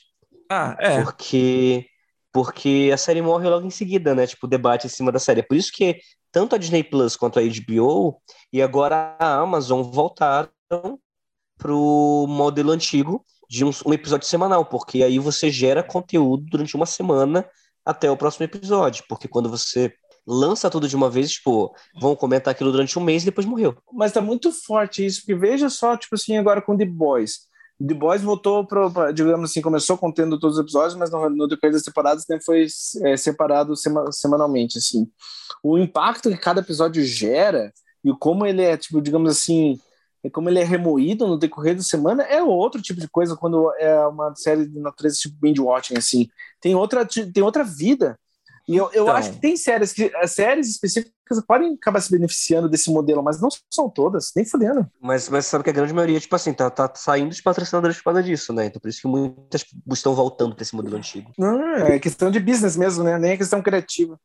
[0.49, 1.03] Ah, é.
[1.03, 1.85] porque
[2.33, 4.25] porque a série morre logo em seguida, né?
[4.25, 5.41] Tipo, o debate em cima da série.
[5.41, 5.99] É por isso que
[6.31, 8.21] tanto a Disney Plus quanto a HBO
[8.53, 10.49] e agora a Amazon voltaram
[11.57, 16.85] pro modelo antigo de um, um episódio semanal, porque aí você gera conteúdo durante uma
[16.85, 17.45] semana
[17.86, 19.94] até o próximo episódio, porque quando você
[20.26, 23.76] lança tudo de uma vez, tipo, vão comentar aquilo durante um mês e depois morreu.
[23.91, 27.49] Mas tá muito forte isso, porque veja só, tipo assim, agora com The Boys.
[27.86, 31.74] The Boys voltou para, digamos assim, começou contendo todos os episódios, mas no, no decorrer
[31.74, 32.68] das temporadas sempre foi
[33.03, 35.08] é, separado sema- semanalmente, assim.
[35.64, 39.80] O impacto que cada episódio gera e como ele é, tipo, digamos assim,
[40.32, 44.06] como ele é remoído no decorrer da semana é outro tipo de coisa quando é
[44.06, 46.30] uma série de natureza tipo binge watching, assim.
[46.61, 48.17] Tem outra, tem outra vida.
[48.67, 49.15] E eu, eu Então.
[49.15, 51.13] acho que tem séries que as séries específicas
[51.47, 54.88] podem acabar se beneficiando desse modelo, mas não são todas, nem fudendo.
[55.01, 58.03] Mas, mas sabe que a grande maioria, tipo assim, tá, tá saindo de patrocinadores por
[58.05, 58.67] causa disso, né?
[58.67, 61.31] Então por isso que muitas estão voltando para esse modelo antigo.
[61.38, 63.17] Não, é questão de business mesmo, né?
[63.17, 64.17] Nem é questão criativa.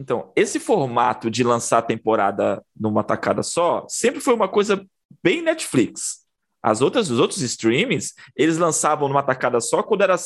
[0.00, 4.84] Então, esse formato de lançar a temporada numa tacada só sempre foi uma coisa
[5.22, 6.25] bem Netflix.
[6.62, 10.16] As outras, os outros streamings, eles lançavam numa tacada só quando era,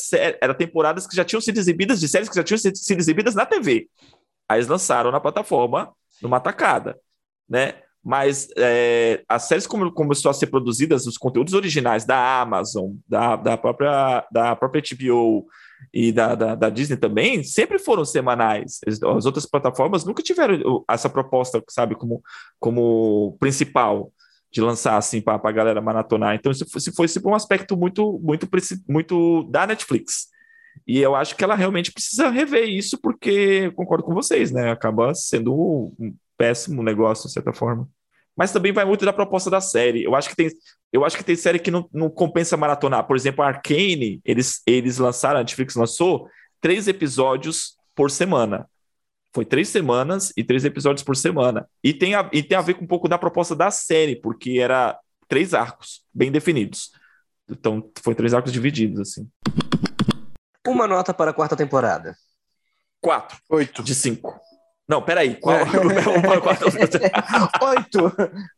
[0.40, 3.44] era temporadas que já tinham sido exibidas, de séries que já tinham sido exibidas na
[3.44, 3.88] TV.
[4.48, 5.92] Aí eles lançaram na plataforma
[6.22, 6.98] numa tacada,
[7.48, 7.74] né?
[8.02, 13.36] Mas é, as séries como começou a ser produzidas, os conteúdos originais da Amazon, da,
[13.36, 15.46] da, própria, da própria HBO
[15.92, 18.80] e da, da, da Disney também, sempre foram semanais.
[18.86, 22.22] As as outras plataformas nunca tiveram essa proposta, sabe, como,
[22.58, 24.10] como principal
[24.52, 26.34] de lançar assim para a galera maratonar.
[26.34, 28.48] Então, isso foi, foi um aspecto muito, muito,
[28.88, 30.28] muito da Netflix.
[30.86, 34.70] E eu acho que ela realmente precisa rever isso, porque concordo com vocês, né?
[34.70, 37.88] Acaba sendo um péssimo negócio, de certa forma.
[38.36, 40.02] Mas também vai muito da proposta da série.
[40.02, 40.48] Eu acho que tem,
[40.92, 43.06] eu acho que tem série que não, não compensa maratonar.
[43.06, 46.28] Por exemplo, a Arcane, eles, eles lançaram, a Netflix lançou
[46.60, 48.66] três episódios por semana.
[49.32, 51.68] Foi três semanas e três episódios por semana.
[51.84, 54.58] E tem, a, e tem a ver com um pouco da proposta da série, porque
[54.60, 54.98] era
[55.28, 56.90] três arcos bem definidos.
[57.48, 59.28] Então, foi três arcos divididos, assim.
[60.66, 62.14] Uma nota para a quarta temporada.
[63.00, 63.82] Quatro Oito.
[63.82, 64.38] de cinco.
[64.88, 65.36] Não, peraí.
[65.36, 65.64] Qual, É.
[66.42, 68.12] qual- Oito.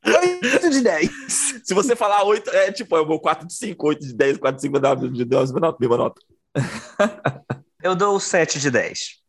[0.07, 1.11] Oito de dez.
[1.63, 4.39] Se você falar oito, é tipo, é o meu 4 de 5, 8 de 10,
[4.39, 5.77] 4 de 5, dá de 10, mesma nota.
[5.79, 6.21] mesma nota.
[7.83, 9.22] Eu dou 7 de 10.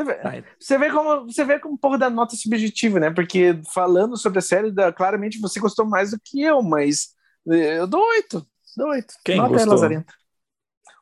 [0.00, 3.10] Você vê, você vê como você vê como um pouco da nota subjetiva, né?
[3.10, 7.08] Porque falando sobre a série, da- claramente você gostou mais do que eu, mas
[7.50, 8.46] eh, eu dou oito.
[8.76, 9.14] Dou oito.
[9.24, 9.74] Quem Nota é gostou?
[9.74, 10.14] lazarenta.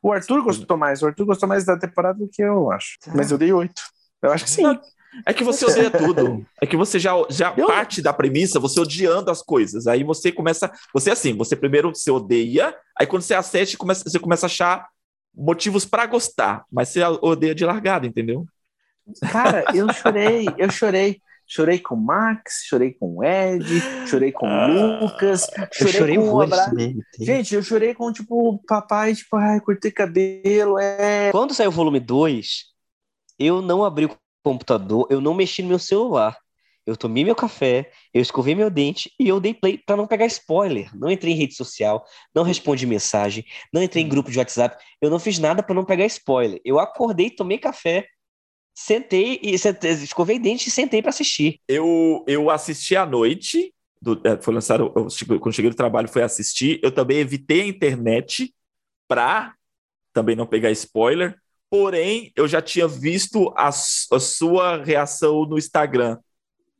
[0.03, 1.03] O Arthur gostou mais.
[1.03, 2.99] O Arthur gostou mais da temporada do que eu, acho.
[3.15, 3.83] Mas eu dei oito.
[4.23, 4.62] Eu acho que sim.
[4.62, 4.81] Não,
[5.27, 6.47] É que você odeia tudo.
[6.62, 9.87] É que você já, já Eu- parte da premissa, você odiando as coisas.
[9.87, 10.70] Aí você começa.
[10.95, 14.49] Você é assim, você primeiro você odeia, aí quando você assiste, começa, você começa a
[14.49, 14.87] achar
[15.35, 16.65] motivos pra gostar.
[16.70, 18.47] Mas você odeia de largada, entendeu?
[19.30, 21.20] Cara, eu chorei, eu chorei.
[21.51, 23.64] Chorei com o Max, chorei com o Ed,
[24.06, 26.70] chorei com o Lucas, Eu chorei, chorei com o Abra...
[27.18, 31.30] Gente, eu chorei com, tipo, o papai, tipo, ai, cortei cabelo, é.
[31.32, 32.64] Quando saiu o volume 2,
[33.39, 34.14] eu não abri o
[34.44, 36.36] computador, eu não mexi no meu celular.
[36.85, 40.24] Eu tomei meu café, eu escovei meu dente e eu dei play para não pegar
[40.26, 40.90] spoiler.
[40.97, 42.05] Não entrei em rede social,
[42.35, 45.85] não respondi mensagem, não entrei em grupo de WhatsApp, eu não fiz nada para não
[45.85, 46.60] pegar spoiler.
[46.64, 48.06] Eu acordei, tomei café,
[48.81, 51.61] sentei e sentei, escovei dente e sentei para assistir.
[51.67, 56.09] Eu, eu assisti à noite do- é, foi lançado, eu cheguei- quando cheguei do trabalho,
[56.09, 56.79] foi assistir.
[56.83, 58.55] Eu também evitei a internet
[59.09, 59.55] pra
[60.13, 61.37] também não pegar spoiler.
[61.71, 66.17] Porém, eu já tinha visto a, a sua reação no Instagram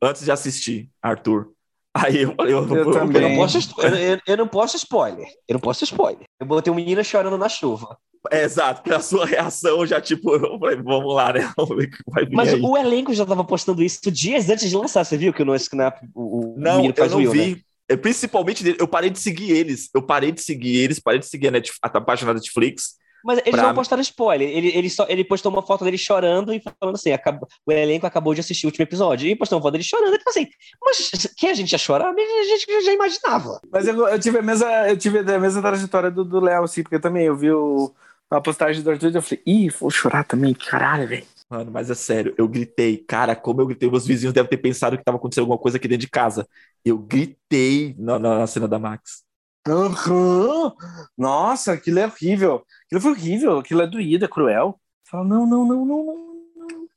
[0.01, 1.51] antes de assistir, Arthur.
[1.93, 3.21] Aí eu falei, eu, Eu Eu também.
[3.21, 5.27] não, posso, eu, eu- eu não posso spoiler.
[5.47, 6.23] Eu não posso spoiler.
[6.39, 7.97] Eu botei um menino chorando na chuva.
[8.31, 11.51] É, exato, pela sua reação, eu já tipo, eu falei, vamos lá, né?
[11.55, 12.61] Vamos ver o que vai vir Mas aí.
[12.61, 15.05] o elenco já tava postando isso dias antes de lançar.
[15.05, 17.55] Você viu que o No Snap, o, o Não, eu não Will, vi.
[17.55, 17.61] né?
[17.87, 19.89] É, principalmente dele, eu parei de seguir eles.
[19.95, 22.99] Eu parei de seguir eles, parei de seguir a, Netf- a página da Netflix.
[23.23, 24.47] Mas eles Pra- não postaram spoiler.
[24.47, 28.05] Ele, ele, só, ele postou uma foto dele chorando e falando assim: acabou, o elenco
[28.05, 29.27] acabou de assistir o último episódio.
[29.27, 30.13] E postou uma foto dele chorando.
[30.15, 30.47] E falou assim:
[30.81, 32.13] Mas que a gente ia chorar?
[32.13, 33.59] A gente já imaginava.
[33.71, 36.81] Mas eu, eu tive a mesma, eu tive a mesma trajetória do do Léo, assim,
[36.83, 37.91] porque eu também eu vi o,
[38.29, 41.25] a postagem do Arthur eu falei, ih, vou chorar também, caralho, velho.
[41.49, 42.97] Mano, mas é sério, eu gritei.
[42.97, 45.87] Cara, como eu gritei, meus vizinhos devem ter pensado que tava acontecendo alguma coisa aqui
[45.87, 46.47] dentro de casa.
[46.85, 49.23] Eu gritei na, na- na cena da Max.
[49.67, 50.73] Aham.
[51.17, 52.63] Nossa, aquilo é horrível.
[52.85, 54.79] Aquilo foi horrível, aquilo é doído, é cruel.
[55.09, 56.15] Fala, não, não, não, não, não.
[56.55, 56.87] não.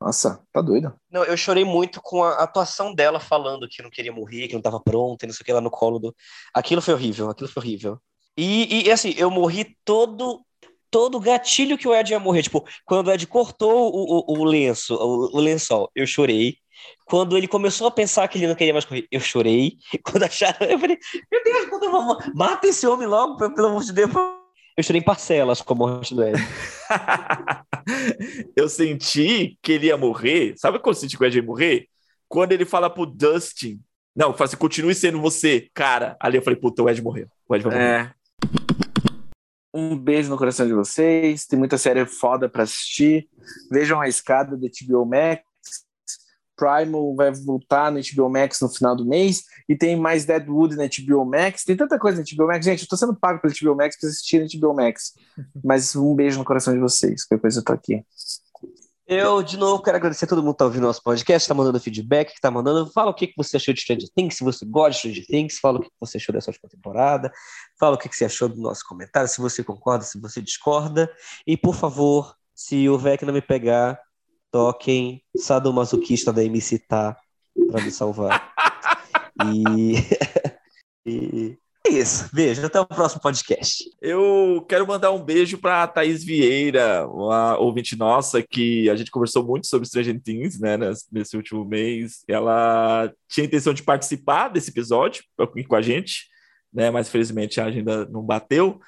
[0.00, 0.94] Nossa, tá doido.
[1.10, 4.62] Não, eu chorei muito com a atuação dela falando que não queria morrer, que não
[4.62, 6.14] tava pronta, e não sei o que lá no colo do.
[6.54, 8.00] Aquilo foi horrível, aquilo foi horrível.
[8.36, 10.44] E, e, assim, eu morri todo
[10.90, 12.42] todo gatilho que o Ed ia morrer.
[12.42, 16.56] Tipo, quando o Ed cortou o, o, o lenço, o, o lençol, eu chorei.
[17.06, 19.76] Quando ele começou a pensar que ele não queria mais correr, eu chorei.
[20.04, 20.98] Quando acharam, eu falei,
[21.30, 22.18] meu Deus, quando eu vou...
[22.34, 24.10] mata esse homem logo, pelo pelo amor de Deus.
[24.76, 26.38] Eu chorei em parcelas com a morte do Ed.
[28.54, 30.54] eu senti que ele ia morrer.
[30.56, 31.88] Sabe quando eu senti que o Ed ia morrer?
[32.28, 33.80] Quando ele fala pro Dustin.
[34.14, 36.16] Não, fala assim, continue sendo você, cara.
[36.20, 37.26] Ali eu falei, puta, o Ed morreu.
[37.48, 37.84] O Ed vai morrer.
[37.84, 38.17] É.
[39.72, 41.46] Um beijo no coração de vocês.
[41.46, 43.28] Tem muita série foda pra assistir.
[43.70, 45.42] Vejam a escada da HBO Max.
[46.56, 49.44] Primal vai voltar no HBO Max no final do mês.
[49.68, 51.64] E tem mais Deadwood na HBO Max.
[51.64, 52.64] Tem tanta coisa na HBO Max.
[52.64, 55.12] Gente, eu tô sendo pago pelo HBO Max pra assistir na HBO Max.
[55.62, 57.24] Mas um beijo no coração de vocês.
[57.24, 58.02] Qualquer coisa eu tô aqui.
[59.10, 61.80] Eu, de novo, quero agradecer a todo mundo que tá ouvindo nosso podcast, tá mandando
[61.80, 62.92] feedback, que tá mandando.
[62.92, 65.58] Fala o que, que você achou de Stranger Things, se você gosta de Stranger Things,
[65.58, 67.32] fala o que, que você achou dessa última temporada,
[67.80, 71.10] fala o que, que você achou do nosso comentário, se você concorda, se você discorda.
[71.46, 73.98] E, por favor, se o Vec não me pegar,
[74.50, 77.16] toquem Sadomasoquista da MC Tá
[77.70, 78.52] pra me salvar.
[79.56, 79.94] e...
[81.08, 82.28] e é isso.
[82.32, 83.84] Beijo, até o próximo podcast.
[84.00, 89.44] Eu quero mandar um beijo para Thaís Vieira, uma ouvinte nossa que a gente conversou
[89.44, 90.76] muito sobre Stranger Things, né,
[91.10, 92.22] nesse último mês.
[92.28, 95.24] Ela tinha intenção de participar desse episódio
[95.66, 96.26] com a gente,
[96.72, 98.78] né, mas felizmente a agenda não bateu.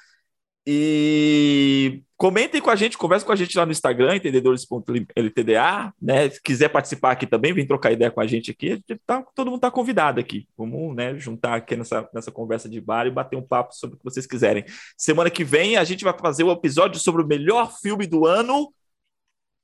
[0.65, 6.29] E comentem com a gente, conversem com a gente lá no Instagram, entendedores.ltda, né?
[6.29, 8.73] Se quiser participar aqui também, vem trocar ideia com a gente aqui.
[8.73, 10.47] A gente tá- todo mundo está convidado aqui.
[10.55, 13.97] Vamos né, juntar aqui nessa, nessa conversa de bar e bater um papo sobre o
[13.97, 14.63] que vocês quiserem.
[14.95, 18.71] Semana que vem a gente vai fazer o episódio sobre o melhor filme do ano: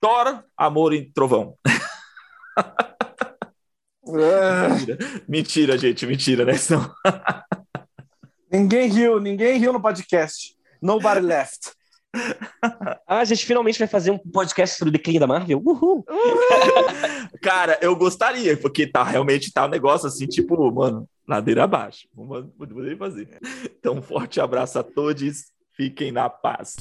[0.01, 1.55] Thor, Amor e Trovão.
[4.03, 4.97] Mentira,
[5.27, 6.55] mentira gente, mentira, né?
[6.57, 6.91] Senão-
[8.51, 10.55] Ninguém riu, ninguém riu no podcast.
[10.81, 11.77] Nobody left.
[13.07, 15.61] Ah, a gente finalmente vai fazer um podcast sobre o declínio da Marvel.
[15.63, 16.05] Uhul!
[17.41, 22.07] Cara, eu gostaria, porque tá realmente tá um negócio assim, tipo, mano, ladeira abaixo.
[22.13, 23.39] Vamos poder fazer.
[23.65, 25.45] Então, um forte abraço a todos.
[25.73, 26.75] Fiquem na paz.